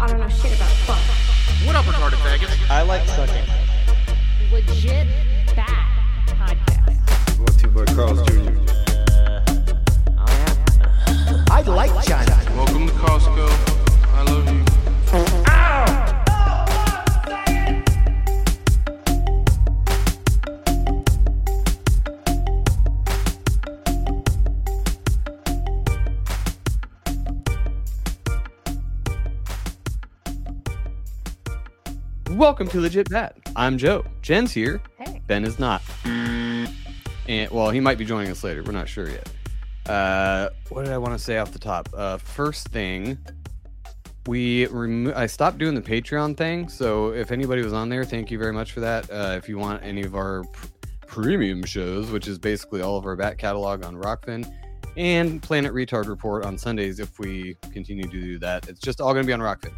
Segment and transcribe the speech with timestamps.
[0.00, 1.66] I don't know shit about fuck.
[1.66, 2.70] What up, retarded faggots?
[2.70, 3.44] I like sucking.
[4.50, 5.06] Legit
[5.54, 7.38] bad podcast.
[7.38, 8.58] What two boy Carl's Jr.
[10.16, 11.44] Oh.
[11.50, 12.34] I like China.
[12.56, 13.69] Welcome to Costco.
[32.40, 33.36] Welcome to Legit Bat.
[33.54, 34.02] I'm Joe.
[34.22, 34.80] Jen's here.
[34.96, 35.20] Hey.
[35.26, 35.82] Ben is not.
[36.06, 38.62] And well, he might be joining us later.
[38.62, 39.30] We're not sure yet.
[39.86, 41.90] Uh, what did I want to say off the top?
[41.92, 43.18] Uh, first thing,
[44.26, 46.70] we remo- I stopped doing the Patreon thing.
[46.70, 49.10] So if anybody was on there, thank you very much for that.
[49.10, 50.68] Uh, if you want any of our pr-
[51.06, 54.50] premium shows, which is basically all of our Bat catalog on Rokfin,
[54.96, 59.12] and Planet Retard Report on Sundays, if we continue to do that, it's just all
[59.12, 59.74] going to be on Rokfin.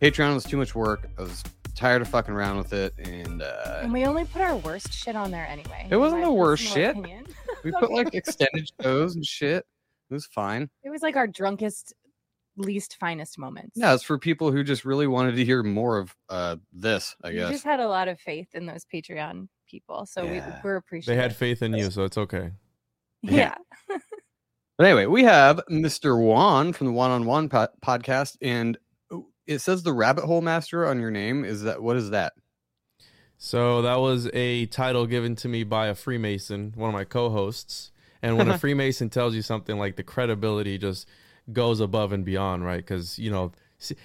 [0.00, 1.08] Patreon was too much work.
[1.16, 1.44] I was
[1.74, 5.16] tired of fucking around with it, and uh, And we only put our worst shit
[5.16, 5.86] on there anyway.
[5.90, 6.90] It wasn't the worst shit.
[6.90, 7.26] opinion.
[7.64, 9.64] we put like extended shows and shit.
[10.10, 10.68] It was fine.
[10.84, 11.94] It was like our drunkest,
[12.56, 13.72] least finest moments.
[13.74, 17.16] Yeah, it's for people who just really wanted to hear more of uh this.
[17.24, 20.60] I guess we just had a lot of faith in those Patreon people, so Yeah.
[20.62, 22.50] we, we're They had faith in you, so it's okay.
[23.22, 23.54] Yeah.
[24.78, 26.18] But anyway, we have Mr.
[26.20, 28.78] Juan from the One on One podcast, and
[29.46, 31.44] it says the Rabbit Hole Master on your name.
[31.44, 32.34] Is that what is that?
[33.38, 37.90] So that was a title given to me by a Freemason, one of my co-hosts.
[38.22, 41.08] And when a Freemason tells you something, like the credibility just
[41.52, 42.78] goes above and beyond, right?
[42.78, 43.52] Because you know,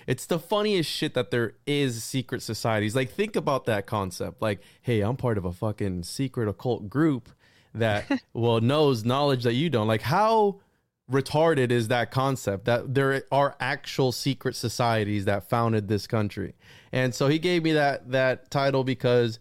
[0.07, 2.95] it's the funniest shit that there is secret societies.
[2.95, 4.41] Like, think about that concept.
[4.41, 7.29] Like, hey, I'm part of a fucking secret occult group
[7.73, 9.87] that well knows knowledge that you don't.
[9.87, 10.61] Like, how
[11.11, 16.53] retarded is that concept that there are actual secret societies that founded this country.
[16.91, 19.39] And so he gave me that that title because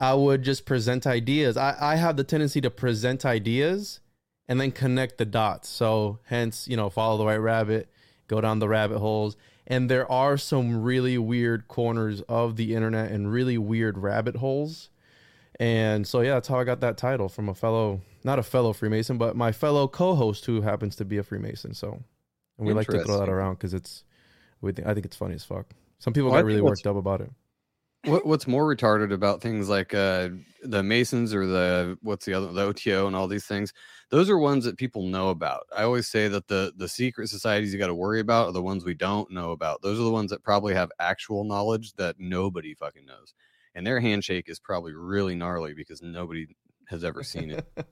[0.00, 1.56] i would just present ideas.
[1.56, 4.00] I, I have the tendency to present ideas
[4.48, 5.68] and then connect the dots.
[5.68, 7.88] So hence you know follow the white rabbit
[8.26, 9.36] go down the rabbit holes.
[9.66, 14.88] And there are some really weird corners of the internet and really weird rabbit holes.
[15.58, 18.72] And so yeah, that's how I got that title from a fellow, not a fellow
[18.72, 21.74] Freemason, but my fellow co-host who happens to be a Freemason.
[21.74, 22.02] So,
[22.58, 24.04] and we like to throw that around because it's,
[24.60, 25.66] we think, I think it's funny as fuck.
[25.98, 27.30] Some people Well, get really worked up about it.
[28.04, 30.30] What What's more retarded about things like uh,
[30.62, 33.74] the Masons or the what's the other the OTO and all these things?
[34.08, 35.66] Those are ones that people know about.
[35.76, 38.62] I always say that the the secret societies you got to worry about are the
[38.62, 39.82] ones we don't know about.
[39.82, 43.34] Those are the ones that probably have actual knowledge that nobody fucking knows,
[43.74, 46.46] and their handshake is probably really gnarly because nobody
[46.90, 47.66] has ever seen it.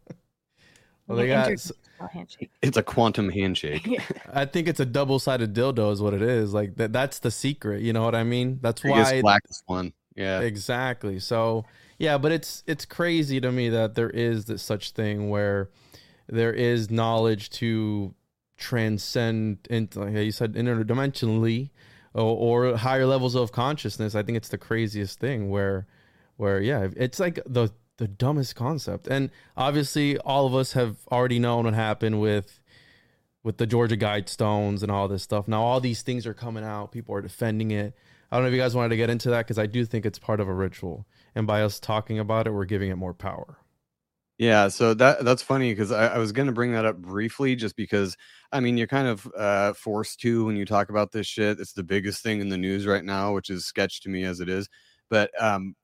[1.06, 2.50] Well, they got, s- Interdimensional handshake.
[2.60, 3.86] It's a quantum handshake.
[3.86, 4.02] Yeah.
[4.30, 6.52] I think it's a double-sided dildo is what it is.
[6.52, 7.80] Like that, that's the secret.
[7.80, 8.58] You know what I mean?
[8.60, 9.94] That's Biggest why blackest one.
[10.14, 10.40] Yeah.
[10.40, 11.18] Exactly.
[11.18, 11.64] So
[11.98, 15.70] yeah, but it's it's crazy to me that there is this such thing where
[16.28, 18.14] there is knowledge to
[18.58, 21.70] transcend into like you said interdimensionally
[22.12, 24.14] or, or higher levels of consciousness.
[24.14, 25.86] I think it's the craziest thing where
[26.36, 29.06] where yeah, it's like the the dumbest concept.
[29.06, 32.60] And obviously all of us have already known what happened with
[33.44, 35.46] with the Georgia Guidestones and all this stuff.
[35.46, 36.92] Now all these things are coming out.
[36.92, 37.94] People are defending it.
[38.30, 40.04] I don't know if you guys wanted to get into that because I do think
[40.04, 43.14] it's part of a ritual, and by us talking about it, we're giving it more
[43.14, 43.56] power.
[44.36, 47.56] Yeah, so that that's funny because I, I was going to bring that up briefly,
[47.56, 48.16] just because
[48.52, 51.58] I mean you're kind of uh, forced to when you talk about this shit.
[51.58, 54.40] It's the biggest thing in the news right now, which is sketch to me as
[54.40, 54.68] it is.
[55.08, 55.74] But um,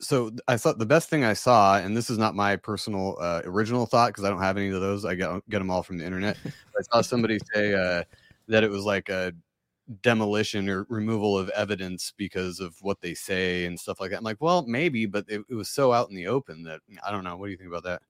[0.00, 3.42] so I thought the best thing I saw, and this is not my personal uh,
[3.44, 5.04] original thought because I don't have any of those.
[5.04, 6.36] I get get them all from the internet.
[6.44, 8.04] I saw somebody say uh,
[8.48, 9.32] that it was like a
[10.02, 14.18] demolition or removal of evidence because of what they say and stuff like that.
[14.18, 17.10] I'm like, well, maybe, but it, it was so out in the open that I
[17.10, 17.36] don't know.
[17.36, 18.02] What do you think about that?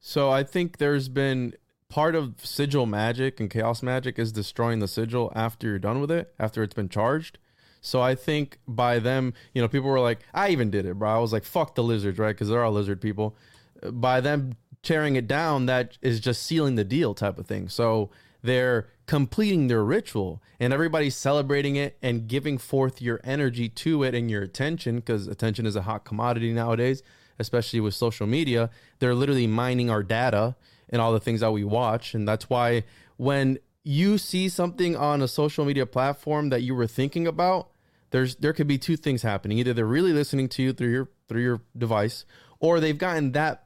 [0.00, 1.54] So I think there's been
[1.88, 6.10] part of sigil magic and chaos magic is destroying the sigil after you're done with
[6.10, 7.38] it, after it's been charged.
[7.80, 11.10] So I think by them, you know, people were like, I even did it, bro.
[11.10, 12.34] I was like, fuck the lizards, right?
[12.34, 13.36] Because they're all lizard people.
[13.90, 17.68] By them tearing it down, that is just sealing the deal type of thing.
[17.68, 18.10] So
[18.42, 24.14] they're completing their ritual and everybody's celebrating it and giving forth your energy to it
[24.14, 27.02] and your attention because attention is a hot commodity nowadays,
[27.38, 28.70] especially with social media.
[28.98, 30.56] They're literally mining our data
[30.90, 32.14] and all the things that we watch.
[32.14, 32.84] And that's why
[33.16, 37.70] when you see something on a social media platform that you were thinking about,
[38.10, 39.56] there's there could be two things happening.
[39.56, 42.26] Either they're really listening to you through your through your device,
[42.60, 43.64] or they've gotten that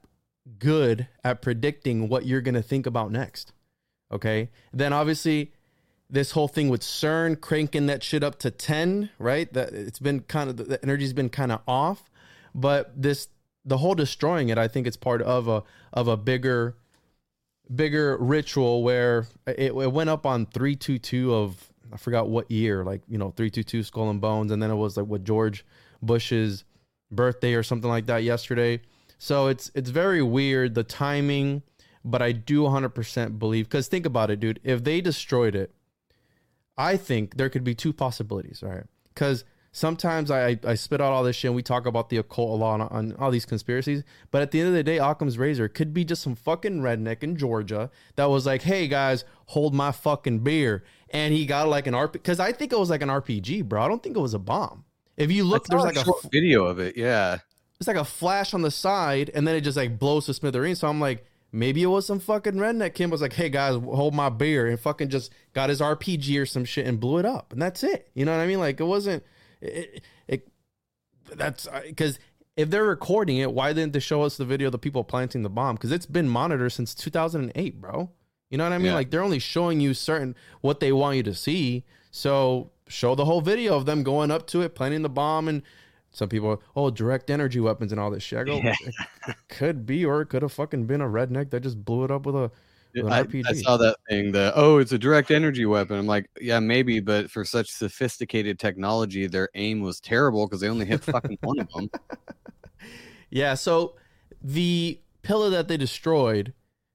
[0.60, 3.52] good at predicting what you're gonna think about next.
[4.12, 4.50] Okay.
[4.72, 5.54] Then obviously
[6.08, 9.52] this whole thing with CERN cranking that shit up to 10, right?
[9.52, 12.08] That it's been kind of the energy's been kind of off,
[12.54, 13.26] but this
[13.64, 16.76] the whole destroying it, I think it's part of a of a bigger
[17.74, 23.02] bigger ritual where it, it went up on 322 of I forgot what year, like,
[23.06, 25.64] you know, 322 Skull and Bones and then it was like what George
[26.02, 26.64] Bush's
[27.10, 28.80] birthday or something like that yesterday.
[29.18, 31.62] So it's it's very weird the timing,
[32.04, 34.60] but I do 100% believe cuz think about it, dude.
[34.64, 35.72] If they destroyed it,
[36.76, 38.84] I think there could be two possibilities, right?
[39.14, 42.50] Cuz sometimes I, I spit out all this shit and we talk about the occult
[42.50, 44.04] a lot on, on all these conspiracies.
[44.30, 47.22] But at the end of the day, Occam's razor could be just some fucking redneck
[47.22, 50.84] in Georgia that was like, hey guys, hold my fucking beer.
[51.10, 53.82] And he got like an RP because I think it was like an RPG, bro.
[53.82, 54.84] I don't think it was a bomb.
[55.16, 56.96] If you look, there's like a video of it.
[56.96, 57.38] Yeah.
[57.78, 60.80] it's like a flash on the side and then it just like blows to smithereens.
[60.80, 62.94] So I'm like, maybe it was some fucking redneck.
[62.94, 66.46] Kim was like, hey guys, hold my beer and fucking just got his RPG or
[66.46, 67.52] some shit and blew it up.
[67.52, 68.10] And that's it.
[68.14, 68.58] You know what I mean?
[68.58, 69.22] Like it wasn't,
[69.62, 70.48] it, it
[71.34, 72.18] that's because
[72.56, 75.42] if they're recording it, why didn't they show us the video of the people planting
[75.42, 75.76] the bomb?
[75.76, 78.10] Because it's been monitored since 2008, bro.
[78.50, 78.88] You know what I mean?
[78.88, 78.94] Yeah.
[78.94, 81.84] Like they're only showing you certain what they want you to see.
[82.10, 85.62] So show the whole video of them going up to it, planting the bomb, and
[86.10, 88.40] some people, are, oh, direct energy weapons and all this shit.
[88.40, 88.74] I go, Yeah.
[89.48, 92.26] could be, or it could have fucking been a redneck that just blew it up
[92.26, 92.50] with a
[92.96, 93.44] I, RPG.
[93.48, 94.32] I saw that thing.
[94.32, 95.98] The oh, it's a direct energy weapon.
[95.98, 100.68] I'm like, yeah, maybe, but for such sophisticated technology, their aim was terrible because they
[100.68, 101.90] only hit fucking one of them.
[103.34, 103.94] Yeah, so
[104.42, 106.52] the pillar that they destroyed,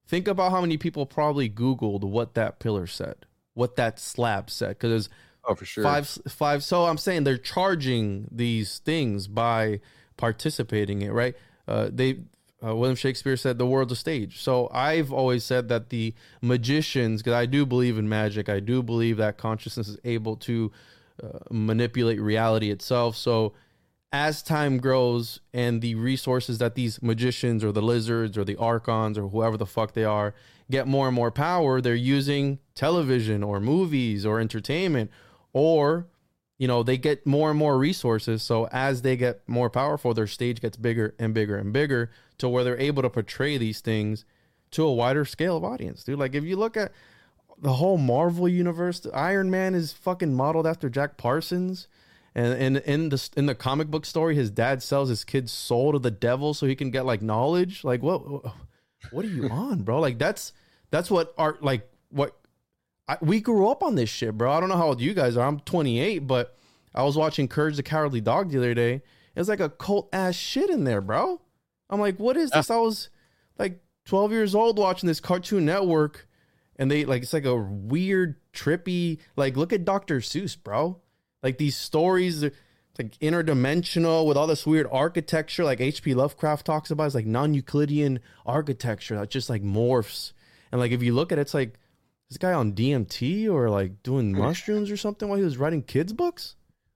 [0.07, 4.77] think about how many people probably Googled what that pillar said, what that slab said,
[4.77, 5.09] because
[5.47, 5.83] Oh, for sure.
[5.83, 6.63] five five.
[6.63, 9.79] So I'm saying they're charging these things by
[10.17, 11.35] participating in it, right?
[11.67, 12.19] Uh, they
[12.63, 14.39] uh, William Shakespeare said the world's a stage.
[14.39, 18.81] So I've always said that the magicians, because I do believe in magic, I do
[18.81, 20.71] believe that consciousness is able to
[21.23, 23.15] uh, manipulate reality itself.
[23.15, 23.53] So
[24.11, 29.17] as time grows and the resources that these magicians or the lizards or the archons
[29.17, 30.33] or whoever the fuck they are
[30.71, 35.11] get more and more power, they're using television or movies or entertainment
[35.53, 36.07] or
[36.57, 40.27] you know they get more and more resources so as they get more powerful their
[40.27, 44.25] stage gets bigger and bigger and bigger to where they're able to portray these things
[44.71, 46.91] to a wider scale of audience dude like if you look at
[47.59, 51.87] the whole marvel universe iron man is fucking modeled after jack parsons
[52.35, 55.91] and and in the in the comic book story his dad sells his kid's soul
[55.91, 58.21] to the devil so he can get like knowledge like what
[59.11, 60.53] what are you on bro like that's
[60.91, 62.37] that's what art like what
[63.07, 64.51] I, we grew up on this shit, bro.
[64.51, 65.47] I don't know how old you guys are.
[65.47, 66.55] I'm 28, but
[66.93, 69.01] I was watching Courage the Cowardly Dog the other day.
[69.35, 71.39] It's like a cult ass shit in there, bro.
[71.89, 72.69] I'm like, what is this?
[72.69, 73.09] I was
[73.57, 76.27] like 12 years old watching this Cartoon Network,
[76.75, 79.19] and they like it's like a weird, trippy.
[79.35, 80.19] Like, look at Dr.
[80.19, 81.01] Seuss, bro.
[81.43, 86.13] Like these stories, like interdimensional with all this weird architecture, like H.P.
[86.13, 87.05] Lovecraft talks about.
[87.05, 90.33] It's like non-Euclidean architecture that just like morphs.
[90.71, 91.79] And like if you look at it, it's like
[92.29, 94.41] this guy on DMT or like doing hmm.
[94.41, 96.55] mushrooms or something while he was writing kids' books.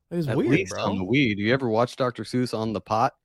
[0.09, 0.83] It was At weird, least bro.
[0.83, 1.35] on the weed.
[1.35, 2.23] Do you ever watch Dr.
[2.23, 3.15] Seuss on the pot?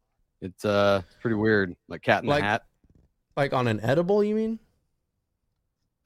[0.40, 2.62] It's uh pretty weird, like Cat in Like- the Hat.
[3.36, 4.58] Like on an edible, you mean?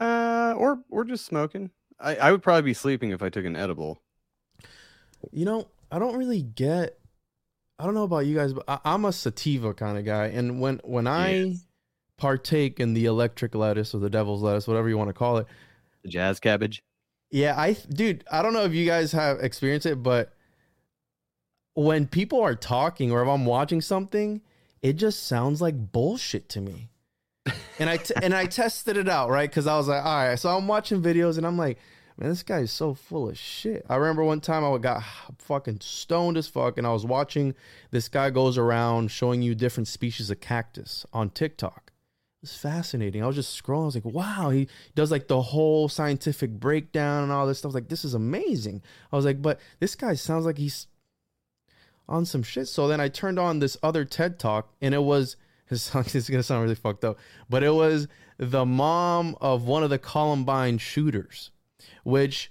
[0.01, 1.71] Uh, or or just smoking.
[1.99, 4.01] I, I would probably be sleeping if I took an edible.
[5.31, 6.99] You know, I don't really get.
[7.79, 10.61] I don't know about you guys, but I, I'm a sativa kind of guy, and
[10.61, 11.67] when when I Yes.
[12.17, 15.47] partake in the electric lettuce or the devil's lettuce, whatever you want to call it,
[16.03, 16.83] The jazz cabbage.
[17.31, 20.33] Yeah, I dude, I don't know if you guys have experienced it, but
[21.75, 24.41] when people are talking or if I'm watching something,
[24.83, 26.91] it just sounds like bullshit to me.
[27.79, 29.51] And I t- and I tested it out, right?
[29.51, 31.79] Cuz I was like, all right, so I'm watching videos and I'm like,
[32.19, 33.85] man, this guy is so full of shit.
[33.89, 35.03] I remember one time I got
[35.39, 37.55] fucking stoned as fuck and I was watching
[37.91, 41.93] this guy goes around showing you different species of cactus on TikTok.
[42.43, 43.23] was fascinating.
[43.23, 43.83] I was just scrolling.
[43.83, 47.75] I was like, wow, he does like the whole scientific breakdown and all this stuff.
[47.75, 48.83] Like, this is amazing.
[49.13, 50.87] I was like, but this guy sounds like he's
[52.11, 52.69] on some shit.
[52.69, 55.37] So then I turned on this other TED talk and it was
[55.67, 59.85] his song is gonna sound really fucked up, but it was the mom of one
[59.85, 61.51] of the Columbine shooters,
[62.03, 62.51] which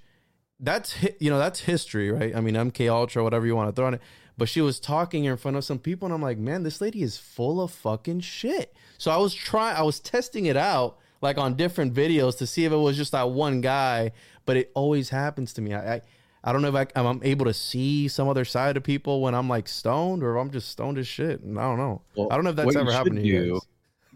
[0.59, 2.35] that's you know that's history, right?
[2.35, 4.01] I mean, MK Ultra, whatever you want to throw on it.
[4.37, 7.01] But she was talking in front of some people, and I'm like, man, this lady
[7.01, 8.73] is full of fucking shit.
[8.97, 12.63] So I was trying, I was testing it out like on different videos to see
[12.63, 14.13] if it was just that one guy.
[14.45, 15.73] But it always happens to me.
[15.73, 16.01] I, I,
[16.43, 19.36] I don't know if I, I'm able to see some other side of people when
[19.36, 21.41] I'm like stoned, or if I'm just stoned as shit.
[21.41, 22.01] And I don't know.
[22.15, 23.53] Well, I don't know if that's what ever happened to you.
[23.53, 23.62] guys.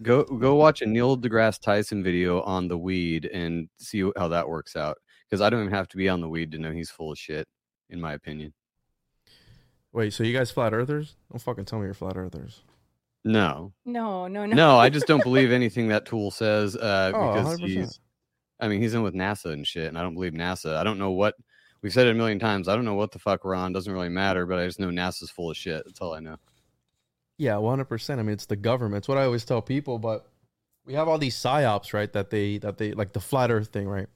[0.01, 4.48] Go go watch a Neil deGrasse Tyson video on the weed and see how that
[4.50, 4.98] works out.
[5.30, 7.18] Because I don't even have to be on the weed to know he's full of
[7.20, 7.48] shit,
[7.89, 8.53] in my opinion.
[9.92, 11.15] Wait, so you guys flat earthers?
[11.32, 12.62] Don't fucking tell me you're flat earthers.
[13.25, 14.56] No, No, no, no.
[14.56, 16.75] no, I just don't believe anything that tool says.
[16.75, 17.68] Uh, Oh, because 100%.
[17.68, 18.00] he's,
[18.60, 20.75] I mean, he's in with NASA and shit, and I don't believe NASA.
[20.75, 21.36] I don't know what
[21.84, 22.68] we've said it a million times.
[22.68, 23.74] I don't know what the fuck we're on.
[23.74, 25.84] Doesn't really matter, but I just know NASA's full of shit.
[25.86, 26.38] That's all I know.
[27.38, 28.20] Yeah, one hundred percent.
[28.20, 29.00] I mean, it's the government.
[29.02, 30.00] It's what I always tell people.
[30.00, 30.25] But
[30.86, 32.12] we have all these psyops, right?
[32.13, 34.08] That they that they like the flat Earth thing, right?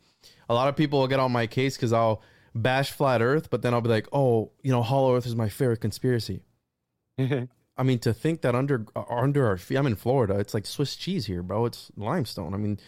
[0.50, 2.24] A lot of people will get on my case because I'll
[2.56, 5.50] bash flat Earth, but then I'll be like, oh, you know, Hollow Earth is my
[5.50, 6.42] favorite conspiracy.
[7.20, 10.40] I mean, to think that under uh, under our feet, I'm in Florida.
[10.40, 11.66] It's like Swiss cheese here, bro.
[11.66, 12.54] It's limestone.
[12.54, 12.80] I mean,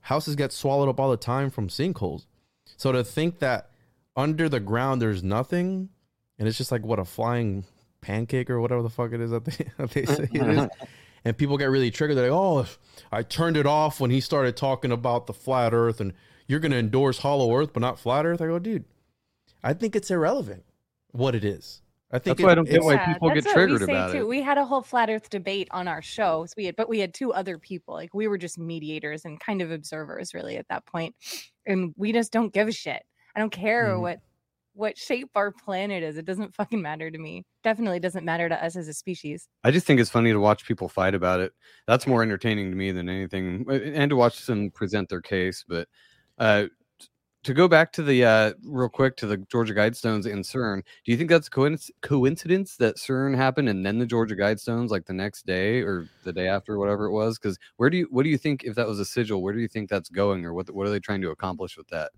[0.00, 2.26] houses get swallowed up all the time from sinkholes.
[2.76, 3.70] So to think that
[4.16, 5.88] under the ground there's nothing,
[6.38, 7.64] and it's just like what a flying
[8.00, 10.68] pancake or whatever the fuck it is that they, that they say it is,
[11.24, 12.16] and people get really triggered.
[12.16, 12.66] They're like, "Oh,
[13.12, 16.12] I turned it off when he started talking about the flat Earth, and
[16.46, 18.84] you're gonna endorse Hollow Earth, but not flat Earth." I go, dude,
[19.62, 20.64] I think it's irrelevant
[21.12, 21.82] what it is.
[22.12, 23.86] I think That's why I don't get why Yeah, people get that's what we triggered
[23.86, 24.18] say about too.
[24.18, 24.28] it.
[24.28, 26.44] We had a whole flat Earth debate on our show.
[26.46, 27.94] So we had, but we had two other people.
[27.94, 31.14] Like we were just mediators and kind of observers, really, at that point.
[31.66, 33.04] And we just don't give a shit.
[33.36, 34.00] I don't care Mhm.
[34.00, 34.20] what
[34.72, 36.16] what shape our planet is.
[36.16, 37.44] It doesn't fucking matter to me.
[37.64, 39.48] Definitely doesn't matter to us as a species.
[39.64, 41.52] I just think it's funny to watch people fight about it.
[41.88, 45.64] That's more entertaining to me than anything, uh, and to watch them present their case.
[45.68, 45.88] But
[46.38, 46.66] uh,
[47.42, 51.12] to go back to the uh, real quick to the Georgia Guidestones and CERN, do
[51.12, 55.12] you think that's coinc- coincidence that CERN happened and then the Georgia Guidestones like the
[55.14, 57.38] next day or the day after, whatever it was?
[57.38, 59.42] Because where do you what do you think if that was a sigil?
[59.42, 61.88] Where do you think that's going, or what what are they trying to accomplish with
[61.88, 62.12] that?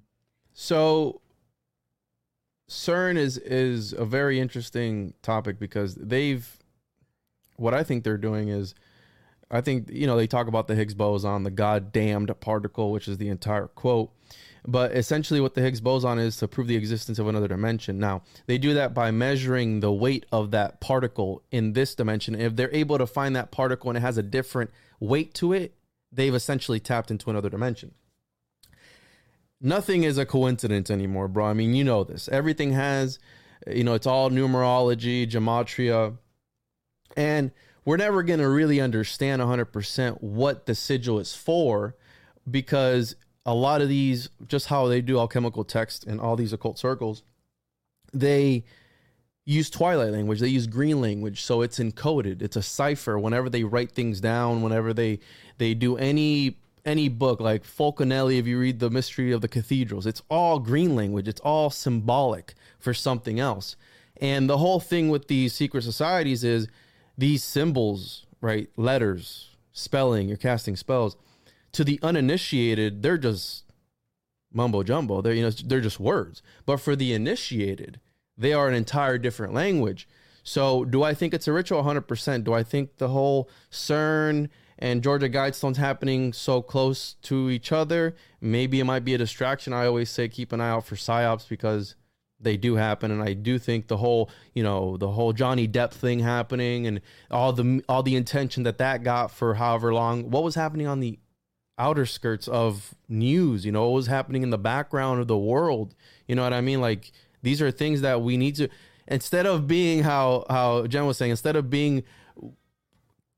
[0.55, 1.21] So
[2.69, 6.59] CERN is is a very interesting topic because they've
[7.57, 8.75] what I think they're doing is
[9.51, 13.19] I think you know they talk about the Higgs boson, the goddamned particle, which is
[13.19, 14.11] the entire quote.
[14.67, 17.99] But essentially, what the Higgs boson is to prove the existence of another dimension.
[17.99, 22.37] Now, they do that by measuring the weight of that particle in this dimension.
[22.37, 25.75] If they're able to find that particle and it has a different weight to it,
[26.13, 27.93] they've essentially tapped into another dimension
[29.63, 31.47] nothing is a coincidence anymore, bro.
[31.47, 32.29] I mean, you know this.
[32.29, 33.19] Everything has,
[33.67, 36.19] you know, it's all numerology, gematria,
[37.17, 37.53] and
[37.85, 41.97] we're never going to really understand 100% what the sigil is for
[42.51, 43.17] because
[43.47, 47.23] a lot of these, just how they do alchemical text and all these occult circles,
[48.13, 48.65] they
[49.45, 53.65] use twilight language they use green language so it's encoded it's a cipher whenever they
[53.65, 55.19] write things down whenever they
[55.59, 60.07] they do any any book like Fulcanelli, if you read the mystery of the cathedrals,
[60.07, 61.29] it's all green language.
[61.29, 63.77] It's all symbolic for something else.
[64.21, 66.69] And the whole thing with these secret societies is
[67.17, 68.69] these symbols, right?
[68.77, 71.17] Letters, spelling, you're casting spells.
[71.73, 73.65] To the uninitiated, they're just
[74.53, 75.23] mumbo jumbo.
[75.23, 76.43] They're you know they're just words.
[76.67, 78.01] But for the initiated,
[78.37, 80.09] they are an entire different language.
[80.43, 81.83] So do I think it's a ritual?
[81.85, 82.45] 100%.
[82.45, 84.49] Do I think the whole CERN
[84.83, 88.17] and Georgia Guidestones happening so close to each other?
[88.41, 89.73] Maybe it might be a distraction.
[89.73, 91.95] I always say keep an eye out for psyops because
[92.41, 95.93] they do happen, and I do think the whole you know the whole Johnny Depp
[95.93, 100.33] thing happening and all the all the intention that that got for however long.
[100.33, 101.21] What was happening on the
[101.79, 103.65] outer skirts of news?
[103.65, 105.95] You know, what was happening in the background of the world?
[106.27, 106.81] You know what I mean?
[106.81, 108.69] Like these are things that we need to
[109.07, 112.03] instead of being how how Jen was saying, instead of being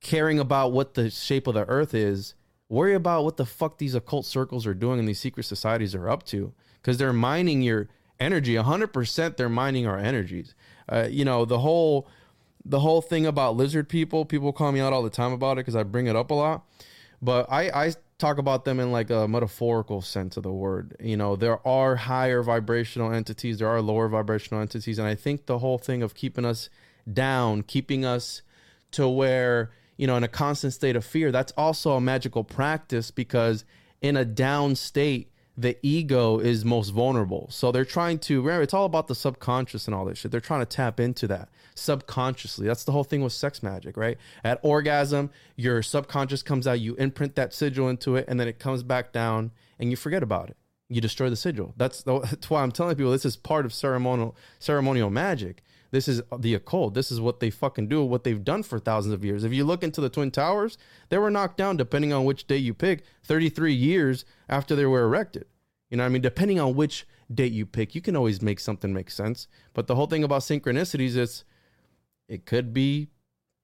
[0.05, 2.35] caring about what the shape of the earth is,
[2.69, 6.09] worry about what the fuck these occult circles are doing and these secret societies are
[6.09, 7.89] up to because they're mining your
[8.21, 8.55] energy.
[8.55, 10.55] 100% they're mining our energies.
[10.89, 12.07] Uh, you know the whole
[12.67, 15.57] the whole thing about lizard people people call me out all the time about it
[15.57, 16.67] because i bring it up a lot.
[17.23, 20.95] But i i talk about them in like a metaphorical sense of the word.
[21.01, 25.47] You know there are higher vibrational entities there are lower vibrational entities and i think
[25.47, 26.69] the whole thing of keeping us
[27.11, 28.43] down keeping us
[28.91, 33.11] to where you know, in a constant state of fear, that's also a magical practice
[33.11, 33.65] because
[34.01, 37.47] in a down state, the ego is most vulnerable.
[37.51, 40.33] So they're trying to remember it's all about the subconscious and all this shit.
[40.33, 42.67] They're trying to tap into that subconsciously.
[42.67, 44.19] That's the whole thing with sex magic, right?
[44.43, 48.59] At orgasm, your subconscious comes out, you imprint that sigil into it, and then it
[48.59, 50.57] comes back down and you forget about it.
[50.89, 51.75] You destroy the sigil.
[51.77, 55.63] That's, that's why I'm telling people this is part of ceremonial ceremonial magic.
[55.95, 56.95] This is the occult.
[56.95, 59.45] This is what they fucking do, what they've done for thousands of years.
[59.45, 60.77] If you look into the Twin Towers,
[61.09, 65.05] they were knocked down, depending on which day you pick, 33 years after they were
[65.05, 65.47] erected.
[65.89, 66.23] You know what I mean?
[66.23, 69.47] Depending on which date you pick, you can always make something make sense.
[69.73, 71.45] But the whole thing about synchronicities is
[72.29, 73.11] it could be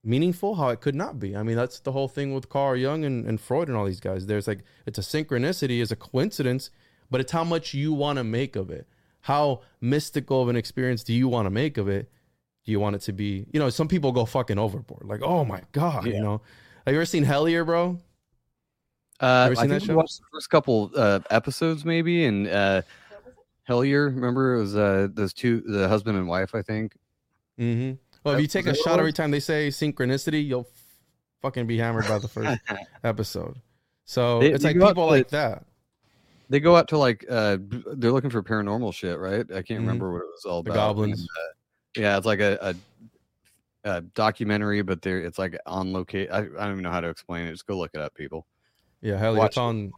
[0.05, 1.37] meaningful, how it could not be.
[1.37, 3.99] I mean, that's the whole thing with Carl Jung and, and Freud and all these
[3.99, 4.27] guys.
[4.27, 6.71] There's like, it's a synchronicity, it's a coincidence,
[7.11, 8.87] but it's how much you want to make of it.
[9.23, 12.09] How mystical of an experience do you want to make of it?
[12.65, 15.05] Do you want it to be, you know, some people go fucking overboard.
[15.05, 16.41] Like, oh my God, you know.
[16.87, 17.99] Have you ever seen Hellier, bro?
[19.21, 19.97] Uh, I seen think that we show?
[19.97, 22.83] watched the first couple uh, episodes, maybe, and uh,
[23.69, 24.07] Hellier.
[24.15, 26.55] Remember, it was uh, those two, the husband and wife.
[26.55, 26.95] I think.
[27.59, 27.95] Mm-hmm.
[28.25, 30.61] Well, if you take a was that what shot every time they say synchronicity, you'll
[30.61, 30.67] f-
[31.43, 32.61] fucking be hammered by the first
[33.05, 33.57] episode.
[34.07, 35.65] So They- it's they like people to- like that.
[36.49, 37.59] They go out to like uh,
[37.95, 39.47] they're looking for paranormal shit, right?
[39.53, 39.87] I can't Mhm.
[39.87, 40.89] remember what it was all The about.
[40.97, 41.21] goblins.
[41.21, 41.53] and, uh,
[41.97, 42.75] yeah, it's like a,
[43.85, 46.31] a, documentary, but there it's like on locate.
[46.31, 47.53] I, I don't even know how to explain it.
[47.53, 48.47] Just go look it up, people.
[49.01, 49.47] Yeah, hell yeah.
[49.47, 49.93] It's on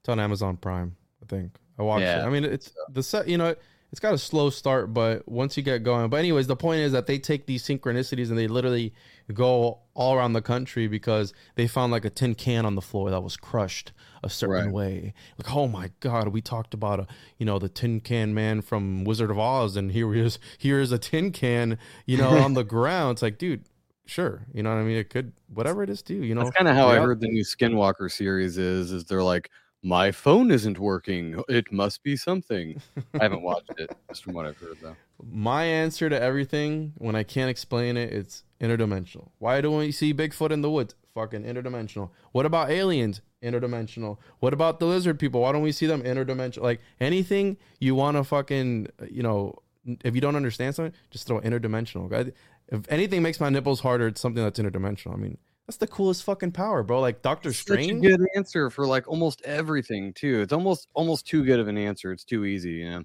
[0.00, 1.52] it's on Amazon Prime, I think.
[1.78, 2.24] I watched it.
[2.24, 3.54] I mean it's the set you know,
[3.92, 6.08] it's got a slow start, but once you get going.
[6.10, 8.92] But anyways, the point is that they take these synchronicities and they literally
[9.32, 13.10] go all around the country because they found like a tin can on the floor
[13.10, 13.92] that was crushed
[14.24, 14.72] a certain Right.
[14.72, 15.14] way.
[15.38, 17.06] Like, oh my god, we talked about a
[17.38, 20.38] you know the tin can man from Wizard of Oz, and here he is.
[20.56, 23.16] Here is a tin can, you know, on the ground.
[23.16, 23.64] It's like, dude,
[24.06, 24.96] sure, you know what I mean.
[24.96, 26.14] It could whatever it is, too.
[26.24, 28.90] You know, That's kind of how I heard the new Skinwalker series is.
[28.90, 29.50] Is they're like,
[29.82, 31.42] my phone isn't working.
[31.48, 32.80] It must be something.
[33.18, 34.96] I haven't watched it, just from what I've heard though.
[35.30, 39.30] My answer to everything, when I can't explain it, it's interdimensional.
[39.38, 40.94] Why don't we see Bigfoot in the woods?
[41.14, 42.10] Fucking interdimensional.
[42.30, 43.20] What about aliens?
[43.42, 44.18] Interdimensional.
[44.38, 45.42] What about the lizard people?
[45.42, 46.62] Why don't we see them interdimensional?
[46.62, 49.56] Like anything you want to fucking, you know,
[50.04, 52.32] if you don't understand something, just throw interdimensional.
[52.68, 55.12] If anything makes my nipples harder, it's something that's interdimensional.
[55.12, 57.00] I mean, that's the coolest fucking power, bro.
[57.00, 58.02] Like Doctor Strange.
[58.02, 60.40] good answer for like almost everything too.
[60.40, 62.12] It's almost almost too good of an answer.
[62.12, 63.04] It's too easy, you know.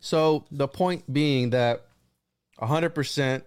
[0.00, 1.86] So the point being that
[2.60, 3.42] 100%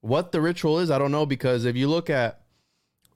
[0.00, 2.42] what the ritual is, I don't know because if you look at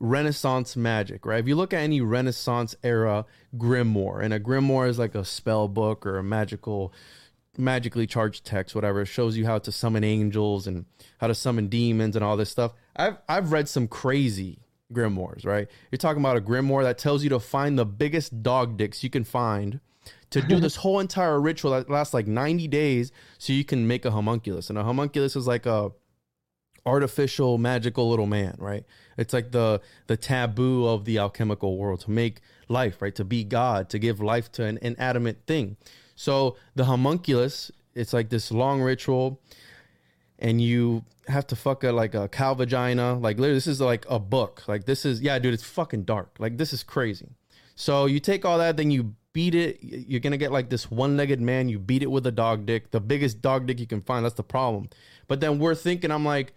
[0.01, 1.40] Renaissance magic, right?
[1.40, 5.69] If you look at any Renaissance era grimoire, and a grimoire is like a spell
[5.69, 6.93] book or a magical
[7.58, 10.86] magically charged text, whatever, it shows you how to summon angels and
[11.18, 12.72] how to summon demons and all this stuff.
[12.96, 14.60] I've I've read some crazy
[14.92, 15.68] grimoires, right?
[15.90, 19.10] You're talking about a grimoire that tells you to find the biggest dog dicks you
[19.10, 19.80] can find
[20.30, 24.04] to do this whole entire ritual that lasts like 90 days so you can make
[24.04, 24.70] a homunculus.
[24.70, 25.92] And a homunculus is like a
[26.86, 28.84] artificial magical little man, right?
[29.16, 33.14] It's like the the taboo of the alchemical world to make life, right?
[33.16, 35.76] To be God, to give life to an inanimate thing.
[36.20, 39.40] So the homunculus, it's like this long ritual
[40.38, 43.14] and you have to fuck a like a cow vagina.
[43.14, 44.62] Like literally, this is like a book.
[44.68, 46.37] Like this is yeah, dude, it's fucking dark.
[46.38, 47.30] Like this is crazy.
[47.74, 49.78] So you take all that, then you beat it.
[49.83, 51.70] You're gonna get like this one-legged man.
[51.70, 54.22] You beat it with a dog dick, the biggest dog dick you can find.
[54.22, 54.90] That's the problem.
[55.26, 56.52] But then we're thinking, I'm like,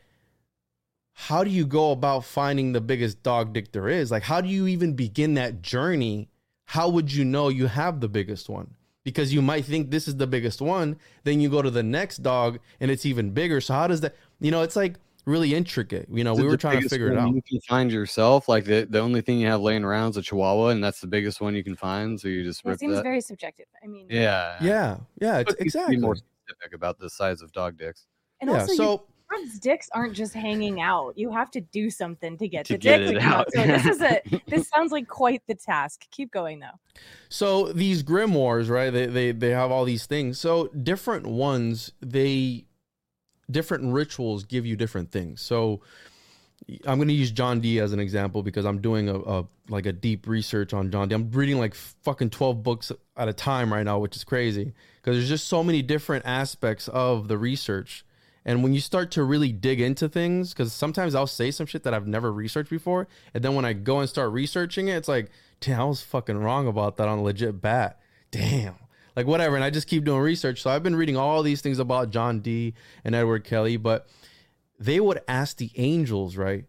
[1.14, 4.12] how do you go about finding the biggest dog dick there is?
[4.12, 6.28] Like, how do you even begin that journey?
[6.66, 8.76] How would you know you have the biggest one?
[9.04, 12.20] Because you might think this is the biggest one, then you go to the next
[12.20, 13.60] dog and it's even bigger.
[13.60, 14.16] So how does that?
[14.40, 16.08] You know, it's like really intricate.
[16.10, 17.34] You know, Is we were trying to figure it out.
[17.34, 18.48] You can find yourself.
[18.48, 21.08] Like the, the only thing you have laying around is a chihuahua, and that's the
[21.08, 22.20] biggest one you can find.
[22.20, 23.04] So you just It rip seems that.
[23.04, 23.66] very subjective.
[23.84, 24.58] I mean, yeah.
[24.62, 25.96] Yeah, yeah, it's, But you can exactly.
[25.98, 28.06] Be more specific about the size of dog dicks.
[28.42, 31.18] and yeah, also, you so Frogs dicks aren't just hanging out.
[31.18, 33.48] You have to do something to get To the get dick it to out.
[33.54, 36.06] So this is a this sounds like quite the task.
[36.12, 36.80] Keep going though.
[37.30, 38.92] So these grimoires, right?
[38.92, 40.40] They they they have all these things.
[40.40, 42.66] So different ones, they
[43.50, 45.42] different rituals give you different things.
[45.42, 45.82] So
[46.86, 49.86] I'm going to use John Dee as an example because I'm doing a, a like
[49.86, 51.16] a deep research on John Dee.
[51.16, 55.18] I'm reading like fucking 12 books at a time right now, which is crazy because
[55.18, 58.06] there's just so many different aspects of the research.
[58.46, 61.84] And when you start to really dig into things, because sometimes I'll say some shit
[61.84, 65.08] that I've never researched before, and then when I go and start researching it, it's
[65.08, 68.00] like, damn, I was fucking wrong about that on legit bat.
[68.32, 68.76] Damn.
[69.16, 69.56] Like whatever.
[69.56, 70.62] And I just keep doing research.
[70.62, 74.08] So I've been reading all these things about John Dee and Edward Kelly, but
[74.80, 76.66] they would ask the angels, right?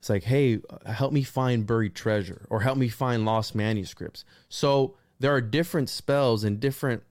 [0.00, 4.24] It's like, hey, help me find buried treasure or help me find lost manuscripts.
[4.48, 7.02] So there are different spells and different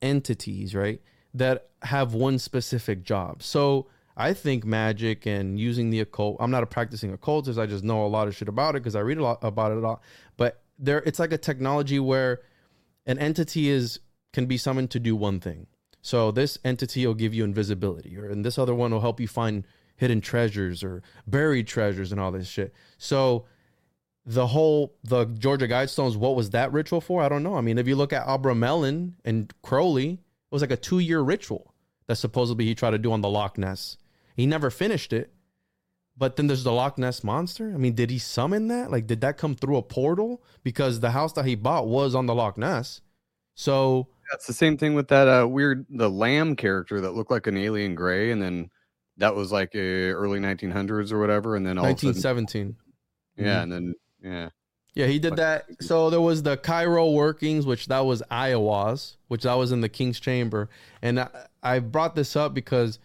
[0.00, 1.00] entities, right,
[1.36, 3.42] that have one specific job.
[3.42, 6.38] So I think magic and using the occult.
[6.40, 7.58] I'm not a practicing occultist.
[7.58, 9.72] I just know a lot of shit about it because I read a lot about
[9.72, 10.02] it a lot.
[10.36, 12.40] But there, it's like a technology where
[13.04, 14.00] an entity is
[14.32, 15.66] can be summoned to do one thing.
[16.00, 19.28] So this entity will give you invisibility, or and this other one will help you
[19.28, 19.64] find
[19.96, 22.72] hidden treasures or buried treasures and all this shit.
[22.96, 23.44] So
[24.24, 27.22] the whole the Georgia Guidestones, what was that ritual for?
[27.22, 27.56] I don't know.
[27.56, 31.20] I mean, if you look at Abramelin and Crowley, it was like a two year
[31.20, 31.74] ritual
[32.06, 33.96] that supposedly he tried to do on the Loch Ness.
[34.36, 35.32] He never finished it.
[36.18, 37.72] But then there's the Loch Ness monster.
[37.74, 38.90] I mean, did he summon that?
[38.90, 40.42] Like, did that come through a portal?
[40.62, 43.02] Because the house that he bought was on the Loch Ness.
[43.54, 47.46] So That's the same thing with that uh, weird the Lam character that looked like
[47.46, 48.70] an alien gray, and then
[49.18, 52.76] that was like uh, early 1900s or whatever, and then all of a sudden, 1917.
[53.36, 53.62] yeah, Mhm.
[53.62, 54.48] and then yeah,
[54.96, 55.66] Yeah, he did that.
[55.82, 59.90] So there was the Cairo workings, which that was Aiwass, which that was in the
[59.90, 60.70] King's Chamber.
[61.02, 61.28] And I,
[61.62, 62.98] I brought this up because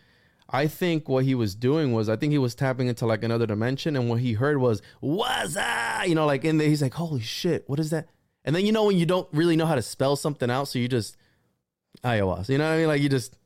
[0.49, 3.45] I think what he was doing was I think he was tapping into like another
[3.45, 6.93] dimension, and what he heard was "What's that?" You know, like in there, he's like,
[6.93, 8.07] "Holy shit, what is that?"
[8.45, 10.79] And then you know when you don't really know how to spell something out, so
[10.79, 11.17] you just
[12.05, 12.47] Aiwass.
[12.47, 12.87] You know what I mean?
[12.87, 13.37] Like you just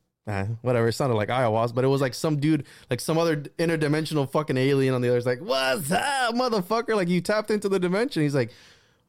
[0.62, 0.88] whatever.
[0.88, 4.56] It sounded like Aiwass, but it was like some dude, like some other interdimensional fucking
[4.56, 5.20] alien on the other.
[5.22, 8.22] Like, "What's up, motherfucker?" Like you tapped into the dimension.
[8.22, 8.52] He's like,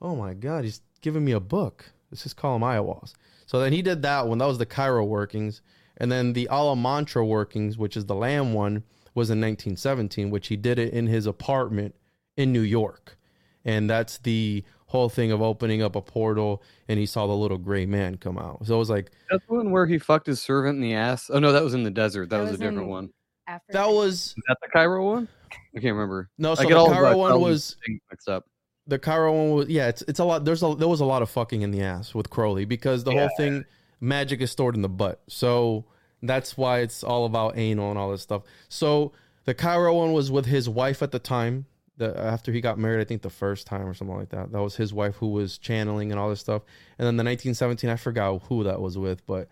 [0.02, 1.92] "Oh my god, he's giving me a book.
[2.12, 3.14] Let's just call him Aiwass."
[3.48, 4.38] So then he did that one.
[4.38, 5.62] That was the Cairo workings.
[5.98, 8.84] And then the Amalantrah workings, which is the Lam one,
[9.16, 11.96] was in 1917, which he did it in his apartment
[12.36, 13.18] in New York.
[13.66, 17.58] And that's the whole thing of opening up a portal and he saw the little
[17.58, 18.66] gray man come out.
[18.66, 21.30] So it was like, that's the one where he fucked his servant in the ass.
[21.32, 22.30] Oh no, that was in the desert.
[22.30, 23.10] That, That was, was a different one.
[23.48, 23.74] Africa.
[23.74, 25.28] that was Is that the Cairo one?
[25.76, 26.30] I can't remember.
[26.38, 26.56] no.
[26.56, 28.46] So I the get all Cairo the one was things mixed up.
[28.88, 29.88] the Cairo one was yeah.
[29.88, 30.44] It's it's a lot.
[30.46, 33.12] There's a there was a lot of fucking in the ass with Crowley because the
[33.12, 33.64] whole thing
[34.02, 35.22] magic is stored in the butt.
[35.28, 35.86] So
[36.24, 38.44] that's why it's all about anal and all this stuff.
[38.70, 39.14] So
[39.46, 41.66] the Cairo one was with his wife at the time.
[41.98, 44.52] The, after he got married, I think the first time or something like that.
[44.52, 46.62] That was his wife who was channeling and all this stuff.
[46.98, 49.48] And then the 1917, I forgot who that was with, but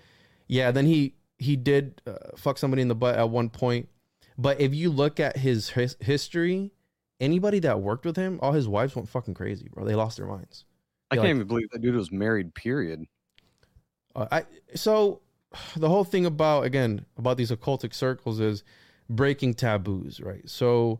[0.47, 0.71] yeah.
[0.71, 3.89] Then he he did uh, fuck somebody in the butt at one point.
[4.37, 6.71] But if you look at his his history,
[7.19, 9.85] anybody that worked with him, all his wives went fucking crazy, bro.
[9.85, 10.65] They lost their minds.
[11.11, 12.53] I can't like- even believe that dude was married.
[12.53, 13.05] Period.
[14.15, 15.21] Uh, I so
[15.75, 18.63] the whole thing about again about these occultic circles is
[19.09, 20.47] breaking taboos, right?
[20.49, 20.99] So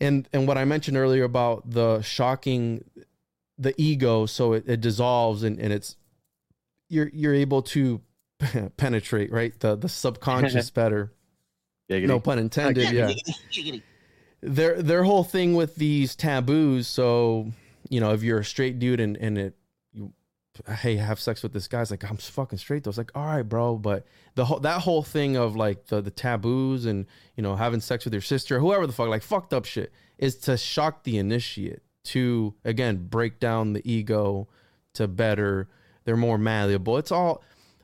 [0.00, 2.84] and and what I mentioned earlier about the shocking
[3.58, 5.96] the ego so it, it dissolves and, and it's
[6.88, 8.00] you're you're able to
[8.76, 9.58] penetrate right?
[9.58, 11.12] The the subconscious better.
[11.88, 13.12] Yeah, no pun intended yeah.
[14.42, 17.52] their their whole thing with these taboos so
[17.88, 19.65] you know if you're a straight dude and and it you
[20.78, 21.82] hey have sex with this guy.
[21.82, 22.90] It's like i'm fucking straight though.
[22.90, 26.10] It's like all right bro but the whole that whole thing of like the the
[26.10, 29.64] taboos and you know having sex with your sister whoever the fuck like fucked up
[29.64, 34.48] shit is to shock the initiate to again break down the ego
[34.94, 35.68] to better.
[36.04, 36.98] They're more malleable.
[36.98, 37.42] It's all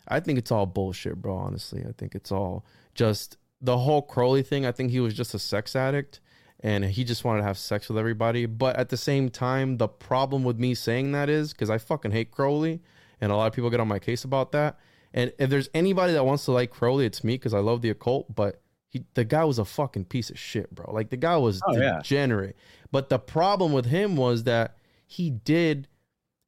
[0.08, 1.84] i think it's all bullshit bro honestly.
[1.88, 4.66] I think it's all just the whole crowley thing.
[4.66, 6.20] I think he was just a sex addict
[6.62, 8.46] and he just wanted to have sex with everybody.
[8.46, 12.12] But at the same time, the problem with me saying that is because I fucking
[12.12, 12.80] hate Crowley,
[13.20, 14.78] and a lot of people get on my case about that.
[15.14, 17.90] And if there's anybody that wants to like Crowley, it's me because I love the
[17.90, 18.34] occult.
[18.34, 20.92] But he, the guy was a fucking piece of shit, bro.
[20.92, 21.98] Like the guy was Oh, yeah.
[21.98, 22.56] degenerate.
[22.90, 25.88] But the problem with him was that he did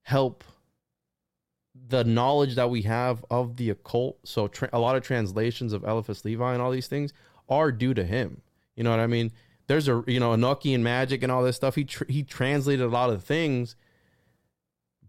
[0.03, 0.45] help
[1.89, 4.19] the knowledge that we have of the occult.
[4.25, 7.13] So tra- a lot of translations of Eliphas Levi and all these things
[7.49, 8.41] are due to him.
[8.77, 9.33] You know what I mean?
[9.67, 11.75] There's a you know Enochian magic and all this stuff.
[11.75, 13.77] He tr- he translated a lot of things,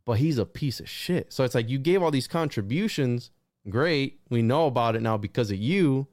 [0.06, 1.34] but he's a piece of shit.
[1.34, 3.32] So it's like you gave all these contributions.
[3.70, 6.08] Great, we know about it now because of you,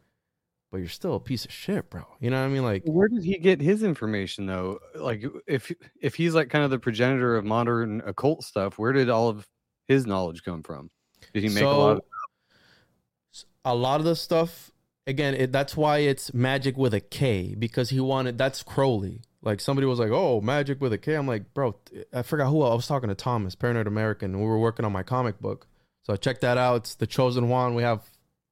[0.70, 2.02] but you're still a piece of shit, bro.
[2.18, 2.64] You know what I mean?
[2.64, 4.78] Like Where did he get his information though?
[4.94, 9.10] Like if if he's like kind of the progenitor of modern occult stuff, where did
[9.10, 9.46] all of
[9.86, 10.90] his knowledge come from?
[11.34, 12.02] Did he make a lot of
[13.64, 14.71] a lot of the stuff
[15.06, 19.20] again it, that's why it's magic with a k because he wanted that's crowley.
[19.42, 21.14] Like somebody was like oh magic with a k.
[21.14, 21.74] I'm like bro
[22.12, 25.02] i forgot who i was talking to thomas paranoid american we were working on my
[25.02, 25.66] comic book.
[26.04, 26.76] So check that out.
[26.82, 27.74] It's the chosen one.
[27.74, 28.02] We have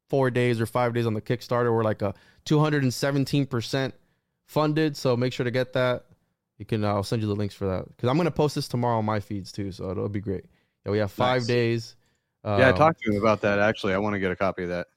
[0.08, 1.72] four days or five days on the kickstarter.
[1.74, 2.14] We're like a
[2.46, 3.92] 217%
[4.46, 6.06] funded so make sure to get that.
[6.58, 8.68] You can i'll send you the links for that because i'm going to post this
[8.68, 10.44] tomorrow on my feeds too so it'll be great.
[10.84, 11.46] Yeah we have five Nice.
[11.46, 11.96] days
[12.44, 13.94] Yeah, Um, talk to him about that actually.
[13.94, 14.88] I want to get a copy of that.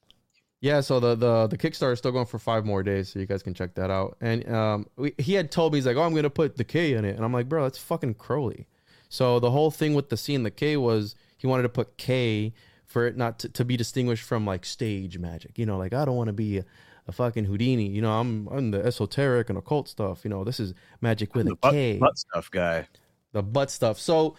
[0.64, 3.26] Yeah, so the the the Kickstarter is still going for five more days, so you
[3.26, 4.16] guys can check that out.
[4.22, 6.94] And um, we, he had told me he's like, "Oh, I'm gonna put the K
[6.94, 8.66] in it," and I'm like, "Bro, that's fucking Crowley."
[9.10, 11.98] So the whole thing with the C and the K was he wanted to put
[11.98, 12.54] K
[12.86, 15.58] for it not to, to be distinguished from like stage magic.
[15.58, 16.64] You know, like I don't want to be a,
[17.08, 17.88] a fucking Houdini.
[17.88, 20.24] You know, I'm I'm the esoteric and occult stuff.
[20.24, 20.72] You know, this is
[21.02, 22.88] magic with the a butt, K butt stuff guy.
[23.32, 24.00] the butt stuff.
[24.00, 24.34] So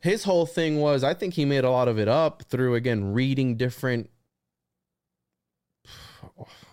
[0.00, 3.12] his whole thing was I think he made a lot of it up through again
[3.12, 4.08] reading different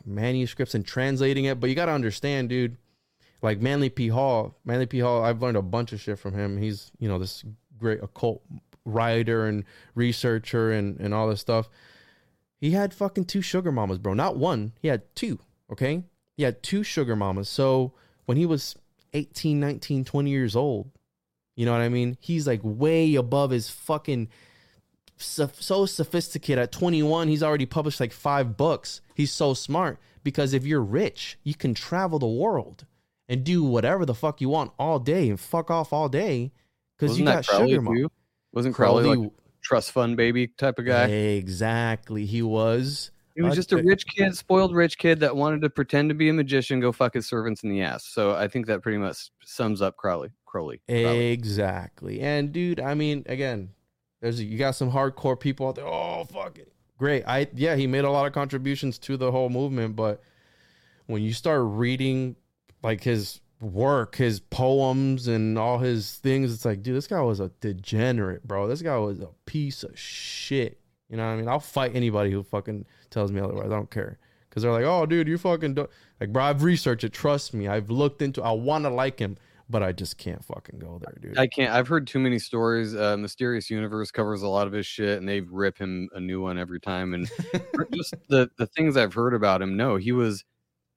[0.05, 1.59] manuscripts and translating it.
[1.59, 2.77] But you got to understand, dude.
[3.41, 4.07] Like Manly P.
[4.07, 4.99] Hall, Manly P.
[4.99, 6.57] Hall, I've learned a bunch of shit from him.
[6.57, 7.43] He's you know this
[7.77, 8.41] great occult
[8.85, 11.69] writer and researcher and and all this stuff.
[12.59, 14.13] He had fucking two sugar mamas, bro.
[14.13, 14.73] Not one.
[14.81, 15.39] He had two.
[15.71, 16.03] Okay.
[16.37, 17.49] He had two sugar mamas.
[17.49, 17.93] So
[18.25, 18.75] when he was
[19.13, 20.91] 18, 19, 20 years old,
[21.55, 22.17] you know what I mean?
[22.19, 24.29] He's like way above his fucking
[25.17, 26.61] so, so sophisticated.
[26.61, 29.01] At 21, he's already published like five books.
[29.15, 32.85] He's so smart because if you're rich, you can travel the world
[33.29, 36.51] and do whatever the fuck you want all day and fuck off all day
[36.97, 37.95] because you got Crowley sugar mom.
[37.95, 38.11] too?
[38.53, 41.05] Wasn't Crowley, Crowley- like trust fund baby type of guy?
[41.07, 42.25] Exactly.
[42.25, 43.11] He was.
[43.35, 46.09] He was Uh, just a uh, rich kid, spoiled rich kid that wanted to pretend
[46.09, 48.05] to be a magician, go fuck his servants in the ass.
[48.05, 50.29] So I think that pretty much sums up Crowley.
[50.45, 50.79] Crowley.
[50.87, 51.31] Crowley.
[51.31, 52.21] Exactly.
[52.21, 53.71] And dude, I mean, again,
[54.25, 55.85] there's you got some hardcore people out there.
[55.85, 56.73] Oh, fuck it.
[56.97, 57.23] Great.
[57.27, 60.19] I yeah, he made a lot of contributions to the whole movement, but
[61.05, 62.35] when you start reading
[62.81, 67.39] like his work, his poems and all his things, it's like, dude, this guy was
[67.39, 68.67] a degenerate, bro.
[68.67, 70.79] This guy was a piece of shit.
[71.07, 71.47] You know what I mean?
[71.47, 73.67] I'll fight anybody who fucking tells me otherwise.
[73.67, 74.17] I don't care.
[74.49, 75.89] Cause they're like, oh, dude, you fucking do-.
[76.19, 76.45] like, bro.
[76.45, 77.13] I've researched it.
[77.13, 77.67] Trust me.
[77.67, 78.41] I've looked into.
[78.41, 79.37] I want to like him,
[79.69, 81.37] but I just can't fucking go there, dude.
[81.37, 81.73] I can't.
[81.73, 82.95] I've heard too many stories.
[82.95, 86.41] Uh, Mysterious Universe covers a lot of his shit, and they rip him a new
[86.41, 87.13] one every time.
[87.13, 87.29] And
[87.93, 90.43] just the the things I've heard about him, no, he was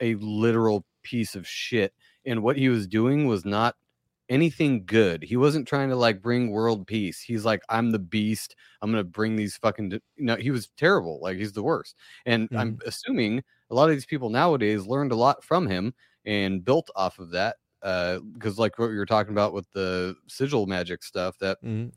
[0.01, 1.95] a literal piece of shit,
[2.27, 3.75] and what he was doing was not
[4.29, 5.23] anything good.
[5.23, 7.21] He wasn't trying to like bring world peace.
[7.21, 8.55] He's like, I'm the beast.
[8.83, 9.89] I'm gonna bring these fucking.
[9.89, 11.21] d-" No, he was terrible.
[11.23, 11.97] Like he's the worst.
[12.27, 15.95] And I'm assuming a lot of these people nowadays learned a lot from him
[16.27, 17.57] and built off of that.
[17.83, 21.93] Uh, because like what you were talking about with the sigil magic stuff, that Mhm.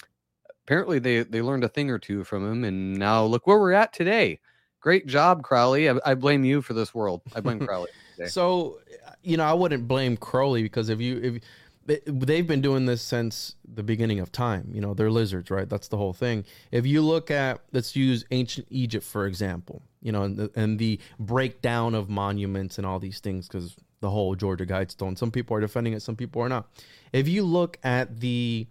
[0.64, 3.72] apparently they they learned a thing or two from him, and now look where we're
[3.74, 4.40] at today.
[4.80, 5.90] Great job, Crowley.
[5.90, 7.22] I, I blame you for this world.
[7.36, 7.90] I blame Crowley.
[8.16, 8.30] today.
[8.30, 8.80] So,
[9.24, 11.44] you know, I wouldn't blame Crowley because if you if
[11.86, 15.68] they- they've been doing this since the beginning of time, you know, they're lizards, right?
[15.68, 16.46] That's the whole thing.
[16.72, 20.78] If you look at let's use ancient Egypt for example, you know, and the, and
[20.78, 25.56] the breakdown of monuments and all these things because the whole Georgia Guidestone, some people
[25.56, 26.68] are defending it, some people are not.
[27.14, 28.68] If you look at the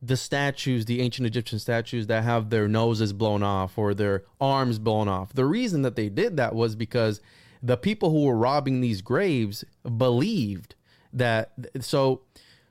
[0.00, 4.78] the statues, the ancient Egyptian statues that have their noses blown off or their arms
[4.78, 5.32] blown off.
[5.32, 7.20] The reason that they did that was because
[7.64, 9.64] the people who were robbing these graves
[9.96, 10.76] believed
[11.12, 11.50] that.
[11.80, 12.20] So,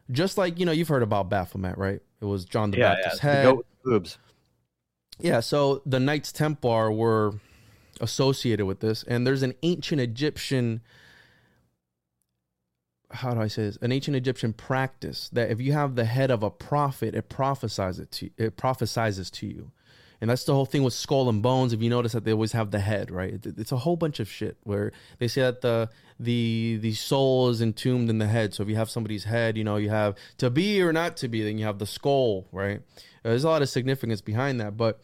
[0.09, 1.99] just like you know, you've heard about Baphomet, right?
[2.21, 2.95] It was John the yeah, yeah.
[2.95, 3.55] Baptist's The head.
[3.83, 4.17] boobs.
[5.19, 7.33] Yeah, so the Knights Templar were
[7.99, 10.81] associated with this, and there's an ancient Egyptian.
[13.09, 13.77] How do I say this?
[13.81, 17.99] An ancient Egyptian practice that if you have the head of a prophet, it prophesies
[17.99, 19.71] it to you, it prophesizes to you,
[20.19, 21.73] and that's the whole thing with skull and bones.
[21.73, 23.39] If you notice that they always have the head, right?
[23.45, 25.89] It's a whole bunch of shit where they say that the
[26.19, 28.53] the the soul is entombed in the head.
[28.53, 31.27] So if you have somebody's head, you know you have to be or not to
[31.27, 31.43] be.
[31.43, 32.81] Then you have the skull, right?
[32.97, 34.99] Uh, there's a lot of significance behind that, but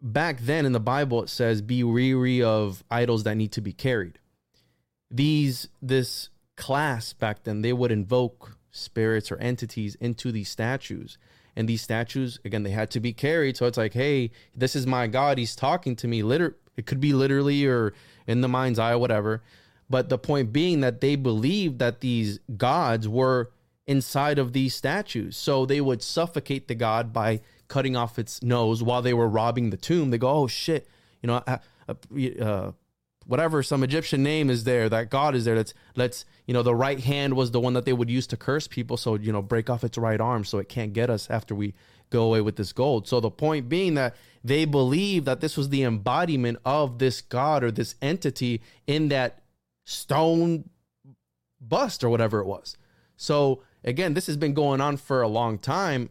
[0.00, 3.72] back then in the Bible it says be weary of idols that need to be
[3.72, 4.18] carried.
[5.10, 11.18] These this class back then they would invoke spirits or entities into these statues.
[11.54, 13.56] And these statues, again, they had to be carried.
[13.56, 15.38] So it's like, hey, this is my God.
[15.38, 16.22] He's talking to me.
[16.22, 17.94] Liter- it could be literally or
[18.26, 19.42] in the mind's eye, or whatever.
[19.88, 23.50] But the point being that they believed that these gods were
[23.86, 25.36] inside of these statues.
[25.36, 29.70] So they would suffocate the god by cutting off its nose while they were robbing
[29.70, 30.10] the tomb.
[30.10, 30.88] They go, oh shit,
[31.22, 32.72] you know, uh, uh,
[33.26, 35.56] whatever some Egyptian name is there, that god is there.
[35.56, 38.36] Let's let's you know the right hand was the one that they would use to
[38.36, 38.96] curse people.
[38.96, 41.74] So you know, break off its right arm so it can't get us after we
[42.10, 43.08] go away with this gold.
[43.08, 47.64] So the point being that they believe that this was the embodiment of this god
[47.64, 49.42] or this entity in that
[49.84, 50.70] stone
[51.60, 52.76] bust or whatever it was.
[53.16, 56.10] So again, this has been going on for a long time.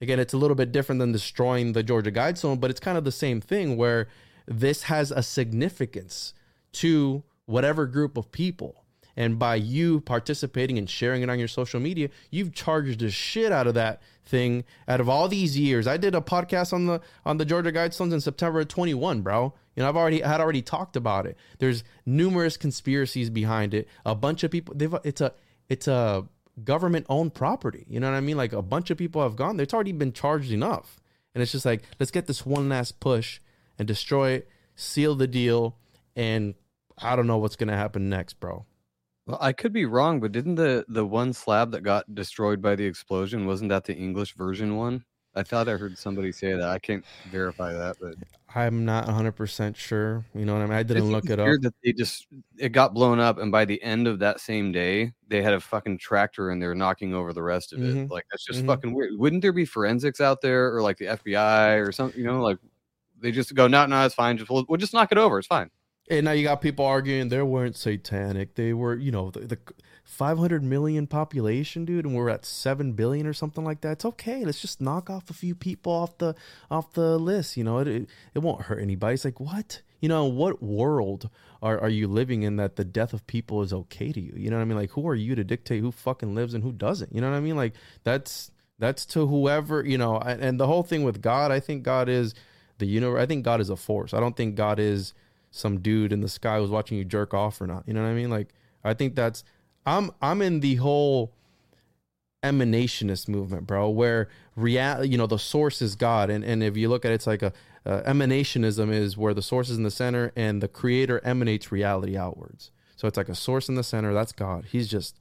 [0.00, 3.04] Again, it's a little bit different than destroying the Georgia Guidestone, but it's kind of
[3.04, 4.08] the same thing where
[4.46, 6.34] this has a significance
[6.76, 8.84] to whatever group of people.
[9.18, 13.50] And by you participating and sharing it on your social media, you've charged the shit
[13.50, 15.86] out of that thing out of all these years.
[15.86, 19.54] I did a podcast on the on the Georgia Guidestones in September of 21, bro.
[19.74, 21.38] You know, I've already had already talked about it.
[21.60, 23.88] There's numerous conspiracies behind it.
[24.04, 24.74] A bunch of people.
[24.74, 24.94] They've.
[25.02, 25.32] It's a.
[25.68, 26.26] It's a
[26.62, 27.84] government owned property.
[27.88, 28.36] You know what I mean?
[28.36, 29.58] Like a bunch of people have gone.
[29.60, 31.00] It's already been charged enough,
[31.34, 33.40] and it's just like let's get this one last push
[33.78, 35.76] and destroy it, seal the deal,
[36.14, 36.54] and
[37.02, 38.64] I don't know what's gonna happen next, bro.
[39.26, 42.76] Well, I could be wrong, but didn't the the one slab that got destroyed by
[42.76, 45.04] the explosion wasn't that the English version one?
[45.34, 46.62] I thought I heard somebody say that.
[46.68, 48.14] I can't verify that, but
[48.54, 50.24] I'm not 100 percent sure.
[50.34, 50.72] You know what I mean?
[50.74, 51.46] I didn't It's look it up.
[51.60, 55.12] That they just it got blown up, and by the end of that same day,
[55.28, 57.94] they had a fucking tractor and they were knocking over the rest of it.
[57.94, 58.10] Mhm.
[58.10, 58.66] Like that's just Mhm.
[58.66, 59.12] fucking weird.
[59.18, 62.18] Wouldn't there be forensics out there, or like the FBI or something?
[62.18, 62.58] You know, like
[63.20, 64.38] they just go, no, no, it's fine.
[64.38, 65.38] Just we'll, we'll just knock it over.
[65.38, 65.70] It's fine.
[66.08, 68.54] And now you got people arguing they weren't satanic.
[68.54, 69.58] They were, you know, the, the
[70.04, 73.92] 500 million population, dude, and we're at 7 billion or something like that.
[73.92, 74.44] It's okay.
[74.44, 76.36] Let's just knock off a few people off the
[76.70, 77.56] off the list.
[77.56, 79.14] You know, it it, it won't hurt anybody.
[79.14, 79.82] It's like what?
[80.00, 81.28] You know, what world
[81.60, 84.34] are, are you living in that the death of people is okay to you?
[84.36, 84.76] You know what I mean?
[84.76, 87.12] Like, who are you to dictate who fucking lives and who doesn't?
[87.12, 87.56] You know what I mean?
[87.56, 90.18] Like, that's that's to whoever you know.
[90.18, 92.34] And, and the whole thing with God, I think God is
[92.78, 93.20] the universe.
[93.20, 94.14] I think God is a force.
[94.14, 95.14] I don't think God is
[95.56, 97.84] some dude in the sky was watching you jerk off or not.
[97.86, 98.30] You know what I mean?
[98.30, 99.44] Like I think that's
[99.84, 101.32] I'm I'm in the whole
[102.42, 106.88] emanationist movement, bro, where real you know the source is God, and and if you
[106.88, 107.52] look at it, it's like a
[107.86, 112.16] uh, emanationism is where the source is in the center and the creator emanates reality
[112.16, 112.72] outwards.
[112.96, 114.12] So it's like a source in the center.
[114.12, 114.66] That's God.
[114.72, 115.20] He's just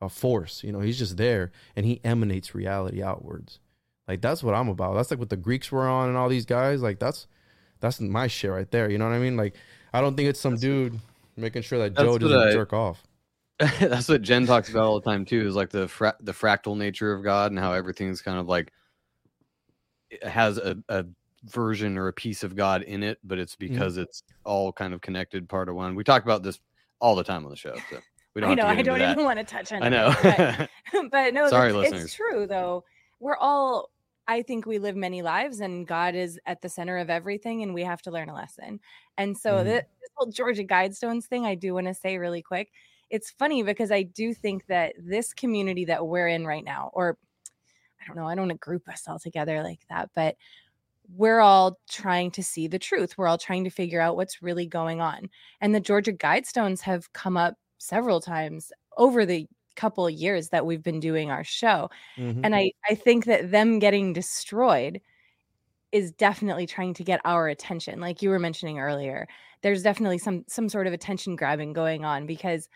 [0.00, 0.64] a force.
[0.64, 3.60] You know, he's just there and he emanates reality outwards.
[4.08, 4.94] Like that's what I'm about.
[4.94, 6.82] That's like what the Greeks were on and all these guys.
[6.82, 7.28] Like that's
[7.82, 8.88] that's my shit right there.
[8.90, 9.36] You know what I mean?
[9.36, 9.54] Like
[9.92, 10.98] I don't think it's some dude
[11.36, 13.02] making sure that Joe doesn't I- jerk off.
[13.78, 15.46] That's what Jen talks about all the time too.
[15.46, 18.72] Is like the fra- the fractal nature of God and how everything's kind of like
[20.22, 21.04] has a, a
[21.44, 23.72] version or a piece of God in it, but it's Mm-hmm.
[23.74, 25.94] because it's all kind of connected, part of one.
[25.94, 26.58] We talk about this
[27.00, 27.98] all the time on the show, so
[28.34, 28.50] we don't.
[28.50, 28.66] I know.
[28.66, 29.86] I don't into even want to touch on it.
[29.86, 30.68] I know.
[30.92, 32.04] But, but no, Sorry, that's- listeners.
[32.06, 32.82] it's true though.
[33.20, 33.90] We're all.
[34.28, 37.74] I think we live many lives, and God is at the center of everything, and
[37.74, 38.80] we have to learn a lesson.
[39.18, 39.64] And so Mhm.
[39.64, 42.72] thi- this whole Georgia Guidestones thing, I do want to say really quick.
[43.10, 47.18] It's funny because I do think that this community that we're in right now, or
[48.00, 50.36] I don't know, I don't want to group us all together like that, but
[51.16, 53.18] we're all trying to see the truth.
[53.18, 55.30] We're all trying to figure out what's really going on.
[55.60, 60.66] And the Georgia Guidestones have come up several times over the couple of years that
[60.66, 61.90] we've been doing our show.
[62.16, 62.40] Mhm.
[62.44, 65.00] And I, I think that them getting destroyed
[65.92, 68.00] is definitely trying to get our attention.
[68.00, 69.28] Like you were mentioning earlier,
[69.62, 72.68] there's definitely some some sort of attention grabbing going on because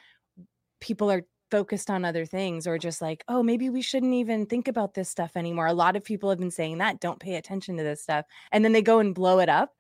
[0.81, 4.69] people are focused on other things or just like, oh, maybe we shouldn't even think
[4.69, 5.67] about this stuff anymore.
[5.69, 8.27] A lot of people have been saying that, don't pay attention to this stuff.
[8.53, 9.76] And then they go and blow it up.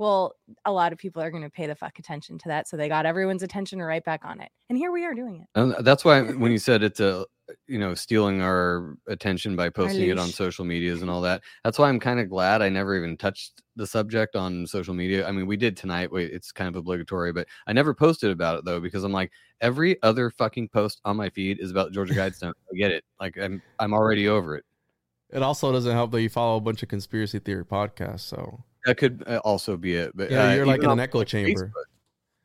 [0.00, 0.34] Well,
[0.64, 2.66] a lot of people are going to pay the fuck attention to that.
[2.66, 4.48] So they got everyone's attention right back on it.
[4.70, 5.60] And here we are doing it.
[5.60, 7.24] And that's why when you said it's a uh,
[7.66, 11.80] you know stealing our attention by posting it on social medias and all that that's
[11.80, 15.32] why i'm kind of glad i never even touched the subject on social media i
[15.32, 18.64] mean we did tonight wait it's kind of obligatory but i never posted about it
[18.64, 22.52] though because i'm like every other fucking post on my feed is about georgia guidestone
[22.72, 24.64] i get it like i'm i'm already over it
[25.32, 28.20] It also doesn't help that you follow a bunch of conspiracy theory podcasts.
[28.20, 31.22] So that could uh, also be it but yeah, uh, you're like in an echo
[31.24, 31.66] chamber.
[31.66, 31.84] Facebook-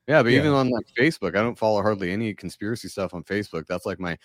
[0.07, 0.39] yeah but Yeah.
[0.39, 3.99] even on like facebook i don't follow hardly any conspiracy stuff on facebook that's like
[3.99, 4.17] my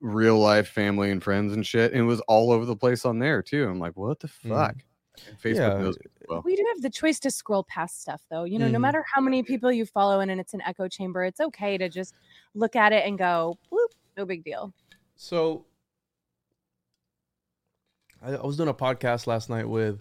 [0.00, 3.18] real life family and friends and shit and it was all over the place on
[3.18, 4.48] there too i'm like what the Mhm.
[4.50, 4.76] fuck
[5.26, 5.82] And facebook Yeah.
[5.82, 8.78] knows well we do have the choice to scroll past stuff though you know no
[8.78, 8.82] Mhm.
[8.82, 11.88] matter how many people you follow in and it's an echo chamber it's okay to
[11.88, 12.14] just
[12.54, 14.72] look at it and go bloop no big deal
[15.16, 15.64] So
[18.22, 20.00] I, I was doing a podcast last night with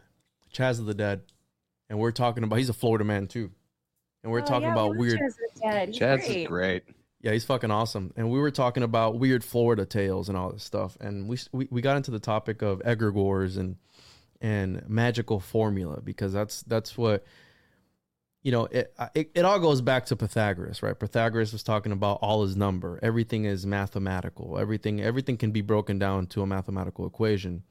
[0.54, 1.22] Chaz of the Dead,
[1.90, 3.52] and we're talking about he's a Florida man too,
[4.24, 5.20] and we're Oh, talking yeah, about we weird.
[5.20, 6.42] Chaz the Chad's great.
[6.44, 6.84] is great.
[7.22, 8.14] Yeah, he's fucking awesome.
[8.16, 10.98] And we were talking about weird Florida tales and all this stuff.
[11.02, 13.76] And we we, we got into the topic of egregores and
[14.40, 17.26] and magical formula because that's that's what
[18.44, 20.98] you know, it, it it all goes back to Pythagoras, right?
[20.98, 23.00] Pythagoras was talking about all is number.
[23.02, 24.58] Everything is mathematical.
[24.60, 27.64] Everything everything can be broken down to a mathematical equation.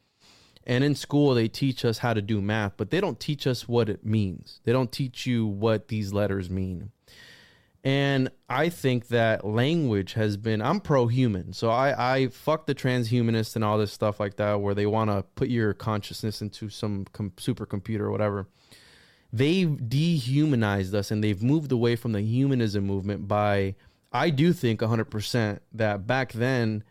[0.67, 3.69] And in school they teach us how to do math, but they don't teach us
[3.69, 4.61] what it means.
[4.65, 6.91] They don't teach you what these letters mean.
[7.85, 11.53] And I think that language has been I'm pro human.
[11.53, 15.11] So I I fuck the transhumanists and all this stuff like that where they want
[15.11, 18.49] to put your consciousness into some com- supercomputer or whatever.
[19.33, 23.77] They've dehumanized us and they've moved away from the humanism movement by
[24.13, 26.83] I do think 100% that back then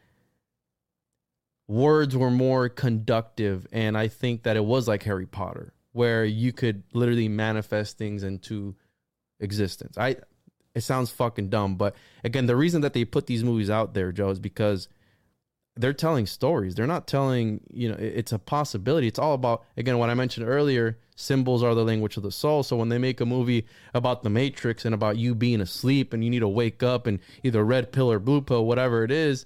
[1.68, 6.52] words were more conductive and I think that it was like Harry Potter where you
[6.52, 8.76] could literally manifest things into
[9.40, 9.98] existence.
[9.98, 10.18] I
[10.76, 11.96] it sounds fucking dumb, but
[12.26, 14.90] again, the reason that they put these movies out there, Joe, is because
[15.78, 16.76] they're telling stories.
[16.76, 19.08] They're not telling, you know, it's a possibility.
[19.08, 22.64] It's all about again what I mentioned earlier, symbols are the language of the soul.
[22.64, 26.26] So when they make a movie about the matrix and about you being asleep and
[26.26, 29.46] you need to wake up and either red pill or blue pill, whatever it is,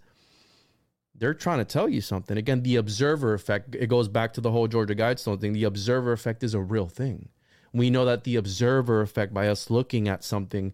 [1.20, 2.38] they're trying to tell you something.
[2.38, 5.54] Again, the observer effect, it goes back to the whole Georgia Guidestone thing.
[5.54, 7.30] The observer effect is a real thing.
[7.74, 10.74] We know that the observer effect, by us looking at something,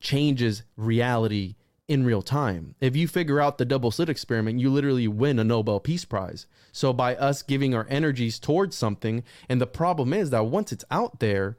[0.00, 1.54] changes reality
[1.88, 2.74] in real time.
[2.80, 6.46] If you figure out the double slit experiment, you literally win a Nobel Peace Prize.
[6.72, 10.84] So, by us giving our energies towards something, and the problem is that once it's
[10.90, 11.56] out there,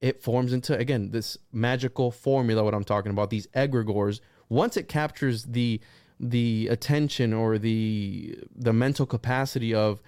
[0.00, 4.88] it forms into again this magical formula what i'm talking about these egregores once it
[4.88, 5.80] captures the
[6.20, 10.00] the attention or the the mental capacity of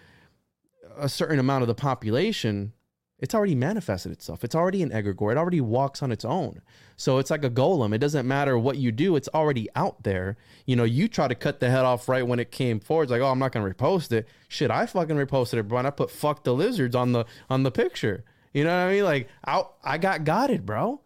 [0.96, 2.72] a certain amount of the population
[3.20, 4.44] it's already manifested itself.
[4.44, 5.30] It's already an egregore.
[5.30, 6.62] It already walks on its own.
[6.96, 7.94] So it's like a golem.
[7.94, 10.38] It doesn't matter what you do it's already out there.
[10.64, 13.12] You know you try to cut the head off right when it came forward it's
[13.12, 14.26] like oh i'm not gonna repost it.
[14.48, 17.70] Shit i fucking reposted it bro i put fuck the lizards on the on the
[17.70, 18.24] picture.
[18.54, 19.04] You know what I mean?
[19.04, 21.00] Like I I got got it, bro.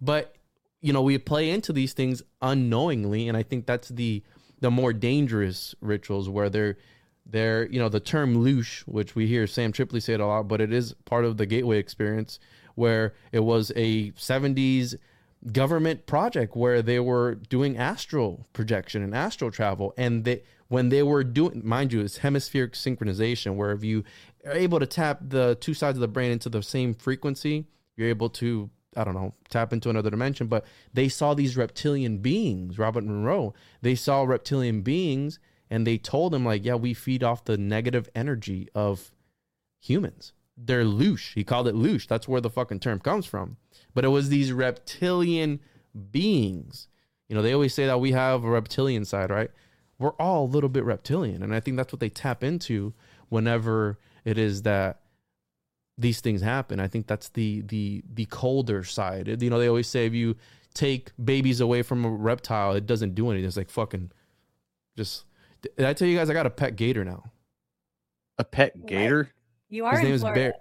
[0.00, 0.36] But
[0.80, 4.22] you know, we play into these things unknowingly, and I think that's the
[4.60, 6.76] the more dangerous rituals where they're
[7.28, 10.48] they're you know the term loosh, which we hear Sam Tripoli say it a lot,
[10.48, 12.38] but it is part of the gateway experience
[12.74, 14.94] where it was a 70s
[15.52, 19.94] government project where they were doing astral projection and astral travel.
[19.96, 24.04] And they when they were doing mind you it's hemispheric synchronization where if you
[24.44, 28.08] are able to tap the two sides of the brain into the same frequency you're
[28.08, 32.78] able to i don't know tap into another dimension but they saw these reptilian beings
[32.78, 35.38] robert monroe they saw reptilian beings
[35.70, 39.12] and they told him like yeah we feed off the negative energy of
[39.80, 40.32] humans.
[40.56, 43.56] They're loosh he called it loosh that's where the fucking term comes from.
[43.94, 45.60] But it was these reptilian
[46.10, 46.88] beings.
[47.28, 49.50] You know they always say that we have a reptilian side right?
[49.98, 52.92] We're all a little bit reptilian and i think that's what they tap into
[53.28, 55.00] whenever it is that
[55.98, 59.86] these things happen i think that's the the the colder side you know they always
[59.86, 60.36] say if you
[60.74, 64.10] take babies away from a reptile it doesn't do anything it's like fucking
[64.96, 65.24] just
[65.62, 67.22] did i tell you guys i got a pet gator now
[68.38, 69.30] A pet gator?
[69.70, 70.40] You are his in name is Florida.
[70.40, 70.52] barry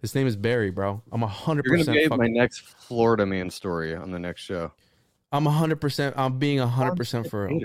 [0.00, 3.26] his name is barry bro i'm a hundred You're gonna percent be my next Florida
[3.26, 4.72] man story on the next show.
[5.32, 7.60] i'm a hundred percent i'm being a hundred percent for real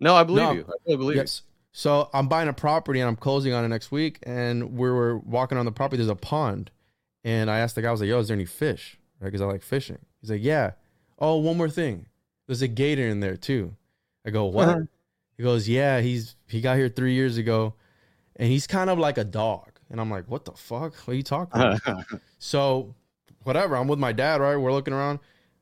[0.00, 0.52] No, I believe No.
[0.52, 0.64] you.
[0.68, 1.42] I really believe Yes.
[1.76, 4.20] So I'm buying a property and I'm closing on it next week.
[4.22, 5.96] And we were walking on the property.
[5.96, 6.70] There's a pond.
[7.24, 8.96] And I asked the guy, I was like, yo, is there any fish?
[9.18, 9.26] Right?
[9.26, 9.98] Because I like fishing.
[10.20, 10.72] He's like, yeah.
[11.18, 12.06] Oh, one more thing.
[12.46, 13.74] There's a gator in there too.
[14.24, 14.68] I go, what?
[14.68, 14.80] Uh-huh.
[15.36, 17.74] He goes, yeah, he's he got here three years ago.
[18.36, 19.72] And he's kind of like a dog.
[19.90, 20.94] And I'm like, what the fuck?
[20.94, 22.04] What are you talking about?
[22.38, 22.94] So,
[23.42, 23.74] whatever.
[23.76, 24.54] I'm with my dad, right?
[24.54, 25.18] We're looking around.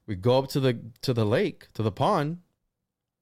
[0.06, 2.38] We go up to the to the lake, to the pond,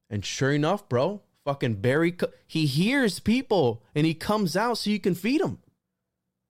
[0.08, 2.16] and sure enough, bro, fucking Barry,
[2.46, 5.58] he hears people and he comes out so you can feed him,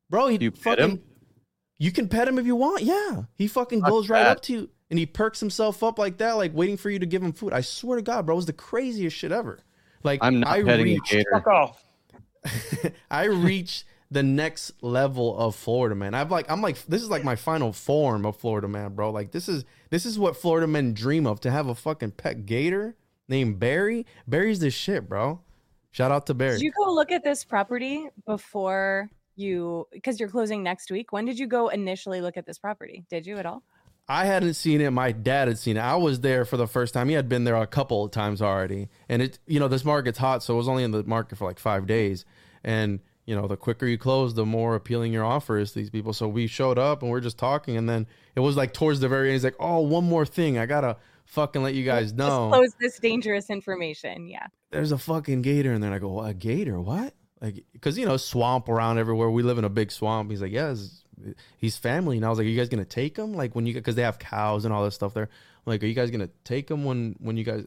[0.08, 0.28] bro.
[0.28, 1.02] He You pet fucking, him?
[1.78, 2.82] You can pet him if you want.
[2.82, 6.18] Yeah, he fucking Fuck goes right up to you and he perks himself up like
[6.18, 7.52] that, like waiting for you to give him food.
[7.52, 9.60] I swear to God, bro, it was the craziest shit ever.
[10.02, 12.94] Like I'm not I petting reached, a gator.
[13.10, 16.14] I reached the next level of Florida man.
[16.14, 19.10] I've like I'm like this is like my final form of Florida man, bro.
[19.10, 22.46] Like this is this is what Florida men dream of to have a fucking pet
[22.46, 22.96] gator
[23.30, 24.04] named Barry.
[24.26, 25.40] Barry's the shit, bro.
[25.92, 26.58] Shout out to Barry.
[26.58, 31.12] Did you go look at this property before you because you're closing next week?
[31.12, 33.04] When did you go initially look at this property?
[33.08, 33.62] Did you at all?
[34.08, 34.90] I hadn't seen it.
[34.90, 35.80] My dad had seen it.
[35.80, 37.08] I was there for the first time.
[37.08, 38.88] He had been there a couple of times already.
[39.08, 41.44] And it, you know, this market's hot, so it was only in the market for
[41.44, 42.24] like five days.
[42.64, 45.90] And you know, the quicker you close, the more appealing your offer is to these
[45.90, 46.12] people.
[46.12, 49.08] So we showed up and we're just talking, and then it was like towards the
[49.08, 49.34] very end.
[49.34, 50.96] He's like, "Oh, one more thing, I gotta
[51.30, 54.26] fucking let you guys know." Disclose this dangerous information.
[54.26, 54.46] Yeah.
[54.70, 55.88] there's a fucking gator in there.
[55.88, 56.80] And I go, "What, a gator?
[56.80, 57.14] What?
[57.40, 59.30] Like, because you know, swamp around everywhere.
[59.30, 60.30] We live in a big swamp.
[60.30, 60.74] He's like, yeah,
[61.56, 62.16] he's family.
[62.16, 63.32] And I was like, are you guys gonna take him?
[63.34, 65.24] Like when you because they have cows and all this stuff there.
[65.24, 67.66] I'm like, are you guys gonna take him when when you guys?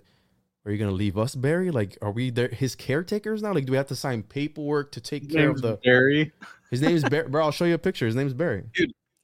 [0.66, 1.72] Are you gonna leave us, Barry?
[1.72, 3.52] Like, are we there, his caretakers now?
[3.54, 5.78] Like, do we have to sign paperwork to take care of the?
[5.84, 6.32] Barry.
[6.72, 7.28] His name is Barry.
[7.28, 8.08] Bro, I'll show you a picture.
[8.08, 8.64] His name is Barry.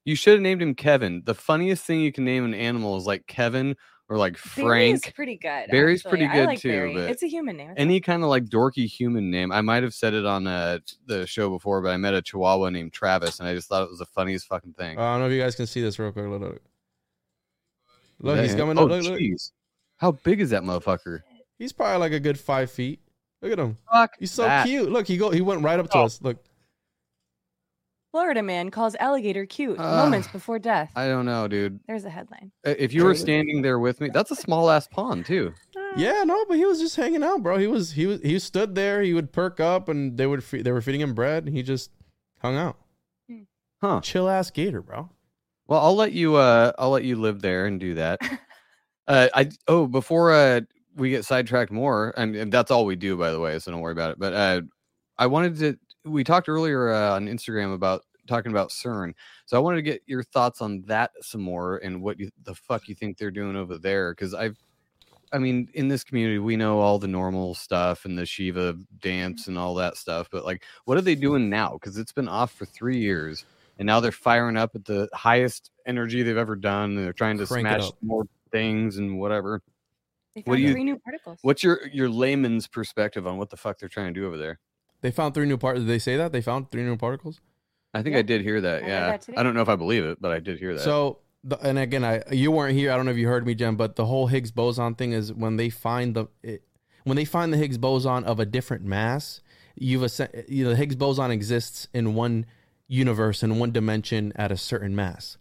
[0.06, 1.24] You should have named him Kevin.
[1.26, 3.76] The funniest thing you can name an animal is like Kevin
[4.10, 5.16] or like Barry is Frank.
[5.16, 5.68] pretty good.
[5.70, 6.10] Barry's actually.
[6.10, 6.94] pretty I good like too, Barry.
[6.96, 7.74] but It's a human name.
[7.78, 9.52] Any kind of like dorky human name.
[9.52, 12.70] I might have said it on uh, the show before, but I met a Chihuahua
[12.70, 14.98] named Travis, and I just thought it was the funniest fucking thing.
[14.98, 16.26] I don't know if you guys can see this real quick.
[16.28, 16.62] Look, look.
[18.22, 18.58] Look, That he's him?
[18.60, 18.90] coming Oh, up.
[18.90, 19.20] Look, look.
[19.20, 19.52] jeez.
[19.98, 21.22] How big is that motherfucker?
[21.58, 23.00] He's probably like a good five feet.
[23.42, 23.78] Look at him.
[23.92, 24.66] Fuck He's so that.
[24.66, 24.92] cute.
[24.92, 25.30] Look, he go.
[25.30, 26.04] He went right up to Oh.
[26.06, 26.22] us.
[26.22, 26.38] Look.
[28.12, 30.92] Florida man calls alligator cute Ah, moments before death.
[30.96, 31.80] I don't know, dude.
[31.88, 32.52] There's a headline.
[32.66, 35.54] Uh, If you were standing there with me, that's a small ass pond too.
[35.96, 37.58] Yeah, no, but he was just hanging out, bro.
[37.58, 39.02] He was he was he stood there.
[39.02, 41.64] He would perk up, and they would fe- they were feeding him bread, and he
[41.64, 41.92] just
[42.42, 42.78] hung out.
[43.82, 44.02] Huh.
[44.02, 45.10] Chill ass gator, bro.
[45.68, 46.36] Well, I'll let you.
[46.36, 48.20] Uh, I'll let you live there and do that.
[49.08, 50.62] uh, I oh before uh
[50.96, 53.58] we get sidetracked more, and, and that's all we do, by the way.
[53.60, 54.20] So don't worry about it.
[54.20, 54.62] But uh,
[55.18, 55.78] I wanted to.
[56.10, 59.14] We talked earlier uh, on Instagram about talking about CERN,
[59.46, 62.56] so I wanted to get your thoughts on that some more and what you, the
[62.56, 64.12] fuck you think they're doing over there.
[64.14, 64.58] Because I've,
[65.32, 69.48] I mean, in this community, we know all the normal stuff and the Shiva dance
[69.48, 71.74] and all that stuff, but like, what are they doing now?
[71.74, 73.46] Because it's been off for three years
[73.80, 76.98] and now they're firing up at the highest energy they've ever done.
[76.98, 79.62] And they're trying to Crank smash more things and whatever.
[80.36, 81.40] They What found do you- three new particles.
[81.42, 84.60] What's your your layman's perspective on what the fuck they're trying to do over there?
[85.02, 85.86] They found three new particles.
[85.86, 87.40] Did they say that they found three new particles?
[87.94, 88.20] I think Yeah.
[88.20, 88.84] I did hear that.
[88.84, 89.30] I yeah, that.
[89.38, 90.82] I don't know if I believe it, but I did hear that.
[90.82, 92.92] So, the, and again, I you weren't here.
[92.92, 95.34] I don't know if you heard me, Jen, but the whole Higgs boson thing is
[95.34, 96.64] when they find the it,
[97.04, 99.42] when they find the Higgs boson of a different mass,
[99.76, 100.02] you've
[100.48, 102.46] you know the Higgs boson exists in one
[102.88, 105.38] universe in one dimension at a certain mass,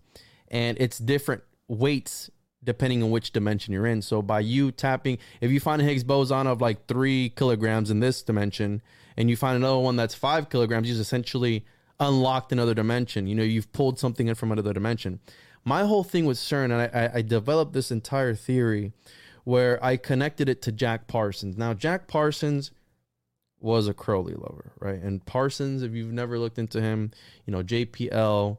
[0.48, 2.30] and it's different weights
[2.64, 4.02] depending on which dimension you're in.
[4.02, 8.00] So by you tapping, if you find a Higgs boson of like three kilograms in
[8.00, 8.82] this dimension,
[9.18, 11.66] and you find another one that's five kilograms, you've essentially
[11.98, 13.26] unlocked another dimension.
[13.26, 15.18] You know, you've pulled something in from another dimension.
[15.64, 18.92] My whole thing with CERN, and I, I, developed this entire theory
[19.42, 21.58] where I connected it to Jack Parsons.
[21.58, 22.70] Now, Jack Parsons
[23.58, 25.00] was a Crowley lover, right?
[25.02, 27.10] And Parsons, if you've never looked into him,
[27.44, 28.58] you know, JPL,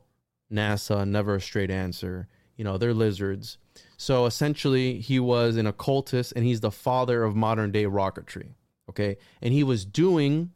[0.51, 2.27] NASA, never a straight answer.
[2.57, 3.57] You know, they're lizards.
[3.95, 8.55] So essentially, he was an occultist and he's the father of modern day rocketry.
[8.89, 9.17] Okay.
[9.41, 10.51] And he was doing,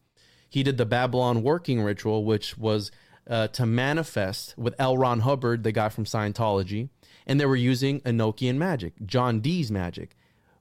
[0.50, 2.92] he did the Babylon working ritual, which was
[3.30, 4.98] uh, to manifest with L.
[4.98, 6.90] Ron Hubbard, the guy from Scientology.
[7.26, 10.16] And they were using Enochian magic, John Dee's magic.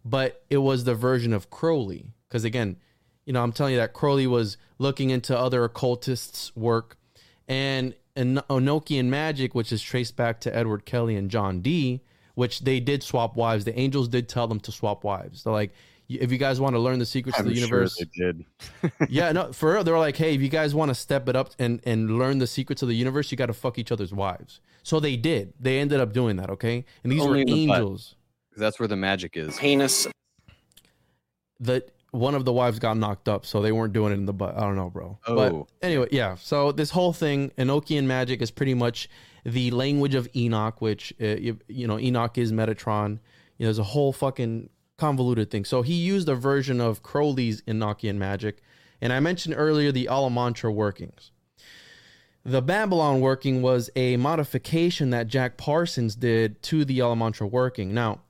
[0.04, 2.12] But it was the version of Crowley.
[2.28, 2.76] Because again,
[3.24, 6.96] you know, I'm telling you that Crowley was looking into other occultists' work.
[7.48, 12.02] And En- Enochian magic, which is traced back to Edward Kelly and John Dee,
[12.34, 13.64] which they did swap wives.
[13.64, 15.44] The angels did tell them to swap wives.
[15.44, 15.76] They're like, "Y-
[16.20, 18.44] if you guys want to learn the secrets of I'm the sure universe, they did.
[19.08, 19.84] yeah, no, for real.
[19.84, 22.38] They were like, hey, if you guys want to step it up and and learn
[22.38, 24.60] the secrets of the universe, you got to fuck each other's wives.
[24.82, 25.54] So they did.
[25.60, 26.50] They ended up doing that.
[26.50, 27.76] Okay, and these Only were in the butt.
[27.78, 28.14] angels.
[28.56, 29.56] That's where the magic is.
[29.58, 30.06] Penis.
[31.60, 34.32] that one of the wives got knocked up, so they weren't doing it in the
[34.34, 34.56] butt.
[34.56, 35.18] I don't know, bro.
[35.26, 35.66] But Oh.
[35.80, 36.34] anyway, yeah.
[36.34, 39.08] So this whole thing, Enochian magic, is pretty much
[39.44, 43.18] the language of Enoch, which uh, you, you know Enoch is Metatron.
[43.58, 44.68] You know, there's a whole fucking
[45.02, 45.64] convoluted thing.
[45.64, 48.62] So he used a version of Crowley's Enochian magic,
[49.00, 51.32] and I mentioned earlier the Amalantrah workings.
[52.44, 57.92] The Babylon working was a modification that Jack Parsons did to the Amalantrah working.
[57.92, 58.20] Now,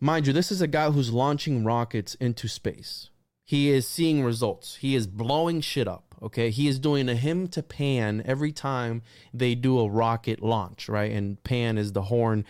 [0.00, 3.10] mind you, this is a guy who's launching rockets into space.
[3.44, 4.76] He is seeing results.
[4.76, 6.14] He is blowing shit up.
[6.22, 6.48] Okay.
[6.48, 9.02] He is doing a hymn to Pan every time
[9.34, 11.12] they do a rocket launch, right?
[11.12, 12.46] And Pan is the horn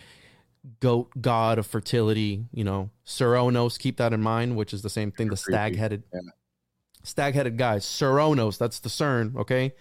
[0.79, 5.11] goat god of fertility, you know, Cernunnos, keep that in mind, which is the same
[5.11, 6.21] thing, the stag headed Yeah.
[7.03, 9.73] stag headed guy, Cernunnos, that's the CERN, okay?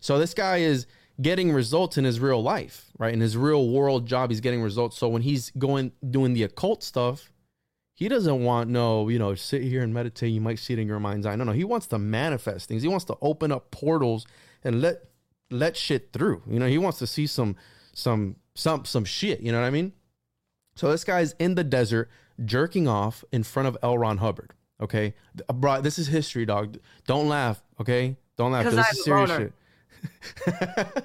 [0.00, 0.86] So this guy is
[1.20, 3.12] getting results in his real life, right?
[3.12, 4.96] In his real world job, he's getting results.
[4.96, 7.32] So when he's going doing the occult stuff,
[7.94, 10.32] he doesn't want no, you know, sit here and meditate.
[10.32, 11.34] You might see it in your mind's eye.
[11.34, 12.82] No, no, he wants to manifest things.
[12.82, 14.24] He wants to open up portals
[14.62, 15.02] and let
[15.50, 16.42] let shit through.
[16.46, 17.56] You know, he wants to see some
[17.94, 19.40] some some some shit.
[19.40, 19.92] You know what I mean?
[20.78, 22.08] So this guy's in the desert
[22.44, 23.98] jerking off in front of L.
[23.98, 24.52] Ron Hubbard.
[24.80, 25.14] Okay,
[25.48, 26.78] Uh, bro, this is history, dog.
[27.06, 27.60] Don't laugh.
[27.80, 28.64] Okay, don't laugh.
[28.64, 29.52] This is serious shit.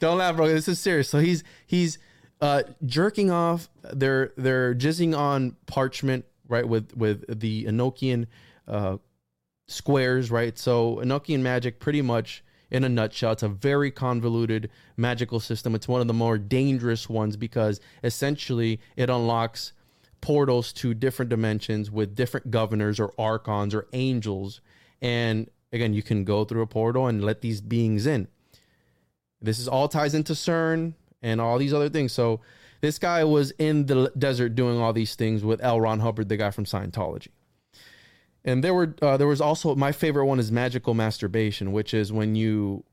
[0.00, 0.48] Don't laugh, bro.
[0.48, 1.08] This is serious.
[1.08, 1.98] So he's he's
[2.40, 3.68] uh, jerking off.
[3.92, 6.66] They're they're jizzing on parchment, right?
[6.68, 8.26] With with the Enochian
[8.66, 8.96] uh,
[9.68, 10.58] squares, right?
[10.58, 15.74] So Enochian magic, pretty much in a nutshell, it's a very convoluted magical system.
[15.74, 19.72] It's one of the more dangerous ones because essentially it unlocks
[20.20, 24.60] portals to different dimensions with different governors or archons or angels.
[25.02, 28.28] And again, you can go through a portal and let these beings in.
[29.40, 32.12] This is all ties into CERN and all these other things.
[32.12, 32.40] So
[32.80, 35.80] this guy was in the desert doing all these things with L.
[35.80, 37.28] Ron Hubbard, the guy from Scientology.
[38.44, 42.12] And there were uh, there was also my favorite one is magical masturbation, which is
[42.12, 42.84] when you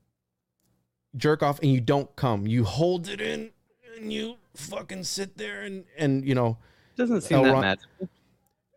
[1.16, 3.50] jerk off and you don't come, you hold it in
[3.96, 6.56] and you fucking sit there and and you know
[6.96, 8.08] Doesn't seem Oh, that Ron- magical.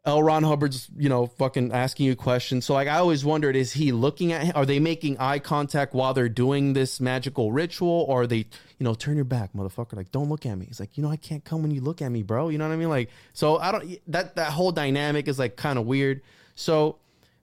[0.08, 0.22] L.
[0.22, 2.64] Ron Hubbard's, you know, fucking asking you questions.
[2.64, 4.52] So like I always wondered, is he looking at him?
[4.54, 8.06] Are they making eye contact while they're doing this magical ritual?
[8.08, 8.46] Or are they, you
[8.82, 9.94] know, turn your back, motherfucker?
[9.96, 10.68] Like, don't look at me.
[10.68, 12.50] He's like, you know, I can't come when you look at me, bro.
[12.50, 12.90] You know what I mean?
[12.90, 16.22] Like, so I don't that that whole dynamic is like kind of weird.
[16.56, 16.98] So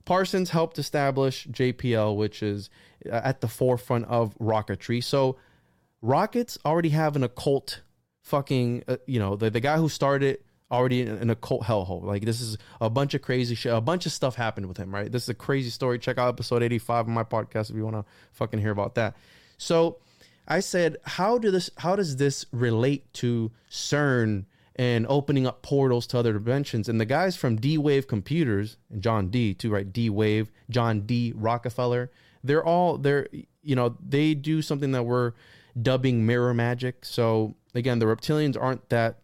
[0.05, 2.69] Parsons helped establish JPL, which is
[3.05, 5.03] uh, at the forefront of rocketry.
[5.03, 5.37] So
[6.01, 7.81] rockets already have an occult
[8.21, 10.39] fucking, uh, you know, the, the guy who started
[10.71, 12.03] already in an occult hellhole.
[12.03, 13.73] Like this is a bunch of crazy shit.
[13.73, 15.11] A bunch of stuff happened with him, right?
[15.11, 15.99] This is a crazy story.
[15.99, 19.15] Check out episode 85 of my podcast if you want to fucking hear about that.
[19.57, 19.97] So
[20.47, 24.45] I said, how do this how does this relate to CERN
[24.75, 26.89] and opening up portals to other dimensions?
[26.89, 29.91] And the guys from D Wave Computers and John D too, right?
[29.91, 32.11] D Wave, John D Rockefeller,
[32.43, 33.27] they're all they're
[33.63, 35.33] you know, they do something that we're
[35.81, 37.05] dubbing mirror magic.
[37.05, 39.19] So again, the reptilians aren't that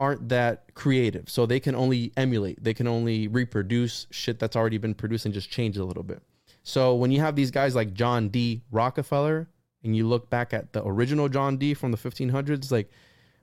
[0.00, 1.28] aren't that creative.
[1.28, 5.34] So they can only emulate, they can only reproduce shit that's already been produced and
[5.34, 6.22] just change it a little bit.
[6.62, 8.62] So when you have these guys like John D.
[8.70, 9.48] Rockefeller
[9.82, 12.90] and you look back at the original John Dee from the 1500s, like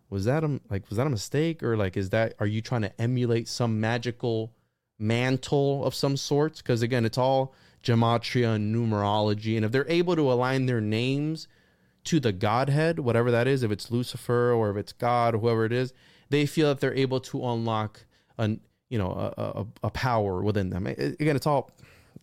[0.09, 2.83] was that a like was that a mistake or like is that are you trying
[2.83, 4.53] to emulate some magical
[4.99, 6.61] mantle of some sorts?
[6.61, 7.53] Because again, it's all
[7.83, 11.47] gematria and numerology, and if they're able to align their names
[12.05, 15.65] to the Godhead, whatever that is, if it's Lucifer or if it's God or whoever
[15.65, 15.91] it is,
[16.29, 18.05] they feel that they're able to unlock
[18.37, 20.87] an you know a, a, a power within them.
[20.87, 21.71] It- again, it's all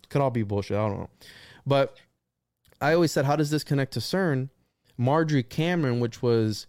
[0.08, 0.76] could all be bullshit.
[0.76, 1.10] I don't know,
[1.66, 1.96] but
[2.80, 4.50] I always said, how does this connect to CERN?
[4.98, 6.66] Marjorie Cameron, which was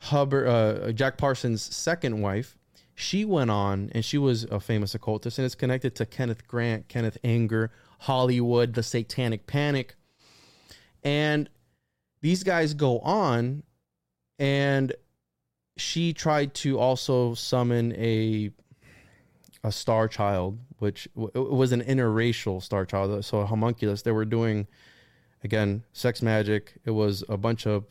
[0.00, 2.56] Hubbard, uh, Jack Parsons' second wife,
[2.94, 6.88] she went on and she was a famous occultist, and it's connected to Kenneth Grant,
[6.88, 7.70] Kenneth Anger,
[8.00, 9.96] Hollywood, the Satanic Panic,
[11.04, 11.48] and
[12.22, 13.62] these guys go on,
[14.38, 14.92] and
[15.76, 18.50] she tried to also summon a
[19.62, 24.02] a star child, which w- was an interracial star child, so a homunculus.
[24.02, 24.66] They were doing
[25.44, 26.74] again sex magic.
[26.84, 27.84] It was a bunch of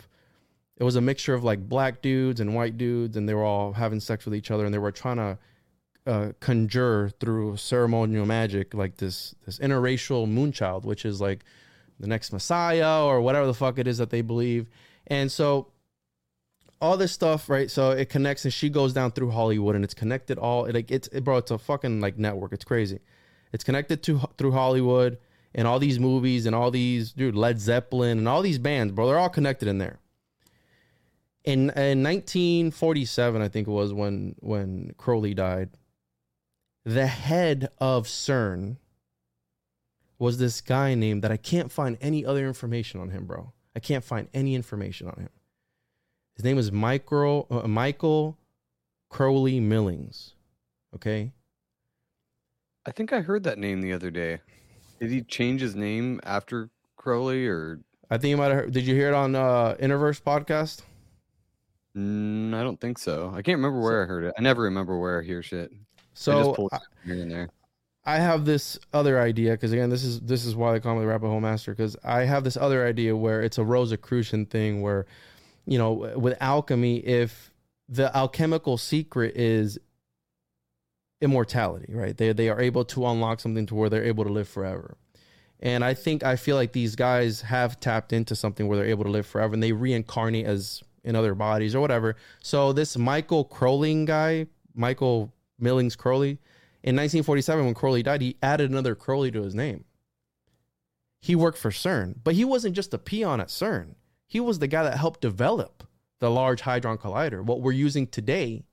[0.77, 3.73] it was a mixture of like black dudes and white dudes, and they were all
[3.73, 5.37] having sex with each other, and they were trying to
[6.07, 11.43] uh, conjure through ceremonial magic like this this interracial moonchild, which is like
[11.99, 14.67] the next Messiah or whatever the fuck it is that they believe.
[15.07, 15.71] And so
[16.81, 17.71] all this stuff, right?
[17.71, 20.91] So it connects and she goes down through Hollywood and it's connected all it like
[20.91, 22.53] it's it, bro, it's a fucking like network.
[22.53, 22.99] It's crazy.
[23.53, 25.17] It's connected to through Hollywood
[25.53, 29.07] and all these movies and all these dude Led Zeppelin and all these bands, bro.
[29.07, 29.99] They're all connected in there.
[31.45, 35.69] In in 1947, I think it was when when Crowley died.
[36.83, 38.77] The head of CERN
[40.17, 43.53] was this guy named that I can't find any other information on him, bro.
[43.75, 45.29] I can't find any information on him.
[46.35, 48.37] His name is Michael uh, Michael
[49.09, 50.33] Crowley Millings.
[50.95, 51.31] Okay,
[52.85, 54.39] I think I heard that name the other day.
[54.99, 58.55] Did he change his name after Crowley or I think you might have.
[58.55, 60.81] Heard, did you hear it on uh, Interverse podcast?
[61.95, 63.29] Mm, I don't think so.
[63.29, 64.33] I can't remember where I heard it.
[64.37, 65.71] I never remember where I hear shit.
[65.71, 65.77] I
[66.13, 67.49] So just I, here and there.
[68.05, 71.01] I have this other idea because again, this is this is why they call me
[71.01, 75.05] the Rabbit Master because I have this other idea where it's a Rosicrucian thing where,
[75.65, 77.51] you know, with alchemy, if
[77.89, 79.79] the alchemical secret is
[81.21, 82.15] immortality, right?
[82.15, 84.97] They they are able to unlock something to where they're able to live forever.
[85.59, 89.05] And I think I feel like these guys have tapped into something where they're able
[89.05, 92.17] to live forever and they reincarnate as in other bodies or whatever.
[92.43, 96.39] So this Michael Crowley guy, Michael Millings Crowley,
[96.83, 99.85] in 1947 when Crowley died, he added another Crowley to his name.
[101.21, 103.95] He worked for CERN, but he wasn't just a peon at CERN.
[104.27, 105.83] He was the guy that helped develop
[106.19, 108.65] the Large Hadron Collider, what we're using today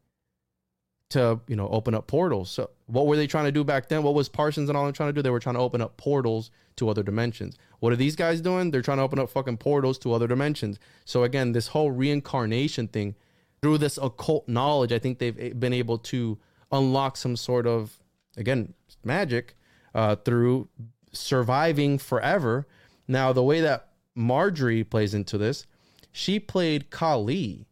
[1.11, 2.51] to, you know, open up portals.
[2.51, 4.03] So what were they trying to do back then?
[4.03, 5.22] What was Parsons and all them trying to do?
[5.22, 7.57] They were trying to open up portals to other dimensions.
[7.83, 8.70] What are these guys doing?
[8.70, 10.78] They're trying to open up fucking portals to other dimensions.
[11.05, 13.16] So again, this whole reincarnation thing,
[13.61, 16.39] through this occult knowledge, I think they've been able to
[16.70, 17.99] unlock some sort of
[18.37, 19.57] again magic
[19.97, 20.68] uh, through
[21.11, 22.68] surviving forever.
[23.09, 25.66] Now, the way that Marjorie plays into this,
[26.12, 27.66] she played Kali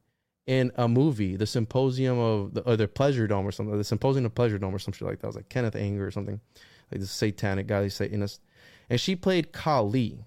[0.44, 4.26] in a movie, The Symposium of the, or the Pleasure Dome or something, the Symposium
[4.26, 5.26] of Pleasure Dome or some shit like that.
[5.26, 6.40] It was like Kenneth Anger or something,
[6.90, 8.40] like this satanic guy, these Satanist,
[8.91, 10.26] and she played Kali.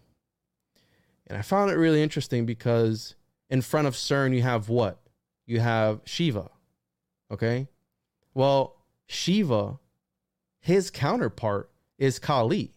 [1.28, 3.16] And I found it really interesting because
[3.50, 5.00] in front of CERN you have what?
[5.46, 6.50] You have Shiva.
[7.30, 7.68] Okay,
[8.34, 9.80] well Shiva,
[10.60, 12.72] his counterpart is Kali.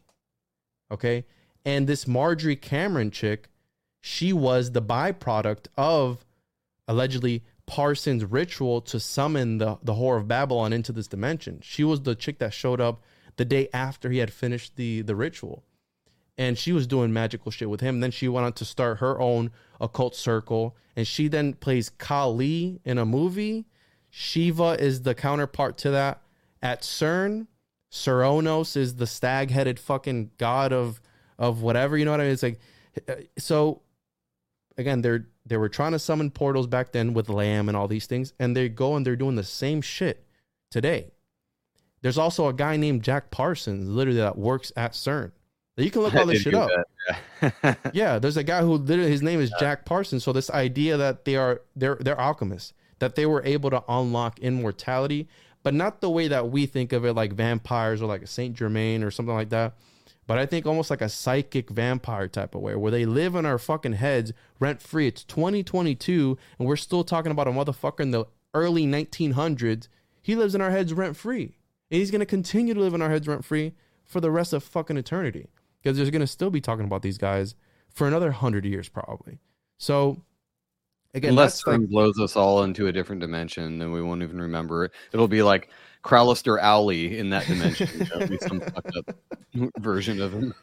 [0.90, 1.24] Okay.
[1.64, 3.48] And this Marjorie Cameron chick,
[4.00, 6.24] she was the byproduct of
[6.86, 11.60] allegedly Parsons' ritual to summon the the whore of Babylon into this dimension.
[11.62, 13.02] She was the chick that showed up
[13.36, 15.64] the day after he had finished the the ritual,
[16.38, 18.00] and she was doing magical shit with him.
[18.00, 22.80] Then she went on to start her own occult circle, and she then plays Kali
[22.84, 23.66] in a movie.
[24.10, 26.22] Shiva is the counterpart to that
[26.62, 27.46] at CERN.
[27.90, 31.00] Cernunnos is the stag-headed fucking god of
[31.38, 31.96] of whatever.
[31.96, 32.32] You know what I mean?
[32.32, 32.60] It's like
[33.08, 33.82] uh, so.
[34.78, 38.04] Again, they're they were trying to summon portals back then with Lam and all these
[38.04, 40.26] things, and they go and they're doing the same shit
[40.70, 41.12] today.
[42.02, 45.32] There's also a guy named Jack Parsons, literally that works at CERN.
[45.76, 46.70] You can look all this shit up.
[47.42, 47.74] yeah.
[47.92, 50.24] Yeah, there's a guy who literally his name is Jack Parsons.
[50.24, 54.38] So this idea that they are they're they're alchemists, that they were able to unlock
[54.38, 55.28] immortality,
[55.62, 58.56] but not the way that we think of it, like vampires or like a Saint
[58.56, 59.74] Germain or something like that.
[60.26, 63.44] But I think almost like a psychic vampire type of way, where they live in
[63.44, 65.06] our fucking heads rent free.
[65.06, 68.24] It's 2022, and we're still talking about a motherfucker in the
[68.54, 69.88] early 1900s.
[70.22, 71.58] He lives in our heads rent free,
[71.90, 73.74] and he's gonna continue to live in our heads rent free
[74.06, 75.48] for the rest of fucking eternity
[75.86, 77.54] because there's gonna still be talking about these guys
[77.94, 79.38] for another hundred years probably.
[79.78, 80.20] So
[81.14, 84.40] again, Unless that's like- blows us all into a different dimension, then we won't even
[84.40, 84.90] remember it.
[85.12, 85.70] It'll be like
[86.02, 87.88] Crowlister Owly in that dimension,
[88.28, 89.16] be some fucked up
[89.78, 90.54] version of him.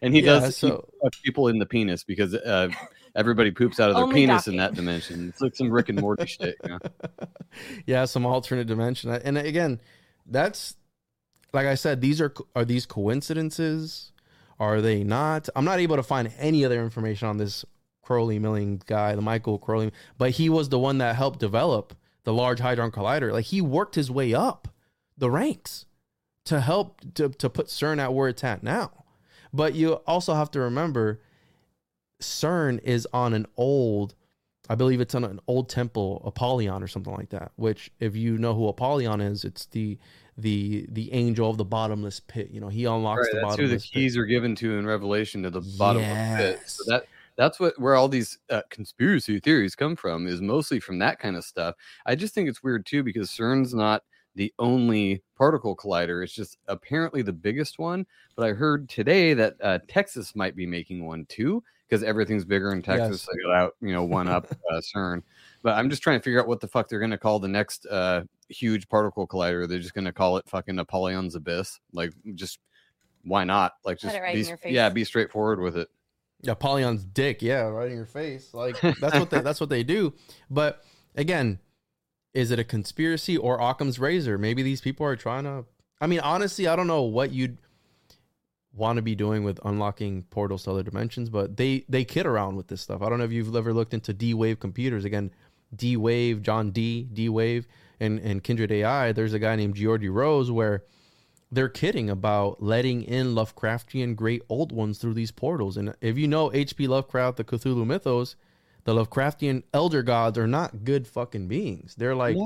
[0.00, 2.68] And he Yeah, does so- he people in the penis because uh,
[3.14, 5.28] everybody poops out of their Only penis in that dimension.
[5.28, 6.56] It's like some Rick and Morty shit.
[6.64, 6.78] You know?
[7.86, 9.10] yeah, some alternate dimension.
[9.12, 9.80] And again,
[10.26, 10.74] that's
[11.52, 14.08] like I said, these are are these coincidences?
[14.62, 15.48] Are they not?
[15.56, 17.64] I'm not able to find any other information on this
[18.00, 22.32] Crowley Milling guy, the Michael Crowley, but he was the one that helped develop the
[22.32, 23.32] Large Hadron Collider.
[23.32, 24.68] Like he worked his way up
[25.18, 25.86] the ranks
[26.44, 29.04] to help to, to put CERN at where it's at now.
[29.52, 31.20] But you also have to remember
[32.20, 34.14] CERN is on an old,
[34.70, 37.50] I believe it's on an old temple, Apollyon or something like that.
[37.56, 39.98] Which, if you know who Apollyon is, it's the
[40.42, 42.50] the the angel of the bottomless pit.
[42.50, 44.04] You know, he unlocks Right, the that's who the bottomless pit.
[44.04, 46.60] keys are given to in Revelation to the bottom of the pit.
[46.66, 46.86] So Yes.
[46.88, 47.04] that
[47.36, 51.36] that's what where all these uh, conspiracy theories come from is mostly from that kind
[51.36, 51.74] of stuff.
[52.06, 54.02] I just think it's weird too because CERN's not
[54.34, 56.22] the only particle collider.
[56.24, 58.06] It's just apparently the biggest one.
[58.36, 61.62] But I heard today that uh, Texas might be making one too
[61.92, 63.28] because everything's bigger in Texas.
[63.28, 63.36] Yes.
[63.42, 65.22] So got out, you know, one up uh, CERN.
[65.62, 67.48] But I'm just trying to figure out what the fuck they're going to call the
[67.48, 69.68] next uh, huge particle collider.
[69.68, 71.80] They're just going to call it fucking Apollyon's Abyss.
[71.92, 72.60] Like, just
[73.24, 73.74] why not?
[73.84, 74.72] Like, just right be, in your face.
[74.72, 75.88] yeah, be straightforward with it.
[76.42, 78.54] Napoleon's dick, yeah, right in your face.
[78.54, 80.14] Like that's what they that's what they do.
[80.50, 80.82] But
[81.14, 81.60] again,
[82.32, 84.38] is it a conspiracy or Occam's razor?
[84.38, 85.66] Maybe these people are trying to.
[86.00, 87.58] I mean, honestly, I don't know what you'd
[88.74, 92.56] want to be doing with unlocking portals to other dimensions, but they they kid around
[92.56, 93.02] with this stuff.
[93.02, 95.04] I don't know if you've ever looked into D Wave computers.
[95.04, 95.30] Again,
[95.74, 97.66] D Wave, John D, D Wave,
[98.00, 99.12] and and Kindred AI.
[99.12, 100.84] There's a guy named Geordie Rose where
[101.50, 105.76] they're kidding about letting in Lovecraftian great old ones through these portals.
[105.76, 106.86] And if you know H.P.
[106.86, 108.36] Lovecraft, the Cthulhu mythos,
[108.84, 111.94] the Lovecraftian elder gods are not good fucking beings.
[111.94, 112.36] They're like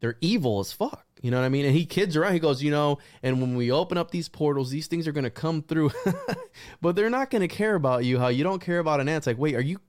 [0.00, 1.06] they're evil as fuck.
[1.20, 1.64] You know what I mean?
[1.64, 2.34] And he kids around.
[2.34, 5.30] He goes, you know, and when we open up these portals, these things are gonna
[5.30, 5.90] come through,
[6.80, 8.18] but they're not gonna care about you.
[8.18, 9.18] How you don't care about an ant?
[9.18, 9.80] It's like, wait, are you?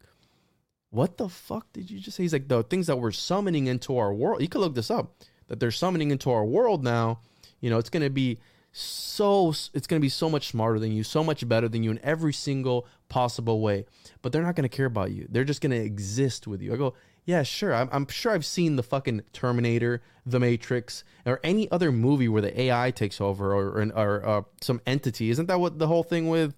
[0.92, 2.24] What the fuck did you just say?
[2.24, 4.42] He's like the things that we're summoning into our world.
[4.42, 5.16] You could look this up.
[5.48, 7.20] That they're summoning into our world now.
[7.60, 8.40] You know, it's gonna be
[8.72, 9.54] so.
[9.74, 12.34] It's gonna be so much smarter than you, so much better than you in every
[12.34, 13.86] single possible way.
[14.22, 15.28] But they're not gonna care about you.
[15.30, 16.74] They're just gonna exist with you.
[16.74, 16.96] I go,
[17.30, 17.76] yeah, sure.
[17.76, 22.42] I'm, I'm sure I've seen the fucking Terminator, The Matrix, or any other movie where
[22.42, 25.30] the AI takes over or or, or uh, some entity.
[25.30, 26.56] Isn't that what the whole thing with?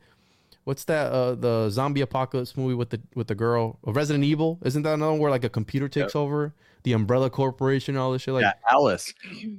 [0.63, 1.11] What's that?
[1.11, 4.59] Uh, the zombie apocalypse movie with the with the girl, uh, Resident Evil.
[4.63, 6.53] Isn't that another one where like a computer takes over
[6.83, 8.33] the Umbrella Corporation, all this shit?
[8.33, 9.13] Like, yeah, Alice,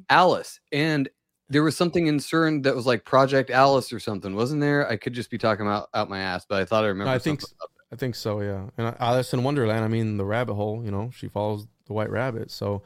[0.09, 1.11] Alice, and
[1.51, 4.89] there was something in CERN that was like Project Alice or something, wasn't there?
[4.89, 7.11] I could just be talking about out my ass, but I thought I remember.
[7.11, 7.43] I think
[7.93, 8.71] I think so, yeah.
[8.79, 12.09] And Alice in Wonderland, I mean, the rabbit hole, you know, she follows the white
[12.11, 12.51] rabbit.
[12.51, 12.83] So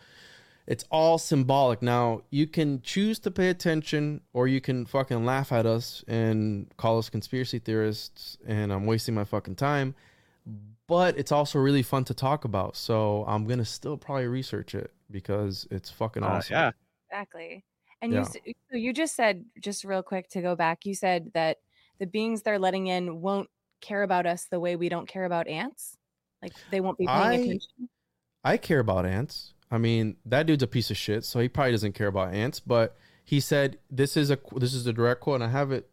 [0.66, 1.80] it's all symbolic.
[1.80, 6.68] Now, you can choose to pay attention or you can fucking laugh at us and
[6.76, 9.94] call us conspiracy theorists and I'm wasting my fucking time.
[10.88, 12.76] But it's also really fun to talk about.
[12.76, 16.54] So I'm going to still probably research it because it's fucking Uh, awesome.
[16.54, 16.70] yeah.
[17.10, 17.64] Exactly.
[18.02, 18.26] And Yeah.
[18.44, 21.58] you, you just said just real quick to go back, you said that
[22.00, 23.48] the beings they're letting in won't
[23.80, 25.96] care about us the way we don't care about ants.
[26.42, 27.88] Like they won't be paying I- attention.
[28.44, 29.54] I care about ants.
[29.70, 32.60] I mean, that dude's a piece of shit, so he probably doesn't care about ants.
[32.60, 35.90] But he said this is a this is a direct quote, and I have it.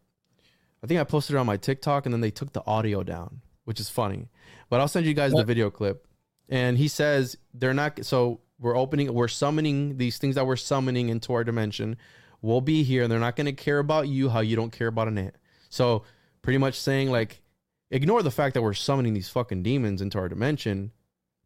[0.82, 3.40] I think I posted it on my TikTok, and then they took the audio down,
[3.64, 4.28] which is funny.
[4.70, 6.06] But I'll send you guys the video clip.
[6.48, 8.04] and he says they're not.
[8.04, 11.96] So we're opening, we're summoning these things that we're summoning into our dimension.
[12.42, 14.86] We'll be here, and they're not going to care about you how you don't care
[14.88, 15.34] about an ant.
[15.70, 16.04] So
[16.42, 17.40] pretty much saying like,
[17.94, 20.90] ignore the fact that we're summoning these fucking demons into our dimension,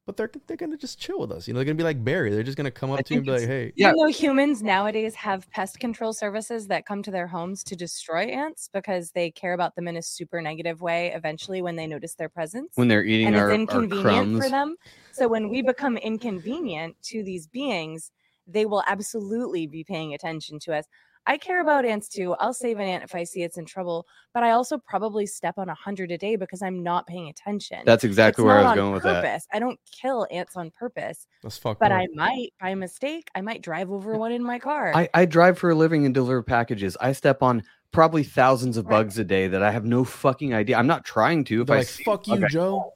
[0.07, 1.47] but they're they're gonna just chill with us.
[1.47, 2.31] You know, they're gonna be like Barry.
[2.31, 3.89] They're just gonna come up I to you and be like, hey, Yeah.
[3.89, 8.23] Even though humans nowadays have pest control services that come to their homes to destroy
[8.23, 12.15] ants because they care about them in a super negative way eventually when they notice
[12.15, 12.73] their presence.
[12.77, 14.45] when they're eating and our, it's our inconvenient crumbs.
[14.45, 14.77] for them.
[15.13, 18.11] So when we become inconvenient to these beings,
[18.47, 20.87] they will absolutely be paying attention to us.
[21.27, 22.35] I care about ants too.
[22.35, 25.55] I'll save an ant if I see it's in trouble, but I also probably step
[25.59, 27.81] on a hundred a day because I'm not paying attention.
[27.85, 29.23] That's exactly It's where I was on going with that.
[29.23, 29.47] purpose.
[29.53, 31.99] I don't kill ants on purpose, that's fucked but up.
[31.99, 33.29] I might by mistake.
[33.35, 34.93] I might drive over one in my car.
[34.95, 36.97] I, I drive for a living and deliver packages.
[37.01, 37.63] I step on
[37.93, 38.99] probably thousands of Right.
[38.99, 40.77] bugs a day that I have no fucking idea.
[40.79, 41.63] I'm not trying to.
[41.63, 42.47] If They're I like, see, fuck you, okay.
[42.51, 42.93] Joe.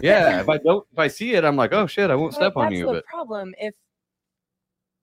[0.00, 2.38] yeah, if I don't, if I see it, I'm like, oh shit, I won't But
[2.38, 2.80] step on you.
[2.86, 3.74] that's the But problem if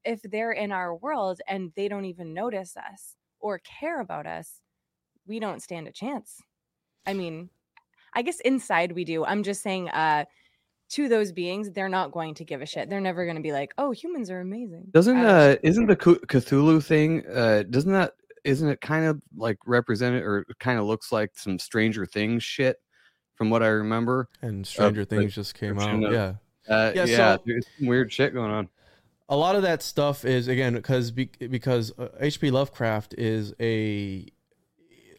[0.05, 4.61] if they're in our world and they don't even notice us or care about us,
[5.27, 6.41] we don't stand a chance.
[7.05, 7.49] I mean,
[8.13, 9.25] I guess inside we do.
[9.25, 10.25] I'm just saying uh
[10.91, 12.89] to those beings, they're not going to give a shit.
[12.89, 16.83] They're never going to be like, "Oh, humans are amazing." doesn't uh isn't the Cthulhu
[16.83, 21.31] thing uh doesn't that isn't it kind of like represented or kind of looks like
[21.35, 22.77] some Stranger Things shit
[23.33, 24.29] from what I remember?
[24.43, 26.03] And Stranger like, Things just came out.
[26.05, 26.33] of- Yeah.
[26.69, 28.69] Uh, Yeah, yeah, so- there's some weird shit going on.
[29.27, 32.51] A lot of that stuff is again because because uh, H.P.
[32.51, 34.27] Lovecraft is a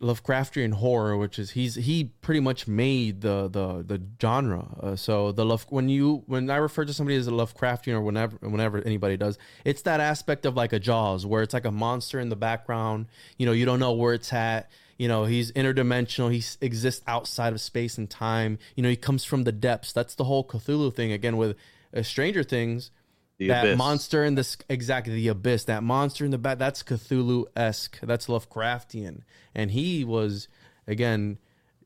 [0.01, 4.77] Lovecraftian horror, which is he's he pretty much made the the the genre.
[4.81, 8.01] Uh, so the love when you when I refer to somebody as a Lovecraftian or
[8.01, 11.73] whenever whenever anybody does, it's that aspect of like a Jaws where it's like a
[11.73, 13.07] monster in the background.
[13.39, 14.71] You know, you don't know where it's at.
[14.99, 16.33] You know, he's interdimensional.
[16.33, 18.59] He exists outside of space and time.
[18.77, 19.93] You know, he comes from the depths.
[19.93, 21.13] That's the whole Cthulhu thing.
[21.13, 21.57] Again, with
[21.95, 22.91] uh, Stranger Things,
[23.39, 23.79] The that abyss.
[23.79, 29.23] monster in this exactly the abyss that monster in the back that's cthulhu-esque that's lovecraftian.
[29.55, 30.49] And he was
[30.87, 31.39] again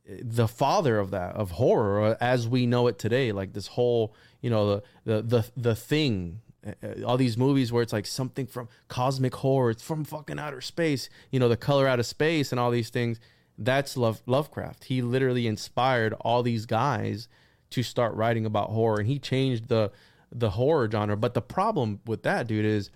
[0.06, 3.32] the father of that of horror as we know it today.
[3.32, 7.82] Like this whole you know the the the, the thing uh, all these movies where
[7.82, 11.88] it's like something from cosmic horror it's from fucking outer space you know the color
[11.88, 13.18] out of space and all these things.
[13.58, 14.84] That's love lovecraft.
[14.84, 17.28] He literally inspired all these guys
[17.70, 19.92] to start writing about horror and he changed the
[20.32, 22.90] the horror genre but the problem with that dude is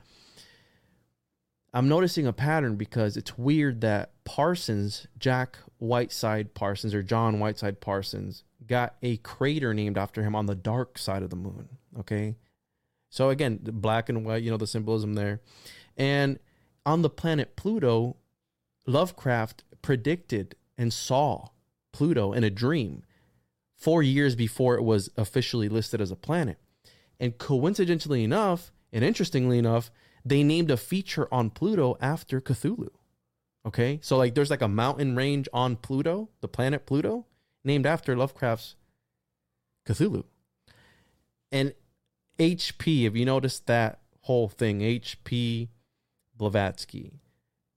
[1.73, 7.81] i'm noticing a pattern because it's weird that parsons jack whiteside parsons or john whiteside
[7.81, 11.69] parsons got a crater named after him on the dark side of the moon
[11.99, 12.37] okay?
[13.11, 15.41] So again black and white you know the symbolism there.
[15.97, 16.39] And
[16.85, 18.17] on the planet pluto
[18.87, 21.49] lovecraft predicted and saw
[21.93, 23.03] pluto in a dream
[23.77, 26.59] four years before it was officially listed as a planet
[27.21, 29.91] and coincidentally enough, and interestingly enough,
[30.25, 32.91] they named a feature on Pluto after Cthulhu.
[33.67, 33.99] Okay?
[34.03, 37.27] So like there's like a mountain range on Pluto, the planet Pluto,
[37.65, 38.77] named after Lovecraft's
[39.87, 40.25] Cthulhu.
[41.53, 41.75] And
[42.39, 45.69] HP, if you notice that whole thing, HP
[46.37, 47.21] Blavatsky,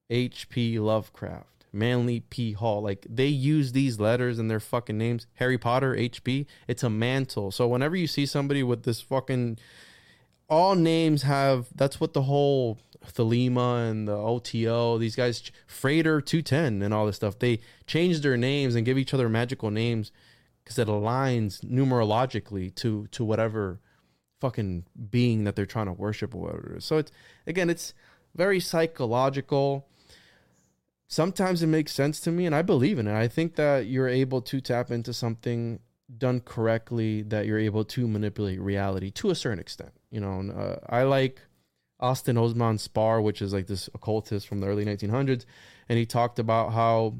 [0.10, 2.53] HP Lovecraft, Manly P.
[2.53, 5.28] Hall, like they use these letters in their fucking names.
[5.36, 7.51] Harry Potter, HP, it's a mantle.
[7.51, 9.57] So whenever you see somebody with this fucking
[10.49, 16.82] all names have that's what the whole Thelema and the OTO, these guys Frater 210
[16.82, 17.39] and all this stuff.
[17.39, 20.11] They change their names and give each other magical names
[20.63, 23.80] because it aligns numerologically to to whatever
[24.39, 26.78] fucking being that they're trying to worship or whatever.
[26.80, 27.11] So it's
[27.45, 27.93] again, it's
[28.36, 29.88] very psychological.
[31.08, 33.16] Sometimes it makes sense to me, and I believe in it.
[33.16, 35.80] I think that you're able to tap into something
[36.18, 39.91] done correctly, that you're able to manipulate reality to a certain extent.
[40.12, 41.41] You know, and, uh, I like
[41.99, 45.45] Austin Osman Spare, which is like this occultist from the early 1900s,
[45.88, 47.16] and he talked about how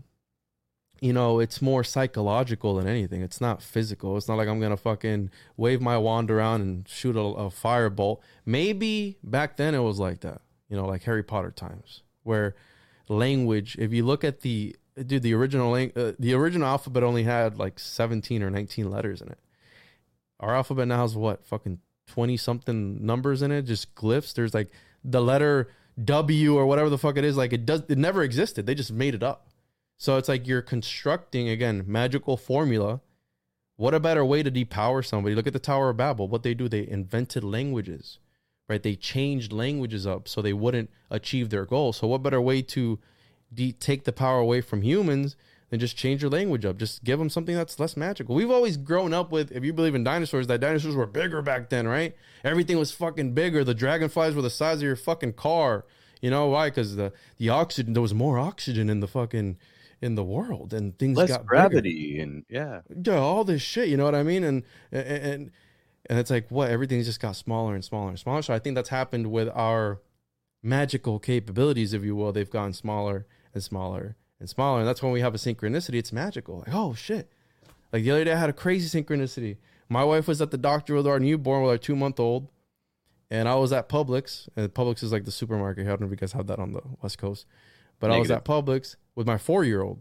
[1.02, 3.22] you know, it's more psychological than anything.
[3.22, 4.18] It's not physical.
[4.18, 8.20] It's not like I'm gonna fucking wave my wand around and shoot a, a firebolt.
[8.46, 12.56] Maybe back then it was like that, you know, like Harry Potter times, where
[13.10, 13.76] language.
[13.80, 17.58] If you look at the dude, the original lang- uh, the original alphabet only had
[17.58, 19.40] like 17 or 19 letters in it.
[20.40, 24.34] Our alphabet now has what fucking 20 something numbers in it, just glyphs.
[24.34, 24.70] There's like
[25.04, 25.70] the letter
[26.04, 27.38] W or whatever the fuck it is.
[27.38, 28.66] Like it does, it never existed.
[28.66, 29.50] They just made it up.
[29.98, 33.02] So it's like you're constructing again magical formula.
[33.78, 35.36] What a better way to depower somebody?
[35.36, 36.28] Look at the Tower of Babel.
[36.28, 38.18] What they do, they invented languages,
[38.68, 38.82] right?
[38.82, 41.94] They changed languages up so they wouldn't achieve their goal.
[41.94, 43.00] So what better way to
[43.54, 45.36] de- take the power away from humans
[45.70, 46.78] than just change your language up.
[46.78, 48.36] Just give them something that's less magical.
[48.36, 51.70] We've always grown up with, if you believe in dinosaurs, that dinosaurs were bigger back
[51.70, 52.16] then, right?
[52.44, 53.64] Everything was fucking bigger.
[53.64, 55.86] The dragonflies were the size of your fucking car.
[56.22, 56.70] You know why?
[56.70, 59.58] Because the the oxygen, there was more oxygen in the fucking
[60.02, 62.82] in the world, and things Less got bigger gravity and yeah.
[63.04, 64.44] yeah, all this shit, you know what I mean?
[64.44, 65.52] And and
[66.10, 68.42] and it's like what everything's just got smaller and smaller and smaller.
[68.42, 70.02] So I think that's happened with our
[70.64, 72.32] magical capabilities, if you will.
[72.32, 75.96] They've gotten smaller and smaller and smaller, and that's when we have a synchronicity.
[75.96, 76.60] It's magical.
[76.60, 77.32] Like oh shit!
[77.92, 79.58] Like the other day, I had a crazy synchronicity.
[79.90, 82.50] My wife was at the doctor with our newborn, with our two month old,
[83.30, 84.48] and I was at Publix.
[84.56, 85.86] And Publix is like the supermarket.
[85.86, 87.46] I don't know if you guys have that on the West Coast,
[88.00, 90.00] but I was at Publix with my four year old,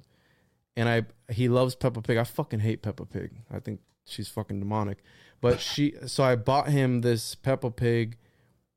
[0.77, 2.17] and I he loves Peppa Pig.
[2.17, 3.31] I fucking hate Peppa Pig.
[3.51, 5.03] I think she's fucking demonic.
[5.41, 8.17] But she, so I bought him this Peppa Pig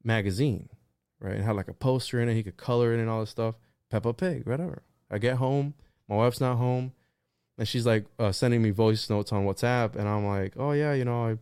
[0.04, 0.70] magazine,
[1.20, 1.36] right?
[1.36, 2.36] It had like a poster in it.
[2.36, 3.56] He could color it and all this stuff.
[3.90, 4.84] Peppa Pig, whatever.
[5.10, 5.74] I get home,
[6.08, 6.94] my wife's not home,
[7.58, 10.94] and she's like uh, sending me voice notes on WhatsApp, and I'm like, oh yeah,
[10.94, 11.38] you know, I,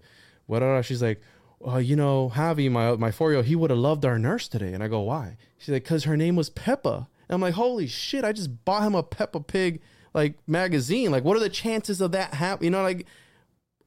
[0.45, 0.81] whatever.
[0.83, 1.21] She's like,
[1.65, 4.47] uh, you know, Javi, my my four year old, he would have loved our nurse
[4.47, 5.37] today, and I go, why?
[5.57, 7.07] She's like, cause her name was Peppa.
[7.29, 8.23] And I'm like, holy shit!
[8.23, 9.81] I just bought him a Peppa Pig
[10.13, 11.11] like magazine.
[11.11, 12.67] Like, what are the chances of that happening?
[12.67, 13.05] You know, like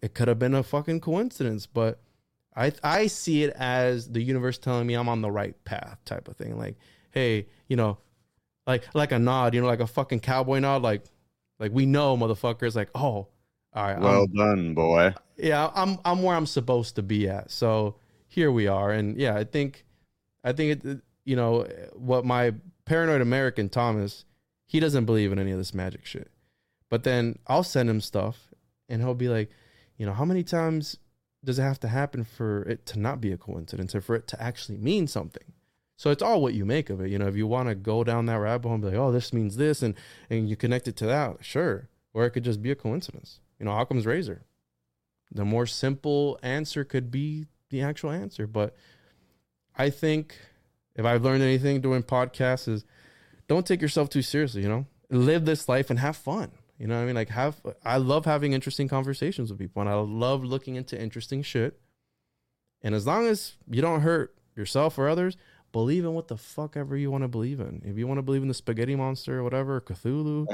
[0.02, 2.00] it could have been a fucking coincidence, but
[2.56, 6.28] I I see it as the universe telling me I'm on the right path, type
[6.28, 6.58] of thing.
[6.58, 6.76] Like,
[7.10, 7.98] hey, you know,
[8.66, 11.02] like like a nod, you know, like a fucking cowboy nod, like
[11.58, 12.74] like we know, motherfuckers.
[12.74, 13.28] Like, oh, all
[13.74, 15.14] right, I'm- Well done, boy.
[15.36, 17.50] yeah, I'm I'm where I'm supposed to be at.
[17.50, 17.96] So
[18.26, 19.84] here we are, and yeah, I think
[20.42, 24.24] I think it, you know what my paranoid American Thomas,
[24.66, 26.30] he doesn't believe in any of this magic shit.
[26.88, 28.48] But then I'll send him stuff,
[28.88, 29.50] and he'll be like,
[30.00, 30.96] you know, how many times
[31.44, 34.26] does it have to happen for it to not be a coincidence or for it
[34.28, 35.52] to actually mean something?
[35.96, 37.10] So it's all what you make of it.
[37.10, 39.12] You know, if you want to go down that rabbit hole and be like, oh,
[39.12, 39.94] this means this, and
[40.28, 41.88] and you connect it to that, sure.
[42.12, 43.38] Or it could just be a coincidence.
[43.58, 44.46] You know, Occam's razor
[45.32, 48.46] the more simple answer could be the actual answer.
[48.46, 48.74] But
[49.76, 50.36] I think
[50.96, 52.84] if I've learned anything doing podcasts is
[53.48, 54.86] don't take yourself too seriously, you know?
[55.08, 56.52] Live this life and have fun.
[56.80, 57.14] You know what I mean?
[57.14, 61.42] Like have I love having interesting conversations with people and I love looking into interesting
[61.42, 61.78] shit.
[62.82, 65.36] And as long as you don't hurt yourself or others,
[65.72, 67.82] believe in what the fuck ever you want to believe in.
[67.84, 70.46] If you want to believe in the spaghetti monster or whatever, Cthulhu,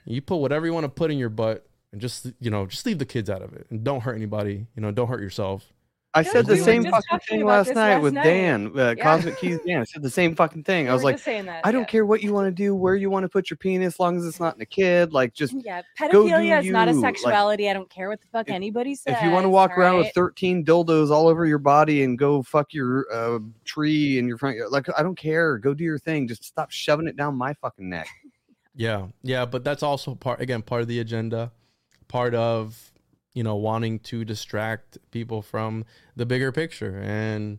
[0.06, 2.86] you put whatever you want to put in your butt and just you know just
[2.86, 5.72] leave the kids out of it and don't hurt anybody you know don't hurt yourself
[6.14, 8.24] I said the we same fucking thing last night last with night.
[8.24, 9.02] Dan, uh, Yeah.
[9.02, 9.80] Cosmic Keys Dan.
[9.80, 10.90] I said the same fucking thing.
[10.90, 11.64] I was like, saying that.
[11.64, 11.86] I don't yeah.
[11.86, 14.18] care what you want to do, where you want to put your penis, as long
[14.18, 15.12] as it's not in a kid.
[15.12, 17.70] Like, just Yeah, Go do pedophilia is not a you, like, sexuality.
[17.70, 19.16] I don't care what the fuck if- anybody says.
[19.16, 22.42] if you want to walk around with 13 dildos all over your body and go
[22.42, 25.56] fuck your uh, tree in your front yard, like, I don't care.
[25.56, 26.28] Go do your thing.
[26.28, 28.08] Just stop shoving it down my fucking neck.
[28.74, 31.52] yeah yeah but that's also part again part of the agenda
[32.08, 32.90] part of
[33.34, 35.84] you know wanting to distract people from
[36.16, 37.00] the bigger picture.
[37.02, 37.58] And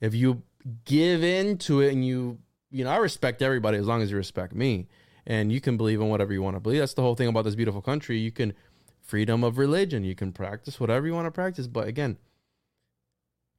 [0.00, 0.42] if you
[0.84, 2.38] give in to it and you
[2.70, 4.88] you know i respect everybody as long as you respect me.
[5.26, 6.80] And you can believe in whatever you want to believe.
[6.80, 8.18] That's the whole thing about this beautiful country.
[8.18, 8.52] You can
[9.00, 11.66] freedom of religion you can practice whatever you want to practice.
[11.66, 12.18] But again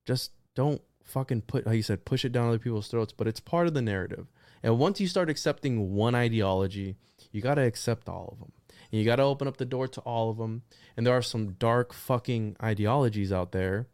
[0.05, 3.13] just don't fucking put how you said push it down other people's throats.
[3.13, 4.28] But it's part of the narrative.
[4.63, 6.97] And once you start accepting one ideology
[7.32, 8.51] you got to accept all of them
[8.91, 10.63] and you got to open up the door to all of them
[10.95, 13.88] and there are some dark fucking ideologies out there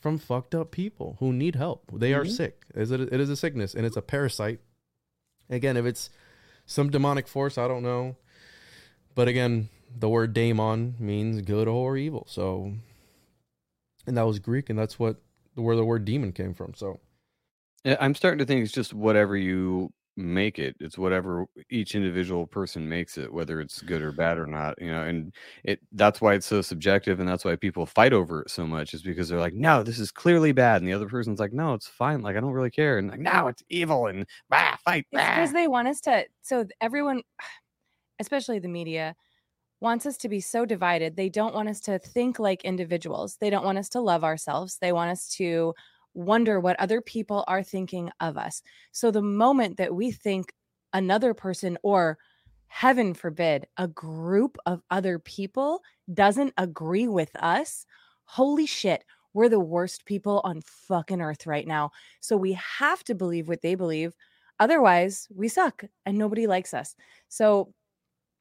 [0.00, 1.90] from fucked up people who need help.
[1.92, 2.30] They are Mhm.
[2.30, 2.64] sick.
[2.74, 4.60] It is, a, it is a sickness and it's a parasite.
[5.50, 6.10] Again if it's
[6.66, 8.16] some demonic force i don't know.
[9.14, 12.26] But again the word daemon means good or evil.
[12.28, 12.74] So
[14.06, 15.16] and that was greek and that's what
[15.54, 16.74] where the word demon came from.
[16.74, 17.00] So
[17.84, 20.76] I'm starting to think it's just whatever you make it.
[20.80, 24.80] It's whatever each individual person makes it, whether it's good or bad or not.
[24.80, 25.32] You know, and
[25.64, 28.92] it that's why it's so subjective, and that's why people fight over it so much.
[28.92, 31.74] Is because they're like, no, this is clearly bad, and the other person's like, no,
[31.74, 32.20] it's fine.
[32.20, 35.06] Like I don't really care, and like, no, it's evil, and bah, fight.
[35.12, 36.24] Because they want us to.
[36.42, 37.22] So everyone,
[38.20, 39.14] especially the media,
[39.80, 41.16] wants us to be so divided.
[41.16, 43.36] They don't want us to think like individuals.
[43.40, 44.78] They don't want us to love ourselves.
[44.80, 45.74] They want us to
[46.18, 48.60] wonder what other people are thinking of us.
[48.90, 50.52] So the moment that we think
[50.92, 52.18] another person or
[52.66, 55.80] heaven forbid a group of other people
[56.12, 57.86] doesn't agree with us,
[58.24, 61.92] holy shit, we're the worst people on fucking earth right now.
[62.20, 64.16] So we have to believe what they believe.
[64.58, 66.96] Otherwise, we suck and nobody likes us.
[67.28, 67.72] So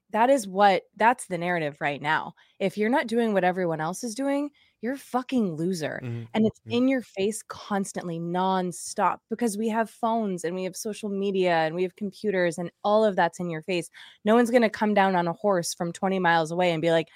[0.09, 2.33] that is what that's the narrative right now.
[2.59, 4.49] If you're not doing what everyone else is doing,
[4.81, 6.01] you're a fucking loser.
[6.01, 6.27] Mhm.
[6.33, 6.77] And it's Mhm.
[6.77, 11.75] in your face constantly, nonstop, because we have phones and we have social media and
[11.75, 13.89] we have computers and all of that's in your face.
[14.25, 16.91] No one's going to come down on a horse from 20 miles away and be
[16.91, 17.07] like,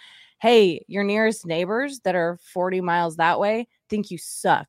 [0.41, 4.68] hey, your nearest neighbors that are 40 miles that way think you suck.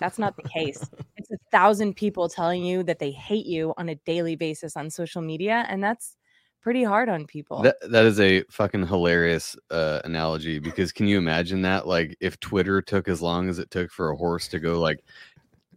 [0.00, 0.90] That's not the case.
[1.16, 4.90] It's a thousand people telling you that they hate you on a daily basis on
[4.90, 5.64] social media.
[5.68, 6.16] And that's
[6.66, 7.62] pretty hard on people.
[7.62, 11.86] That that is a fucking hilarious uh, analogy because can you imagine that?
[11.86, 15.04] Like if Twitter took as long as it took for a horse to go like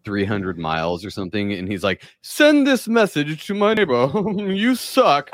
[0.03, 4.09] 300 miles or something, and he's like, "Send this message to my neighbor.
[4.35, 5.29] you suck."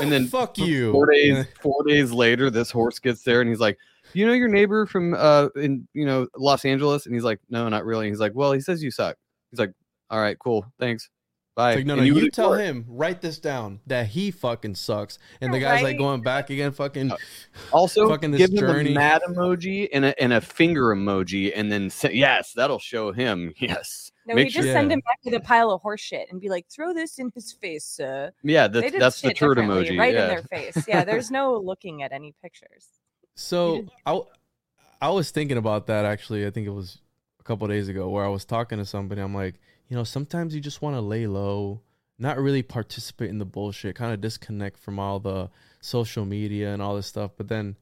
[0.00, 0.92] And then fuck you.
[0.92, 3.78] four days four days later, this horse gets there, and he's like,
[4.12, 7.68] "You know your neighbor from uh in you know Los Angeles?" And he's like, "No,
[7.68, 9.16] not really." He's like, "Well, he says you suck."
[9.50, 9.72] He's like,
[10.08, 11.10] "All right, cool, thanks,
[11.60, 14.30] bye." It's like, no, no, And you, tell ignore him, write this down, that he
[14.30, 15.18] fucking sucks.
[15.40, 17.12] And the Yeah, guy's like going back again, fucking.
[17.12, 17.16] Uh,
[17.72, 18.92] also, fucking this give him journey.
[18.92, 23.12] a mad emoji and a, and a finger emoji, and then say, yes, that'll show
[23.12, 23.52] him.
[23.60, 26.28] Yes, no, make we just sure- send him back with a pile of horse shit
[26.30, 28.32] and be like, throw this in his face, sir.
[28.42, 29.98] yeah, They that's that's the turd emoji.
[29.98, 30.22] right yeah.
[30.24, 30.84] in their face.
[30.88, 32.86] Yeah, there's no looking at any pictures.
[33.34, 34.20] So I,
[35.00, 36.46] I was thinking about that actually.
[36.46, 36.98] I think it was
[37.38, 39.20] a couple days ago where I was talking to somebody.
[39.22, 39.54] I'm like,
[39.90, 41.80] you know, sometimes you just want to lay low,
[42.16, 46.80] not really participate in the bullshit, kind of disconnect from all the social media and
[46.80, 47.32] all this stuff.
[47.36, 47.74] But then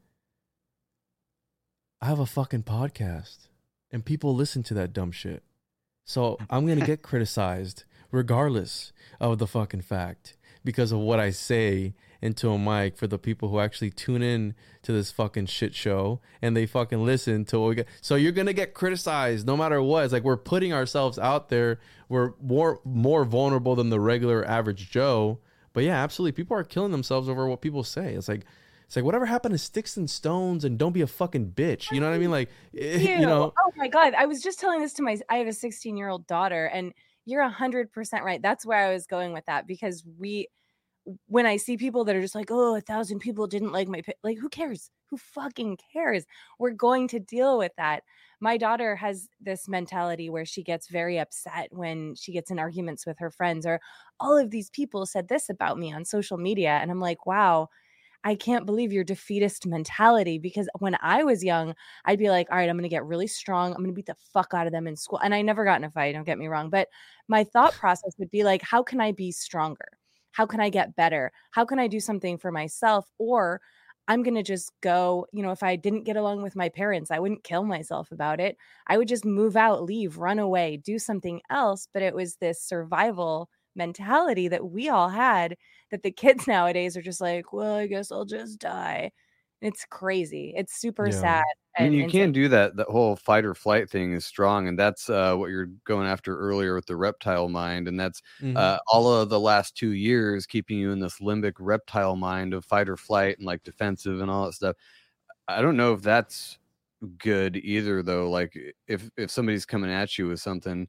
[2.01, 3.49] I have a fucking podcast
[3.93, 5.43] and people listen to that dumb shit.
[6.05, 11.29] So I'm going to get criticized regardless of the fucking fact because of what I
[11.29, 15.75] say into a mic for the people who actually tune in to this fucking shit
[15.75, 17.89] show and they fucking listen to what we get.
[18.01, 20.05] So you're gonna get criticized no matter what.
[20.05, 21.79] It's like we're putting ourselves out there.
[22.09, 25.39] We're more more vulnerable than the regular average Joe.
[25.73, 28.14] But yeah, absolutely, people are killing themselves over what people say.
[28.14, 28.45] It's like
[28.89, 31.93] it's like whatever happened to sticks and stones and don't be a fucking bitch.
[31.93, 32.31] You know what I mean?
[32.31, 33.53] Like you know.
[33.57, 35.19] oh my god, I was just telling this to my.
[35.29, 36.95] I have a 16 year old daughter, and
[37.27, 38.41] you're hundred percent right.
[38.41, 40.49] That's where I was going with that because we,
[41.27, 44.03] when I see people that are just like, oh, a thousand people didn't like my,
[44.03, 44.91] pi-" like, who cares?
[45.11, 46.27] Who fucking cares?
[46.59, 48.03] We're going to deal with that.
[48.41, 53.07] My daughter has this mentality where she gets very upset when she gets in arguments
[53.07, 53.81] with her friends, or
[54.21, 57.69] all of these people said this about me on social media, and I'm like, wow.
[58.25, 62.57] I can't believe your defeatist mentality because when I was young, I'd be like, all
[62.59, 63.71] right, I'm going to get really strong.
[63.71, 65.21] I'm going to beat the fuck out of them in school.
[65.23, 66.69] And I never got in a fight, don't get me wrong.
[66.71, 66.89] But
[67.29, 69.98] my thought process would be like, how can I be stronger?
[70.33, 71.33] How can I get better?
[71.53, 73.11] How can I do something for myself?
[73.18, 73.61] Or
[74.07, 77.11] I'm going to just go, you know, if I didn't get along with my parents,
[77.11, 78.57] I wouldn't kill myself about it.
[78.87, 81.89] I would just move out, leave, run away, do something else.
[81.93, 85.57] But it was this survival mentality that we all had
[85.91, 89.12] that the kids nowadays are just like, well, I guess I'll just die.
[89.61, 90.55] It's crazy.
[90.57, 91.13] It's super Yeah.
[91.13, 91.45] sad.
[91.79, 92.77] I mean, and- you and can do that.
[92.77, 96.37] That whole fight or flight thing is strong, and that's uh, what you're going after
[96.39, 98.57] earlier with the reptile mind, and that's mhm.
[98.57, 102.65] uh, all of the last two years keeping you in this limbic reptile mind of
[102.65, 104.77] fight or flight and like defensive and all that stuff.
[105.49, 106.59] I don't know if that's
[107.19, 108.31] good either, though.
[108.31, 108.57] Like
[108.89, 110.89] if if somebody's coming at you with something,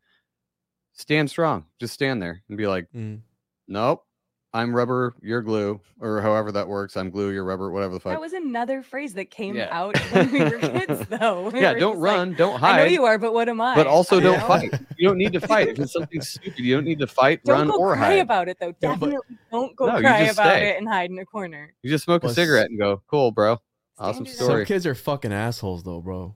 [0.93, 1.67] stand strong.
[1.79, 3.21] Just stand there and be like, Mm.
[3.67, 4.05] nope.
[4.51, 6.97] I'm rubber, you're glue, or however that works.
[6.97, 8.13] I'm glue, you're rubber, whatever the fuck.
[8.13, 9.67] That was another phrase that came Yeah.
[9.69, 11.51] out when we were kids, though.
[11.51, 12.79] We yeah, don't just like, run, don't hide.
[12.79, 13.75] I know you are, but what am I?
[13.75, 14.47] but also I don't know.
[14.47, 14.73] fight.
[14.97, 15.67] You don't need to fight.
[15.69, 18.19] If it's something stupid, you don't need to fight, Don't run, go or cry hide.
[18.19, 18.73] about it, though.
[18.81, 20.69] Yeah, but- Definitely don't go No, cry about stay.
[20.71, 21.73] it and hide in a corner.
[21.83, 23.61] You just smoke a cigarette and go, cool, bro.
[23.99, 26.35] Awesome Stand your Some kids are fucking assholes though, bro.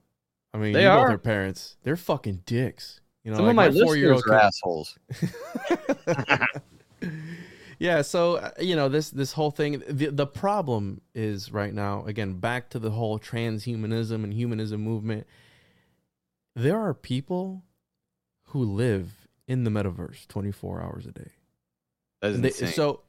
[0.54, 1.12] I mean, They you both are.
[1.14, 1.78] are parents.
[1.84, 3.02] They're fucking dicks.
[3.24, 4.98] You know, Some like of my, listeners four-year-old are assholes.
[7.84, 12.04] yeah so uh, you know this this whole thing the, the problem is right now
[12.06, 15.28] again back to the whole transhumanism and humanism movement
[16.56, 17.64] there are people
[18.52, 21.32] who live in the metaverse 24 hours a day
[22.22, 22.72] That is And they- insane.
[22.74, 23.02] so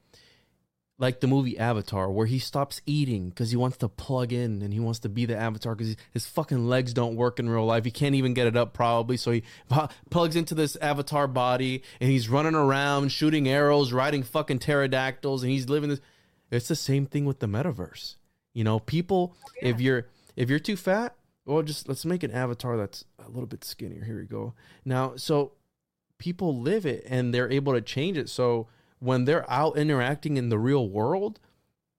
[0.97, 4.73] like the movie avatar where he stops eating because he wants to plug in and
[4.73, 7.83] he wants to be the avatar because his fucking legs don't work in real life.
[7.83, 9.43] He can't even get it up probably so he
[10.09, 15.51] plugs into this avatar body and he's running around shooting arrows riding fucking pterodactyls and
[15.51, 16.01] he's living this
[16.51, 18.15] it's the same thing with the metaverse.
[18.53, 20.07] You know people if you're
[20.37, 21.15] if you're too fat
[21.45, 24.05] well just let's make an avatar that's a little bit skinnier.
[24.05, 24.53] Here we go.
[24.85, 25.51] Now so
[26.19, 28.29] people live it and they're able to change it.
[28.29, 28.67] So
[28.99, 31.39] when they're out interacting in the real world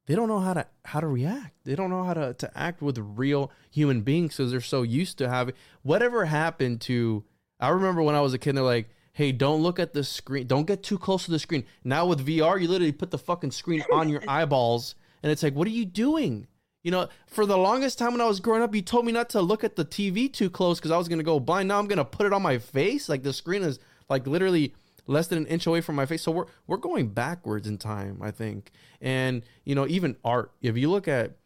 [0.06, 2.80] they don't know how to how to react they don't know how to, to act
[2.80, 7.24] with real human beings because they're so used to having whatever happened to
[7.60, 10.46] i remember when i was a kid they're like hey don't look at the screen
[10.46, 13.50] don't get too close to the screen now with vr you literally put the fucking
[13.50, 16.46] screen on your eyeballs and it's like what are you doing
[16.82, 19.30] You know, for the longest time when I was growing up, you told me not
[19.30, 21.66] to look at the TV too close because I was gonna go blind.
[21.66, 23.08] Now I'm gonna put it on my face.
[23.08, 24.72] Like the screen is like literally
[25.06, 26.22] less than an inch away from my face.
[26.22, 28.70] So we're we're going backwards in time, I think.
[29.00, 30.52] And you know, even art.
[30.60, 31.36] If you look at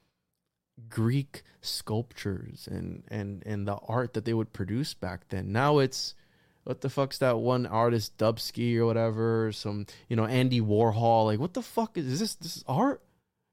[0.88, 6.14] Greek sculptures and and and the art that they would produce back then, now it's
[6.64, 11.26] what the fuck's that one artist Dubsky or whatever, some you know Andy Warhol.
[11.26, 12.34] Like, what the fuck is, is this?
[12.36, 13.02] This is art.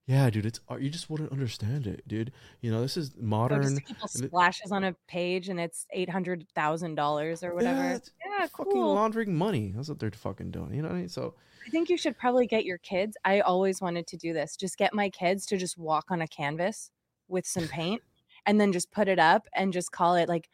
[0.07, 0.81] Yeah, dude, it's art.
[0.81, 2.31] You just wouldn't understand it, dude.
[2.61, 3.77] You know, this is modern.
[3.81, 7.81] couple splashes on a page and it's eight hundred thousand dollars or whatever.
[7.83, 8.93] Yeah, Yeah, fucking cool.
[8.95, 9.73] laundering money.
[9.75, 10.73] That's what they're fucking doing.
[10.73, 11.09] You know what I mean?
[11.09, 11.35] So
[11.65, 13.17] I think you should probably get your kids.
[13.25, 14.55] I always wanted to do this.
[14.55, 16.89] Just get my kids to just walk on a canvas
[17.27, 18.01] with some paint
[18.45, 20.47] and then just put it up and just call it like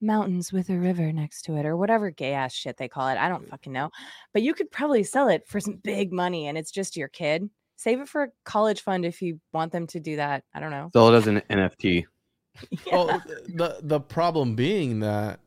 [0.00, 3.18] mountains with a river next to it or whatever gay ass shit they call it.
[3.18, 3.90] I don't fucking know.
[4.32, 7.50] But you could probably sell it for some big money and it's just your kid.
[7.76, 10.44] Save it for a college fund if you want them to do that.
[10.54, 10.90] I don't know.
[10.92, 12.04] Sell it as an NFT.
[12.92, 15.40] well, uh, the the problem being that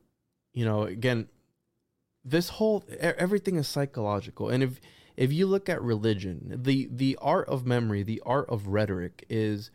[0.54, 1.28] you know again
[2.26, 4.82] this whole everything is psychological and if
[5.16, 9.72] if you look at religion the the art of memory the art of rhetoric is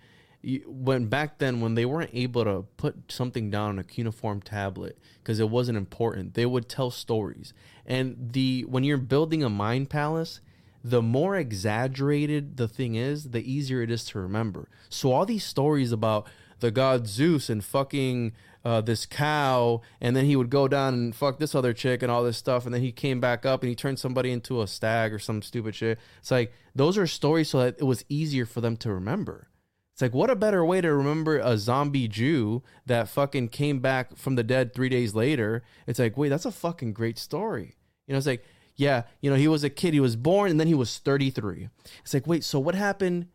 [0.67, 4.99] when back then when they weren't able to put something down on a cuneiform tablet
[5.23, 7.55] because it wasn't important they would tell stories
[7.87, 10.41] and the when you're building a mind palace
[10.85, 14.69] the more exaggerated the thing is, the easier it is to remember.
[14.89, 16.27] So all these stories about
[16.61, 18.33] the god Zeus and fucking
[18.65, 22.11] uh, this cow, and then he would go down and fuck this other chick and
[22.11, 24.67] all this stuff, and then he came back up and he turned somebody into a
[24.67, 25.99] stag or some stupid shit.
[26.19, 29.49] It's like those are stories so that it was easier for them to remember.
[29.93, 34.17] It's like what a better way to remember a zombie Jew that fucking came back
[34.17, 35.63] from the dead three days later.
[35.87, 37.75] It's like wait, that's a fucking great story.
[38.07, 38.45] You know, it's like
[38.77, 39.95] yeah, you know, he was a kid.
[39.95, 41.69] He was born and then he was 33.
[42.03, 43.27] It's like, wait, so what happened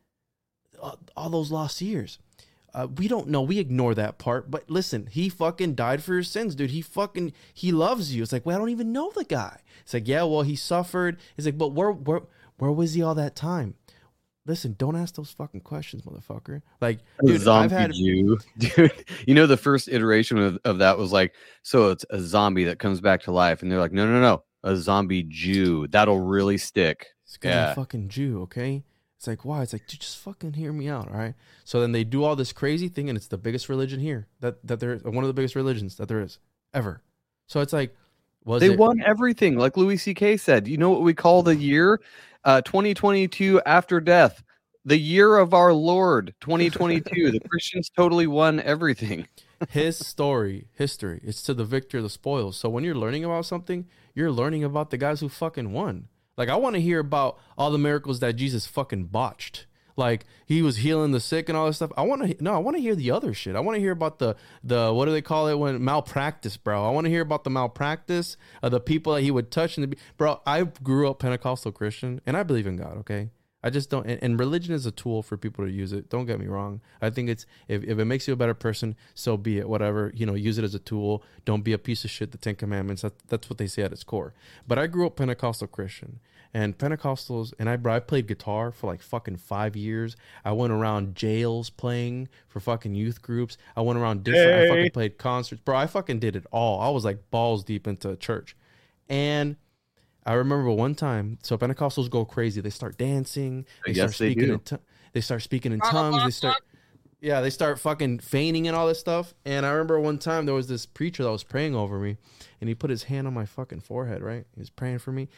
[0.81, 2.19] uh, all those lost years?
[2.73, 3.41] Uh, we don't know.
[3.41, 4.51] We ignore that part.
[4.51, 6.71] But listen, he fucking died for your sins, dude.
[6.71, 8.21] He fucking he loves you.
[8.21, 9.61] It's like, well, I don't even know the guy.
[9.81, 11.17] It's like, yeah, well, he suffered.
[11.37, 12.21] It's like, but where where
[12.57, 13.75] where was he all that time?
[14.45, 16.61] Listen, don't ask those fucking questions, motherfucker.
[16.79, 19.05] Like, dude, zombie I've had Jew, dude.
[19.25, 21.33] You know, the first iteration of, of that was like,
[21.63, 24.43] so it's a zombie that comes back to life, and they're like, no, no, no,
[24.67, 27.07] a zombie Jew that'll really stick.
[27.23, 28.83] It's gonna be a fucking Jew, okay?
[29.17, 29.63] It's like, why?
[29.63, 31.33] It's like, dude, just fucking hear me out, all right?
[31.63, 34.65] So then they do all this crazy thing, and it's the biggest religion here that
[34.67, 36.39] that there one of the biggest religions that there is
[36.73, 37.01] ever.
[37.47, 37.95] So it's like,
[38.45, 40.37] was they it, won everything, like Louis C.K.
[40.37, 40.67] said.
[40.67, 41.99] You know what we call the year?
[42.43, 44.43] Uh, 2022 after death,
[44.85, 47.31] the year of our Lord, 2022.
[47.31, 49.27] the Christians totally won everything.
[49.69, 51.19] His story, history.
[51.23, 52.57] It's to the victor, the spoils.
[52.57, 56.07] So when you're learning about something, you're learning about the guys who fucking won.
[56.37, 59.65] Like I want to hear about all the miracles that Jesus fucking botched.
[59.97, 61.91] Like he was healing the sick and all this stuff.
[61.97, 63.55] I want to no, I want to hear the other shit.
[63.55, 66.87] I want to hear about the the what do they call it when malpractice, bro.
[66.87, 69.91] I want to hear about the malpractice of the people that he would touch and
[69.91, 70.39] the, bro.
[70.45, 72.97] I grew up Pentecostal Christian and I believe in God.
[72.97, 73.31] Okay,
[73.67, 74.07] I just don't.
[74.07, 76.09] And, and religion is a tool for people to use it.
[76.09, 76.79] Don't get me wrong.
[77.01, 79.67] I think it's if, if it makes you a better person, so be it.
[79.67, 81.21] Whatever you know, use it as a tool.
[81.43, 82.31] Don't be a piece of shit.
[82.31, 83.01] The Ten Commandments.
[83.01, 84.33] That, that's what they say at its core.
[84.65, 86.21] But I grew up Pentecostal Christian,
[86.53, 90.15] and Pentecostals, and I I played guitar for like fucking five years.
[90.45, 93.57] I went around jails playing for fucking youth groups.
[93.75, 94.61] I went around different.
[94.61, 95.75] I fucking played concerts, bro.
[95.75, 96.79] I fucking did it all.
[96.79, 98.55] I was like balls deep into church,
[99.09, 99.57] and
[100.27, 102.59] I remember one time, so Pentecostals go crazy.
[102.59, 103.65] They start dancing.
[103.85, 104.53] They Yes, start they speaking do.
[104.55, 104.75] in t-
[105.13, 106.21] they start speaking in tongues.
[106.23, 106.55] They start
[107.21, 109.33] yeah, they start fucking feigning and all this stuff.
[109.45, 112.17] And I remember one time there was this preacher that was praying over me,
[112.59, 114.21] and he put his hand on my fucking forehead.
[114.21, 115.29] Right, he was praying for me,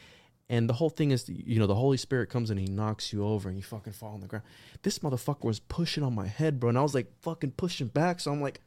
[0.49, 3.23] and the whole thing is, you know, the Holy Spirit comes and he knocks you
[3.23, 4.43] over, and you fucking fall on the ground.
[4.81, 8.19] This motherfucker was pushing on my head, bro, and I was like fucking pushing back.
[8.19, 8.59] So I'm like,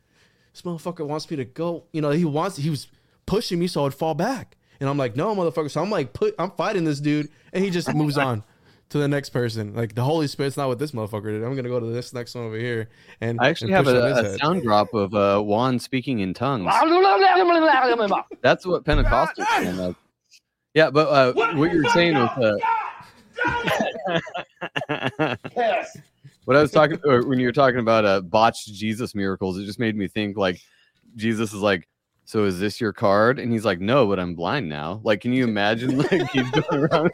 [0.53, 1.85] this motherfucker wants me to go.
[1.93, 2.87] You know, he wants he was
[3.27, 4.57] pushing me so I'd fall back.
[4.83, 5.71] And I'm like, no, motherfucker.
[5.71, 7.29] So I'm like, put I'm fighting this dude.
[7.53, 8.43] And he just moves on
[8.89, 9.77] to the next person.
[9.77, 11.45] Like the Holy Spirit's not what this motherfucker did.
[11.45, 12.89] I'm gonna go to this next one over here.
[13.21, 16.65] And I actually and have a, a sound drop of uh, Juan speaking in tongues.
[18.43, 19.95] That's what Pentecostals sound like.
[20.75, 22.59] Yeah, but uh, what you were saying was
[23.39, 25.37] uh,
[26.45, 29.65] what I was talking or when you were talking about uh, botched Jesus miracles, it
[29.65, 30.61] just made me think like
[31.15, 31.87] Jesus is like,
[32.25, 33.39] so is this your card?
[33.39, 35.01] And he's like, no, but I'm blind now.
[35.05, 35.99] Like, can you imagine?
[36.11, 37.11] Like he's going around.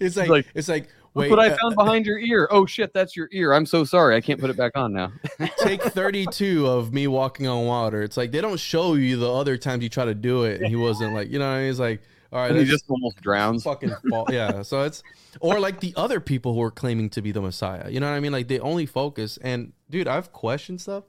[0.00, 2.48] It's like, like, it's like wait, what I uh, found behind your ear.
[2.50, 3.52] Oh shit, that's your ear.
[3.52, 4.16] I'm so sorry.
[4.16, 5.12] I can't put it back on now.
[5.58, 8.02] take 32 of me walking on water.
[8.02, 10.68] It's like they don't show you the other times you try to do it, and
[10.68, 11.70] he wasn't like, you know, what I mean?
[11.70, 12.02] It's like,
[12.32, 13.64] all right, And he just almost drowns.
[13.64, 14.26] fucking fall.
[14.30, 14.62] Yeah.
[14.62, 15.02] So it's
[15.40, 17.90] or like the other people who are claiming to be the Messiah.
[17.90, 18.32] You know what I mean?
[18.32, 19.38] Like they only focus.
[19.42, 21.04] And dude, I've questioned stuff.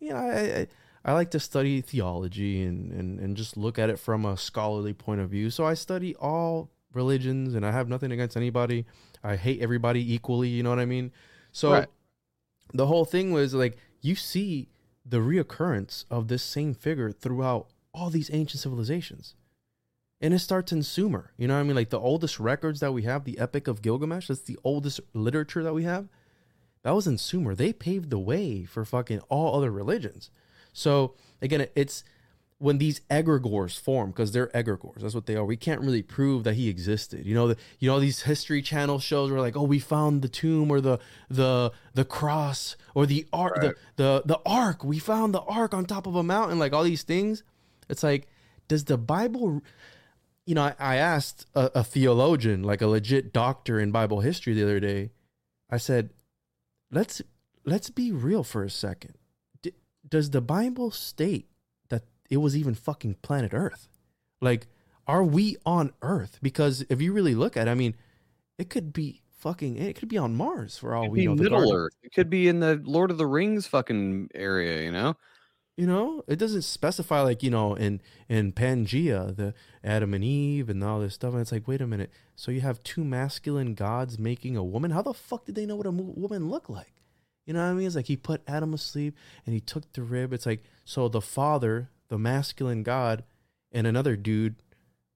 [0.00, 0.66] You know, I I,
[1.08, 4.92] I like to study theology and, and and just look at it from a scholarly
[4.92, 5.50] point of view.
[5.50, 8.84] So I study all religions, and I have nothing against anybody.
[9.24, 10.48] I hate everybody equally.
[10.48, 11.12] You know what I mean?
[11.52, 11.88] So Right.
[12.74, 14.68] the whole thing was like you see
[15.04, 19.34] the reoccurrence of this same figure throughout all these ancient civilizations
[20.20, 21.32] and it starts in Sumer.
[21.36, 21.76] You know what I mean?
[21.76, 25.62] Like the oldest records that we have, the Epic of Gilgamesh, that's the oldest literature
[25.62, 26.08] that we have.
[26.82, 27.54] That was in Sumer.
[27.54, 30.30] They paved the way for fucking all other religions.
[30.78, 32.04] So again, it's
[32.58, 35.00] when these egregores form because they're egregores.
[35.00, 35.44] That's what they are.
[35.44, 37.24] We can't really prove that he existed.
[37.24, 40.28] You know, the, you know these History Channel shows were like, oh, we found the
[40.28, 40.98] tomb or the
[41.28, 44.84] the the cross or the ark, the, the the ark.
[44.84, 46.58] We found the ark on top of a mountain.
[46.58, 47.42] Like all these things.
[47.88, 48.28] It's like,
[48.68, 49.62] does the Bible?
[50.46, 54.54] you know, I, I asked a, a theologian, like a legit doctor in Bible history,
[54.54, 55.10] the other day.
[55.68, 56.10] I said,
[56.90, 57.20] "Let's
[57.66, 59.17] let's be real for a second.
[60.08, 61.48] Does the Bible state
[61.88, 63.88] that it was even fucking planet Earth?
[64.40, 64.66] Like,
[65.06, 66.38] are we on Earth?
[66.42, 67.94] Because if you really look at, it, I mean,
[68.58, 69.76] it could be fucking.
[69.76, 71.34] It could be on Mars for all we know.
[71.34, 71.94] Middle Earth.
[72.02, 75.14] It could be in the Lord of the Rings fucking area, you know?
[75.76, 79.54] You know, it doesn't specify like you know in in Pangea, the
[79.84, 81.32] Adam and Eve and all this stuff.
[81.32, 82.10] And it's like, wait a minute.
[82.34, 84.90] So you have two masculine gods making a woman.
[84.90, 86.94] How the fuck did they know what a woman looked like?
[87.48, 87.86] You know what I mean?
[87.86, 89.16] It's like he put Adam asleep
[89.46, 90.34] and he took the rib.
[90.34, 93.24] It's like so the father, the masculine god,
[93.72, 94.56] and another dude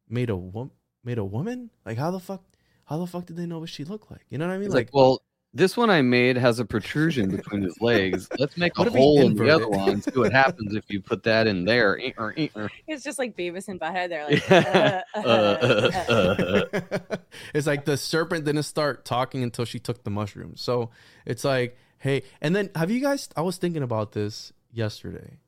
[0.09, 0.71] made a wo-
[1.05, 1.69] made a woman.
[1.85, 2.43] Like how the fuck?
[2.87, 4.23] How the fuck did they know what she looked like?
[4.31, 4.65] You know what I mean?
[4.65, 5.21] It's like, well,
[5.53, 8.27] this one I made has a protrusion between his legs.
[8.39, 10.01] Let's make a What if he hole in the other one.
[10.01, 12.01] See what happens if you put that in there.
[12.01, 12.71] Eh, er, eh, er.
[12.87, 14.09] It's just like Beavis and Butthead.
[14.09, 17.17] They're like, uh, Uh, uh, uh, uh.
[17.55, 20.55] it's like the serpent didn't start talking until she took the mushroom.
[20.57, 20.89] So
[21.27, 23.29] it's like, hey, and then have you guys?
[23.37, 25.39] I was thinking about this yesterday.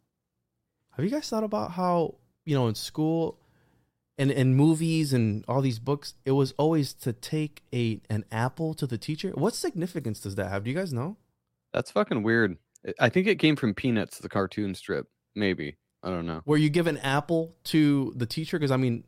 [0.97, 2.15] Have you guys thought about how
[2.45, 3.39] you know in school
[4.17, 8.75] and in movies and all these books, it was always to take a an apple
[8.75, 9.31] to the teacher.
[9.31, 10.65] What significance does that have?
[10.65, 11.17] Do you guys know?
[11.73, 12.57] That's fucking weird.
[13.01, 15.09] I think it came from Peanuts, the cartoon strip.
[15.35, 15.77] Maybe.
[16.03, 16.43] I don't know.
[16.45, 18.59] Where you give an apple to the teacher?
[18.59, 19.05] Because I mean,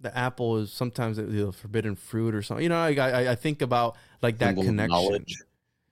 [0.00, 2.62] the apple is sometimes the- forbidden fruit or something.
[2.64, 4.90] You know, I I, I think about like that Symbol connection.
[4.90, 5.36] knowledge.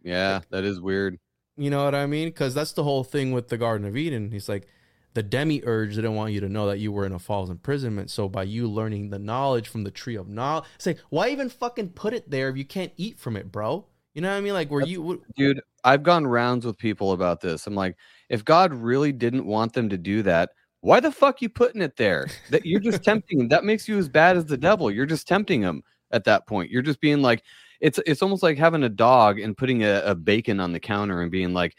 [0.02, 1.18] Yeah, that is weird.
[1.56, 2.28] You know what I mean?
[2.28, 4.30] Because that's the whole thing with the Garden of Eden.
[4.30, 4.66] He's like,
[5.14, 8.10] the demiurge didn't want you to know that you were in a false imprisonment.
[8.10, 11.50] So by you learning the knowledge from the tree of knowledge, say, like, why even
[11.50, 13.84] fucking put it there if you can't eat from it, bro?
[14.14, 14.54] You know what I mean?
[14.54, 17.66] Like, where That's- you Dude, I've gone rounds with people about this.
[17.66, 17.96] I'm like,
[18.30, 20.50] if God really didn't want them to do that,
[20.80, 22.28] why the fuck you putting it there?
[22.50, 23.48] That you're just tempting him.
[23.48, 24.90] That makes you as bad as the devil.
[24.90, 26.70] You're just tempting him at that point.
[26.70, 27.42] You're just being like,
[27.82, 31.20] it's it's almost like having a dog and putting a, a bacon on the counter
[31.20, 31.74] and being like,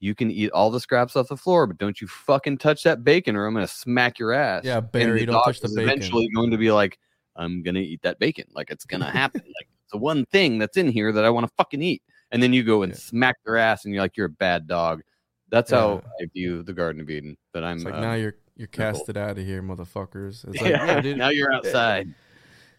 [0.00, 3.04] you can eat all the scraps off the floor, but don't you fucking touch that
[3.04, 4.64] bacon or I'm gonna smack your ass.
[4.64, 5.84] yeah, And the don't dog touch the bacon.
[5.92, 6.98] Eventually going to be like,
[7.36, 8.44] I'm gonna eat that bacon.
[8.52, 9.42] Like it's gonna happen.
[9.42, 12.02] like it's the one thing that's in here that I want to fucking eat.
[12.32, 12.98] And then you go and Yeah.
[12.98, 15.02] smack their ass, and you're like, you're a bad dog.
[15.50, 17.36] That's how I view the Garden of Eden.
[17.52, 17.76] That I'm.
[17.76, 20.44] It's like, uh, now you're you're casted out of here, motherfuckers.
[20.48, 22.12] It's like, yeah, yeah, now you're outside.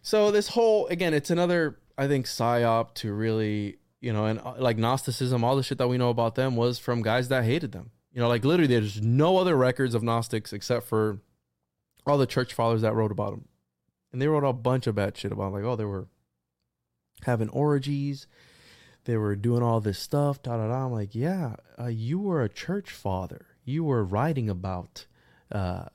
[0.02, 4.54] So this whole again, it's another I think psyop to really you know, and uh,
[4.60, 7.72] like Gnosticism, all the shit that we know about them was from guys that hated
[7.72, 7.90] them.
[8.14, 11.22] You know, like literally, there's no other records of Gnostics except for
[12.06, 13.48] all the church fathers that wrote about them,
[14.14, 16.08] and they wrote a bunch of bad shit about 'em, like oh they were
[17.24, 18.28] having orgies,
[19.06, 20.40] they were doing all this stuff.
[20.44, 20.86] Da da da.
[20.86, 23.48] I'm like, yeah, uh, you were a church father.
[23.64, 25.08] You were writing about.
[25.52, 25.86] Uh,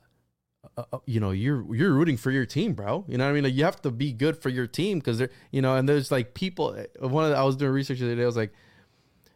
[0.77, 3.05] uh, uh, you know you're you're rooting for your team bro.
[3.07, 3.43] You know what i mean?
[3.43, 6.11] Like you have to be good for your team because they're you know and there's
[6.11, 8.37] like people uh, one of the, i was doing research the other day i was
[8.37, 8.53] like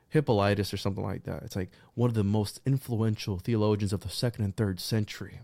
[0.10, 1.44] hippolytus or something like that.
[1.44, 5.42] It's like one of the most influential theologians of the second and third century.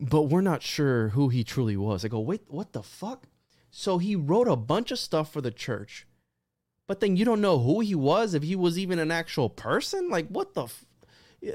[0.00, 2.04] But we're not sure who he truly was.
[2.04, 3.26] I go wait what the fuck?
[3.70, 6.06] So he wrote a bunch of stuff for the church
[6.92, 10.10] but then you don't know who he was if he was even an actual person?
[10.10, 10.84] Like what the f-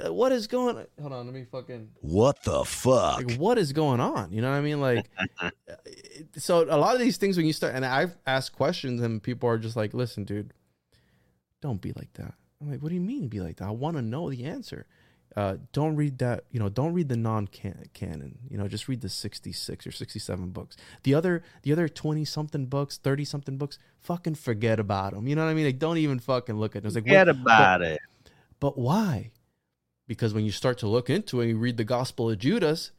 [0.09, 0.85] what is going on?
[0.99, 3.17] hold on let me fucking What the fuck?
[3.23, 5.05] like what is going on you know what i mean like
[6.37, 9.47] so a lot of these things when you start and i've asked questions and people
[9.49, 10.53] are just like listen dude
[11.61, 13.95] don't be like that i'm like what do you mean be like that i want
[13.95, 14.85] to know the answer
[15.35, 19.09] uh, don't read that you know don't read the non-canon you know just read the
[19.09, 24.33] 66 or 67 books the other the other 20 something books 30 something books fucking
[24.33, 26.87] forget about them you know what i mean like don't even fucking look at them
[26.87, 27.99] it's like Forget what- about it.
[28.59, 29.29] but why?
[30.07, 32.91] Because when you start to look into it and you read the Gospel of Judas,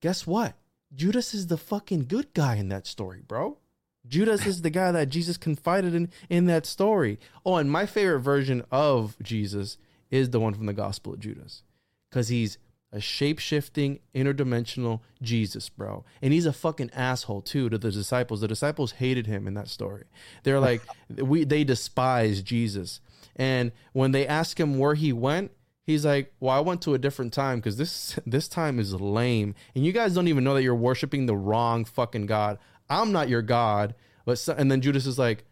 [0.00, 0.54] guess what?
[0.94, 3.58] Judas is the fucking good guy in that story, bro.
[4.06, 7.18] Judas is the guy that Jesus confided in in that story.
[7.44, 9.76] Oh, and my favorite version of Jesus
[10.10, 11.62] is the one from the Gospel of Judas.
[12.10, 12.58] Cuz he's
[12.90, 16.06] a shape-shifting interdimensional Jesus, bro.
[16.22, 18.40] And he's a fucking asshole too to the disciples.
[18.40, 20.04] The disciples hated him in that story.
[20.42, 20.80] They're like
[21.16, 23.00] we they despise Jesus.
[23.36, 25.52] And when they ask him where he went,
[25.88, 29.54] he's like, "Well, I went to a different time because this this time is lame,
[29.74, 32.58] and you guys don't even know that you're worshiping the wrong fucking god.
[32.88, 33.94] I'm not your god."
[34.24, 35.44] But so, and then Judas is like,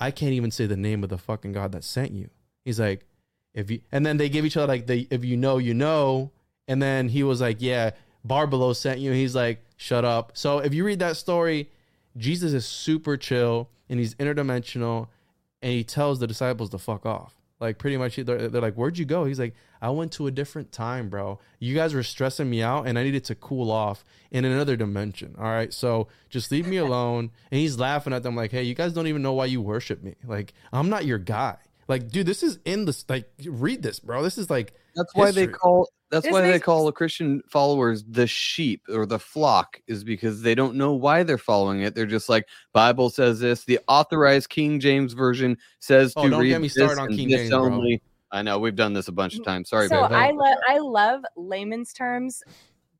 [0.00, 2.30] "I can't even say the name of the fucking god that sent you."
[2.64, 3.04] He's like,
[3.52, 6.30] "If you," and then they give each other like the "If you know, you know,"
[6.68, 7.90] and then he was like, "Yeah,
[8.26, 11.70] Barbelo sent you." He's like, "Shut up." So if you read that story,
[12.16, 15.08] Jesus is super chill and he's interdimensional
[15.60, 17.34] and he tells the disciples to fuck off.
[17.62, 20.32] Like pretty much, they're, they're like, "Where'd you go?" He's like, "I went to a
[20.32, 21.38] different time, bro.
[21.60, 25.36] You guys were stressing me out, and I needed to cool off in another dimension.
[25.38, 28.74] All right, so just leave me alone." And he's laughing at them like, "Hey, you
[28.74, 30.16] guys don't even know why you worship me.
[30.24, 31.56] Like, I'm not your guy.
[31.88, 34.22] Like, dude, this is in the like, read this, bro.
[34.22, 38.04] This is like, That's why they call that's This why they call the Christian followers
[38.06, 41.94] the sheep or the flock is because they don't know why they're following it.
[41.94, 43.64] They're just like Bible says this.
[43.64, 47.06] The authorized King James version says Oh, to don't read get me started this on
[47.06, 47.96] and King this James, bro.
[48.30, 49.70] I know we've done this a bunch of mm, times.
[49.70, 50.12] Sorry, so babe.
[50.12, 52.42] I love I love layman's terms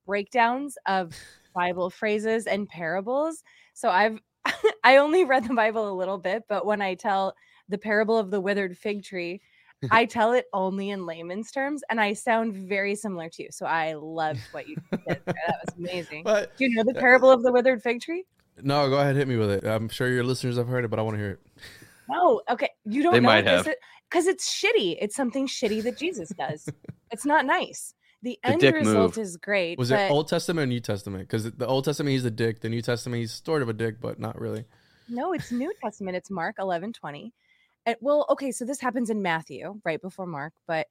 [0.06, 1.14] breakdowns of
[1.54, 3.44] Bible phrases and parables.
[3.74, 4.20] So I've
[4.84, 7.34] I only read the Bible a little bit, but when I tell
[7.68, 9.40] the parable of the withered fig tree,
[9.90, 13.48] I tell it only in layman's terms, and I sound very similar to you.
[13.50, 15.00] So I loved what you did.
[15.06, 15.20] there.
[15.26, 16.22] That was amazing.
[16.24, 18.24] but Do you know the uh, parable of the withered fig tree?
[18.62, 19.64] no, go ahead, hit me with it.
[19.66, 21.40] I'm sure your listeners have heard it, but I want to hear it.
[22.08, 22.68] No, okay.
[22.84, 23.66] You don't They know might have.
[24.10, 24.98] because it's shitty.
[25.00, 26.68] It's something shitty that Jesus does.
[27.10, 27.94] it's not nice.
[28.22, 29.24] The The end result move.
[29.24, 29.78] is great.
[29.78, 31.22] Was but it Old Testament or New Testament?
[31.26, 34.00] Because the Old Testament he's a dick, the New Testament he's sort of a dick,
[34.00, 34.64] but not really.
[35.08, 36.16] no, it's New Testament.
[36.16, 37.32] It's Mark eleven twenty.
[37.86, 40.86] And well, okay, so this happens in Matthew, right before Mark, but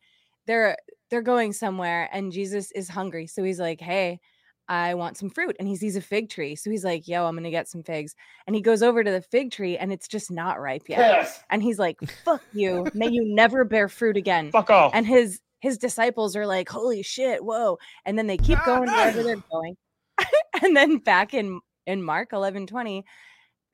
[0.47, 0.77] they're
[1.09, 3.27] they're going somewhere and Jesus is hungry.
[3.27, 4.19] So he's like, Hey,
[4.67, 5.55] I want some fruit.
[5.59, 6.55] And he sees a fig tree.
[6.55, 8.15] So he's like, Yo, I'm gonna get some figs.
[8.47, 11.43] And he goes over to the fig tree and it's just not ripe yet.
[11.49, 12.87] And he's like, Fuck you.
[12.93, 14.51] May you never bear fruit again.
[14.51, 14.91] Fuck off.
[14.93, 18.89] and his his disciples are like holy shit whoa and then they keep ah, going
[18.89, 18.95] ah.
[18.95, 19.77] wherever they're going
[20.63, 23.05] and then back in in mark 11 20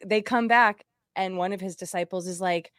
[0.05, 0.83] they come back
[1.15, 2.71] and one of his disciples is like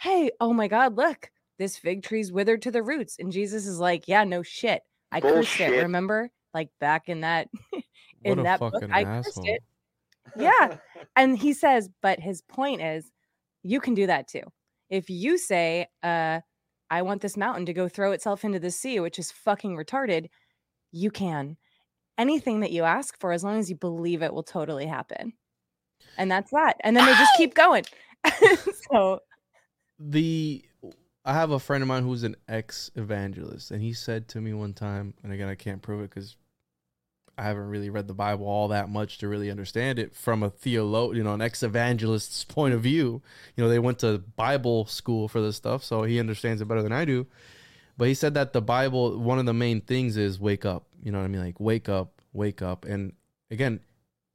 [0.00, 3.78] hey oh my god look this fig tree's withered to the roots and jesus is
[3.78, 4.82] like yeah no shit
[5.12, 6.30] i cursed it remember?
[6.52, 7.48] Like back in that
[8.24, 9.62] in that book fucking i cursed it.
[10.36, 10.78] yeah
[11.16, 13.12] and he says but his point is
[13.62, 14.42] you can do that too.
[14.88, 16.40] If you say uh
[16.90, 20.28] i want this mountain to go throw itself into the sea which is fucking retarded
[20.92, 21.56] you can.
[22.18, 25.34] Anything that you ask for as long as you believe it will totally happen.
[26.18, 27.84] And that's that and then they just keep going.
[28.90, 29.20] So
[30.00, 30.64] the
[31.24, 34.54] I have a friend of mine who's an ex evangelist, and he said to me
[34.54, 36.36] one time, and again I can't prove it because
[37.36, 40.50] I haven't really read the Bible all that much to really understand it from a
[40.50, 43.22] theolo, you know, an ex evangelist's point of view.
[43.56, 46.82] You know, they went to Bible school for this stuff, so he understands it better
[46.82, 47.26] than I do.
[47.96, 50.86] But he said that the Bible, one of the main things is wake up.
[51.02, 51.42] You know what I mean?
[51.42, 52.86] Like wake up, wake up.
[52.86, 53.12] And
[53.50, 53.80] again,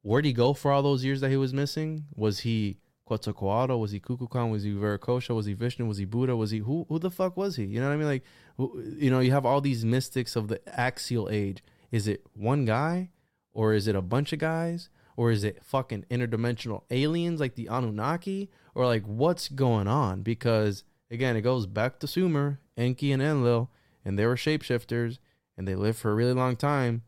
[0.03, 2.05] where'd he go for all those years that he was missing?
[2.15, 3.79] Was he Quetzalcoatl?
[3.79, 4.51] Was he Kukulkan?
[4.51, 5.35] Was he Viracocha?
[5.35, 5.85] Was he Vishnu?
[5.85, 6.35] Was he Buddha?
[6.35, 6.85] Was he who?
[6.89, 7.65] Who the fuck was he?
[7.65, 8.07] You know what I mean?
[8.07, 8.23] Like,
[8.57, 11.63] who, you know, you have all these mystics of the axial age.
[11.91, 13.11] Is it one guy,
[13.53, 17.67] or is it a bunch of guys, or is it fucking interdimensional aliens like the
[17.67, 20.23] Anunnaki, or like what's going on?
[20.23, 23.69] Because again, it goes back to Sumer, Enki, and Enlil,
[24.03, 25.19] and they were shapeshifters,
[25.57, 27.03] and they lived for a really long time.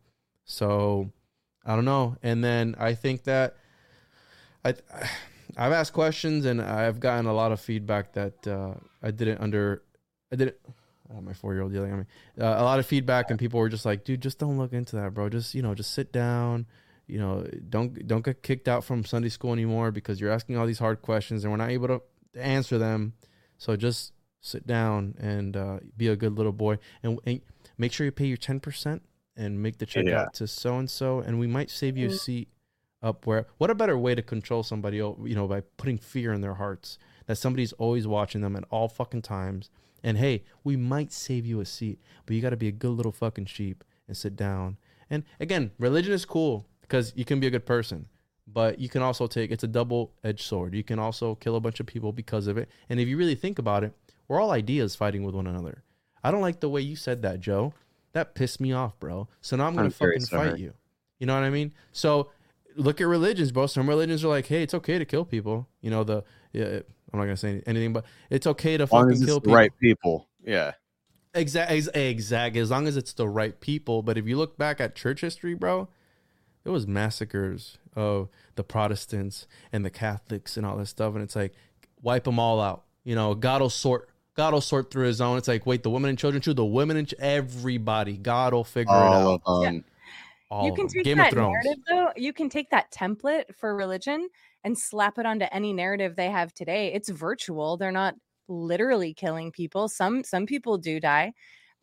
[0.46, 1.12] So
[1.66, 2.16] I don't know.
[2.24, 3.58] And then I think that
[4.64, 4.76] I
[5.58, 9.84] I've asked questions and I've gotten a lot of feedback that uh, I didn't under
[10.32, 10.56] I didn't.
[11.10, 12.06] Oh, my four year old yelling at me.
[12.40, 14.98] Uh, a lot of feedback and people were just like, "Dude, just don't look into
[14.98, 15.30] that, bro.
[15.30, 16.66] Just you know, just sit down.
[17.08, 20.68] You know, don't don't get kicked out from Sunday school anymore because you're asking all
[20.68, 22.02] these hard questions and we're not able to
[22.36, 23.14] answer them.
[23.58, 24.12] So just
[24.42, 27.42] sit down and uh, be a good little boy and, and
[27.78, 29.02] make sure you pay your ten percent
[29.38, 30.24] and make the check Yeah.
[30.24, 32.50] out to so and so, and we might save you a seat
[33.02, 33.48] up where.
[33.58, 36.98] What a better way to control somebody, you know, by putting fear in their hearts
[37.28, 39.70] that somebody's always watching them at all fucking times.
[40.04, 42.92] And hey, we might save you a seat, but you got to be a good
[42.92, 44.78] little fucking sheep and sit down.
[45.10, 48.08] And again, religion is cool because you can be a good person,
[48.48, 50.74] but you can also take it's a double edged sword.
[50.74, 52.70] You can also kill a bunch of people because of it.
[52.90, 53.94] And if you really think about it,
[54.28, 55.84] we're all ideas fighting with one another.
[56.24, 57.74] I don't like the way you said that, Joe.
[58.14, 59.28] That pissed me off, bro.
[59.42, 60.74] So now I'm gonna I'm fucking fight you.
[61.20, 61.74] You know what I mean?
[61.92, 62.30] So
[62.78, 63.68] look at religions, bro.
[63.68, 65.68] Some religions are like, hey, it's okay to kill people.
[65.82, 66.24] You know the
[66.54, 66.80] yeah.
[67.14, 69.42] I'm not gonna say anything, but it's okay to As long fucking as kill the
[69.42, 69.56] people.
[69.56, 70.28] right people.
[70.44, 70.74] Yeah.
[71.34, 72.56] Exact, exact.
[72.56, 74.02] As long as it's the right people.
[74.02, 75.88] But if you look back at church history, bro,
[76.64, 81.36] there was massacres of the Protestants and the Catholics and all this stuff, and it's
[81.36, 81.54] like
[82.02, 82.84] wipe them all out.
[83.04, 84.10] You know, God will sort.
[84.36, 85.38] God will sort through His own.
[85.38, 86.54] It's like wait, the women and children too.
[86.54, 88.18] The women and ch- everybody.
[88.18, 89.42] God will figure it out.
[89.42, 89.86] of um, them.
[90.50, 94.30] All you can take Game that narrative though you can take that template for religion
[94.64, 96.94] and slap it onto any narrative they have today.
[96.94, 97.78] It's virtual.
[97.78, 98.16] They're not
[98.48, 99.90] literally killing people.
[99.90, 101.34] Some some people do die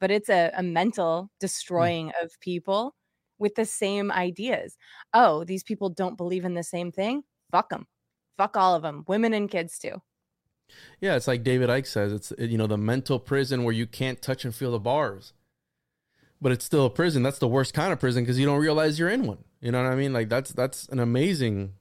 [0.01, 1.27] but it's a, a mental hmm.
[1.41, 2.95] destroying of people
[3.39, 4.77] with the same ideas.
[5.13, 7.23] Oh these people don't believe in the same thing?
[7.51, 7.87] Fuck them
[8.37, 10.01] fuck all of them women and kids too.
[11.01, 12.13] Yeah, it's like David Icke says.
[12.13, 15.33] It's you know the mental prison where you can't touch and feel the bars,
[16.41, 17.23] but it's still a prison.
[17.23, 19.45] That's the worst kind of prison because you don't realize you're in one.
[19.61, 20.13] You know what I mean?
[20.13, 21.75] Like that's that's an amazing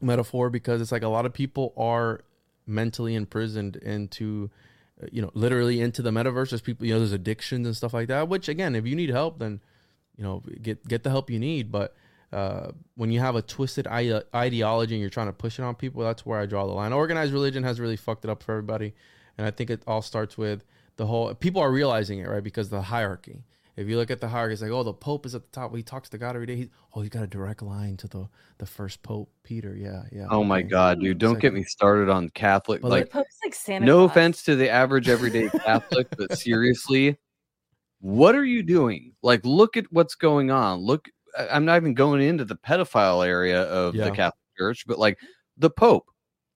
[0.00, 2.22] metaphor because it's like a lot of people are
[2.66, 4.50] mentally imprisoned into,
[5.02, 6.50] uh, you know, literally into the metaverse.
[6.50, 8.28] There's people, you know, there's addictions and stuff like that.
[8.28, 9.60] Which again, if you need help, then
[10.16, 11.70] you know get get the help you need.
[11.70, 11.94] But
[12.32, 16.02] uh, when you have a twisted ideology and you're trying to push it on people,
[16.02, 16.92] that's where I draw the line.
[16.92, 18.94] Organized religion has really fucked it up for everybody,
[19.38, 20.64] and I think it all starts with
[20.96, 21.34] the whole.
[21.34, 22.42] People are realizing it, right?
[22.42, 23.44] Because the hierarchy.
[23.76, 25.76] If you look at the hierarchy, it's like, oh, the Pope is at the top.
[25.76, 26.56] He talks to God every day.
[26.56, 28.28] He, oh, he's got a direct line to the
[28.58, 29.76] the first Pope, Peter.
[29.76, 30.26] Yeah, yeah.
[30.30, 31.18] Oh my god, dude!
[31.18, 32.80] Don't It's get me started on Catholic.
[32.80, 34.10] But, the like, pope's like santa no Claus.
[34.10, 37.18] offense to the average everyday Catholic, but seriously,
[38.00, 39.12] what are you doing?
[39.22, 40.78] Like, look at what's going on.
[40.78, 41.08] Look,
[41.38, 44.04] I- I'm not even going into the pedophile area of Yeah.
[44.04, 45.18] the Catholic Church, but like
[45.58, 46.06] the Pope.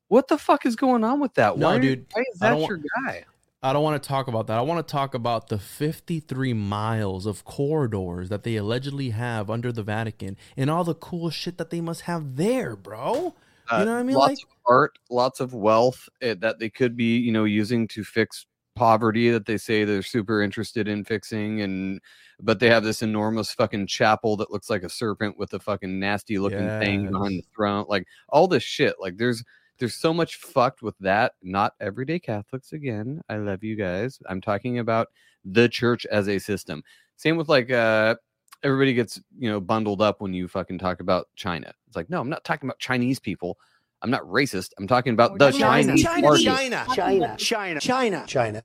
[0.08, 1.56] What the fuck is going on with that?
[1.58, 3.24] No, why, dude, Why is that your guy?
[3.62, 4.56] I don't want to talk about that.
[4.56, 9.70] I want to talk about the 53 miles of corridors that they allegedly have under
[9.70, 13.34] the Vatican and all the cool shit that they must have there, bro.
[13.70, 14.16] You know what I mean?
[14.16, 17.44] Uh, Lots Like- of art, lots of wealth eh, that they could be, you know,
[17.44, 18.46] using to fix
[18.76, 22.00] poverty that they say they're super interested in fixing and
[22.40, 25.98] but they have this enormous fucking chapel that looks like a serpent with a fucking
[25.98, 29.42] nasty looking thing behind the throne like all this shit like there's
[29.80, 34.40] there's so much fucked with that not everyday catholics again i love you guys i'm
[34.40, 35.08] talking about
[35.44, 36.84] the church as a system
[37.16, 38.14] same with like uh
[38.62, 42.20] everybody gets you know bundled up when you fucking talk about china it's like no
[42.20, 43.58] i'm not talking about chinese people
[44.02, 46.28] i'm not racist i'm talking about the talking about chinese China.
[46.28, 48.62] China, China, China, China, China,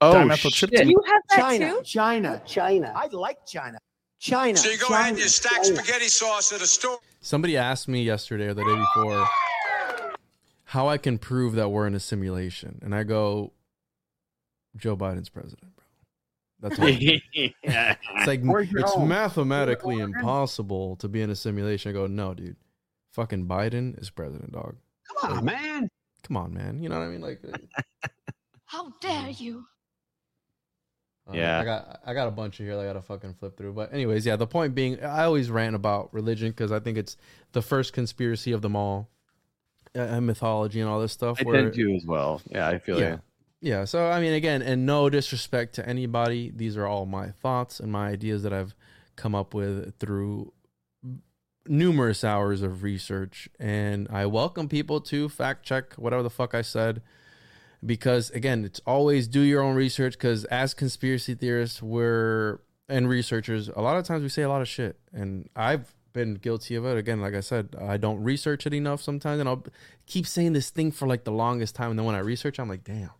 [0.00, 0.70] oh Dimethyl shit.
[0.70, 0.90] tryptamine.
[0.90, 2.92] you have that China, too China, China.
[2.96, 3.78] I like China.
[4.18, 4.58] China.
[4.58, 5.76] So you go China, ahead and you stack China.
[5.76, 6.98] spaghetti sauce at a store.
[7.22, 9.26] Somebody asked me yesterday or the day before
[10.70, 12.78] how I can prove that we're in a simulation.
[12.80, 13.52] And I go,
[14.76, 15.84] Joe Biden's president, bro.
[16.60, 16.86] That's all.
[16.92, 19.08] It's like it's home?
[19.08, 21.90] mathematically impossible to be in a simulation.
[21.90, 22.54] I go, no, dude.
[23.14, 24.76] Fucking Biden is president, dog.
[25.20, 25.88] Come on, man.
[26.22, 26.80] Come on, man.
[26.80, 27.20] You know what I mean?
[27.20, 27.42] Like,
[28.66, 29.64] How dare you?
[31.28, 31.58] uh, Yeah.
[31.58, 32.76] I got I got a bunch of here.
[32.76, 33.72] that I got to fucking flip through.
[33.72, 34.36] But anyways, yeah.
[34.36, 37.16] The point being, I always rant about religion because I think it's
[37.50, 39.10] the first conspiracy of them all,
[39.96, 41.38] uh, and mythology and all this stuff.
[41.40, 43.08] i where- tend to as well yeah i feel yeah.
[43.08, 43.16] yeah
[43.62, 43.84] Yeah.
[43.84, 46.50] So I mean, again, and no disrespect to anybody.
[46.54, 48.74] These are all my thoughts and my ideas that I've
[49.16, 50.54] come up with through
[51.66, 56.62] numerous hours of research, and I welcome people to fact check whatever the fuck I
[56.62, 57.02] said.
[57.84, 60.14] Because again, it's always do your own research.
[60.14, 64.62] Because as conspiracy theorists, we're and researchers, a lot of times we say a lot
[64.62, 66.96] of shit, and I've been guilty of it.
[66.96, 69.64] Again, like I said, I don't research it enough sometimes, and I'll
[70.06, 72.68] keep saying this thing for like the longest time, and then when I research, I'm
[72.68, 73.10] like, damn,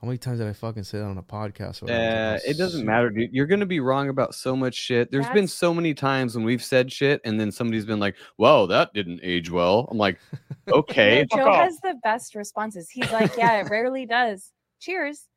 [0.00, 1.82] how many times did I fucking say that on a podcast?
[1.82, 1.90] or?
[1.90, 3.32] Uh, it doesn't matter, dude.
[3.32, 5.10] You're gonna be wrong about so much shit.
[5.10, 8.66] There's been so many times when we've said shit, and then somebody's been like, "Whoa,
[8.66, 10.18] that didn't age well." I'm like,
[10.68, 15.28] "Okay, joe off." has the best responses he's like yeah it rarely does cheers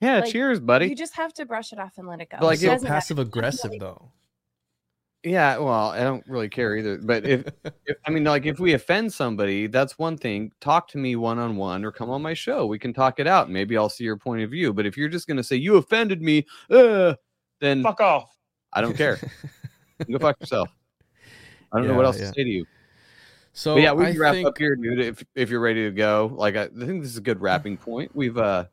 [0.00, 2.38] yeah, like, cheers, buddy." you just have to brush it off and let it go
[2.40, 4.10] But, like, It so passive aggressive though.
[5.22, 6.96] Yeah, well, I don't really care either.
[6.98, 7.44] But if,
[7.86, 10.52] if I mean, like, if we offend somebody, that's one thing.
[10.60, 12.66] Talk to me one on one, or come on my show.
[12.66, 13.50] We can talk it out.
[13.50, 14.72] Maybe I'll see your point of view.
[14.72, 17.14] But if you're just gonna say you offended me, uh,
[17.60, 18.34] then Fuck off.
[18.72, 19.18] I don't care.
[20.10, 20.70] Go fuck yourself.
[21.72, 22.28] I don't know what else yeah.
[22.28, 22.66] to say to you.
[23.52, 25.00] So But yeah, we I can wrap think, up here, dude.
[25.00, 27.76] If if you're ready to go, like I, I think this is a good wrapping
[27.76, 28.10] point.
[28.14, 28.64] We've uh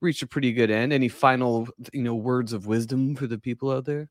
[0.00, 0.92] reached a pretty good end.
[0.92, 4.08] Any final, you know, words of wisdom for the people out there?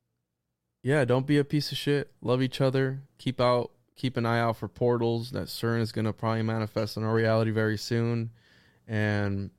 [0.84, 2.12] Yeah, don't be a piece of shit.
[2.22, 3.02] Love each other.
[3.18, 7.04] Keep out, keep an eye out for portals that CERN is gonna probably manifest in
[7.04, 8.32] our reality very soon.
[8.88, 9.50] And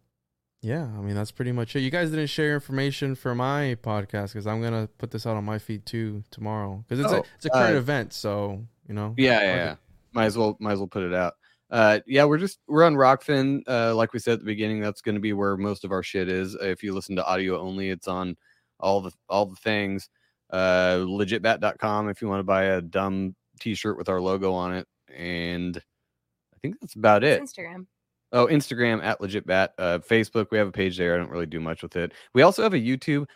[0.61, 1.81] yeah, I mean that's pretty much it.
[1.81, 5.45] You guys didn't share information for my podcast because I'm gonna put this out on
[5.45, 8.13] my feed too tomorrow because it's Oh, a it's a current uh, event.
[8.13, 9.15] So You know?
[9.17, 9.77] Yeah, yeah, yeah.
[10.13, 11.35] Might as well, might as well put it out.
[11.71, 13.63] Uh, yeah, we're just we're on Rokfin.
[13.67, 16.03] Uh, like we said at the beginning, that's going to be where most of our
[16.03, 16.55] shit is.
[16.61, 18.37] If you listen to audio only, it's on
[18.79, 20.09] all the all the things.
[20.55, 24.87] Uh, legitbat.com if you want to buy a dumb T-shirt with our logo on it,
[25.13, 27.43] and I think that's about it.
[27.43, 27.87] Instagram.
[28.31, 29.71] Oh, Instagram at legitbat.
[29.79, 31.15] Uh, Facebook, we have a page there.
[31.15, 32.13] I don't really do much with it.
[32.35, 33.27] We also have a YouTube.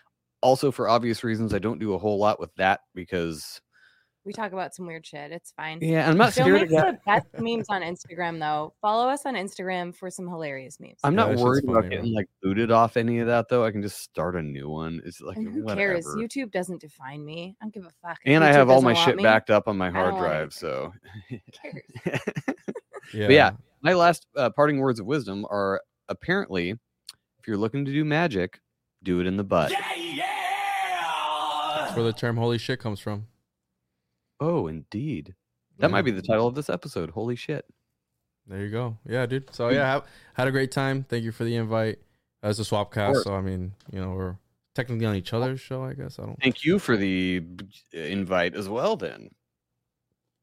[0.42, 3.60] Also, for obvious reasons, I don't do a whole lot with that because
[4.24, 5.32] We talk about some weird shit.
[5.32, 5.78] It's fine.
[5.80, 8.74] yeah, I'm not Still scared makes of the best memes on Instagram though.
[8.82, 10.98] Follow us on Instagram for some hilarious memes.
[11.02, 13.48] I'm Yeah, not that shit's worried about funny, getting like booted off any of that
[13.48, 13.64] though.
[13.64, 15.00] I can just start a new one.
[15.06, 15.94] It's like and who whatever.
[15.94, 16.06] cares?
[16.16, 17.56] YouTube doesn't define me.
[17.62, 18.18] I don't give a fuck.
[18.22, 19.88] if and I YouTube have all doesn't my want shit me, backed up on my
[19.90, 20.52] hard don't want drive.
[20.52, 20.92] So,
[21.30, 21.82] Who cares?
[23.14, 23.26] Yeah.
[23.26, 23.50] But yeah,
[23.80, 25.80] my last uh, parting words of wisdom are
[26.10, 28.60] apparently, if you're looking to do magic,
[29.02, 29.72] do it in the butt.
[31.78, 33.26] That's where the term "holy shit" comes from.
[34.40, 35.34] Oh, indeed.
[35.78, 37.10] That might be the title of this episode.
[37.10, 37.64] Holy shit.
[38.46, 38.96] There you go.
[39.06, 39.54] Yeah, dude.
[39.54, 39.74] So hmm.
[39.74, 41.04] yeah, have, had a great time.
[41.08, 41.98] Thank you for the invite.
[42.40, 44.36] As a swap cast, so I mean, you know, we're
[44.76, 45.82] technically on each other's show.
[45.82, 46.40] I guess I don't.
[46.40, 47.42] Thank you for the
[47.92, 48.96] invite as well.
[48.96, 49.30] Then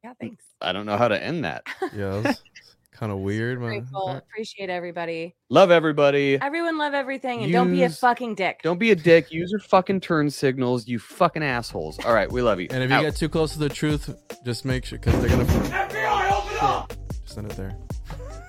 [0.04, 0.16] Yeah, hmm.
[0.20, 0.46] thanks.
[0.62, 1.64] I don't know how to end that.
[1.96, 2.44] Yeah, that's
[2.96, 3.70] kind of weird, man.
[3.70, 4.10] Grateful.
[4.10, 5.36] Appreciate everybody.
[5.50, 6.40] Love everybody.
[6.42, 8.62] Everyone love everything and don't be a fucking dick.
[8.64, 9.32] Don't be a dick.
[9.32, 10.88] Use your fucking turn signals.
[10.88, 12.00] You fucking assholes.
[12.06, 12.68] All right, we love you.
[12.72, 13.02] And if you Out.
[13.04, 15.46] get too close to the truth, just make sure because they're gonna.
[15.46, 16.94] FBI, open up!
[17.22, 17.78] Just send it there.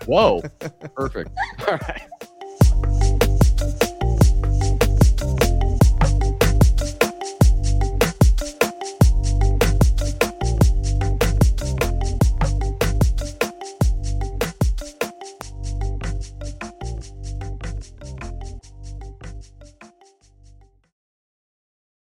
[0.06, 0.42] Whoa.
[0.94, 1.30] Perfect.
[1.68, 2.02] All right.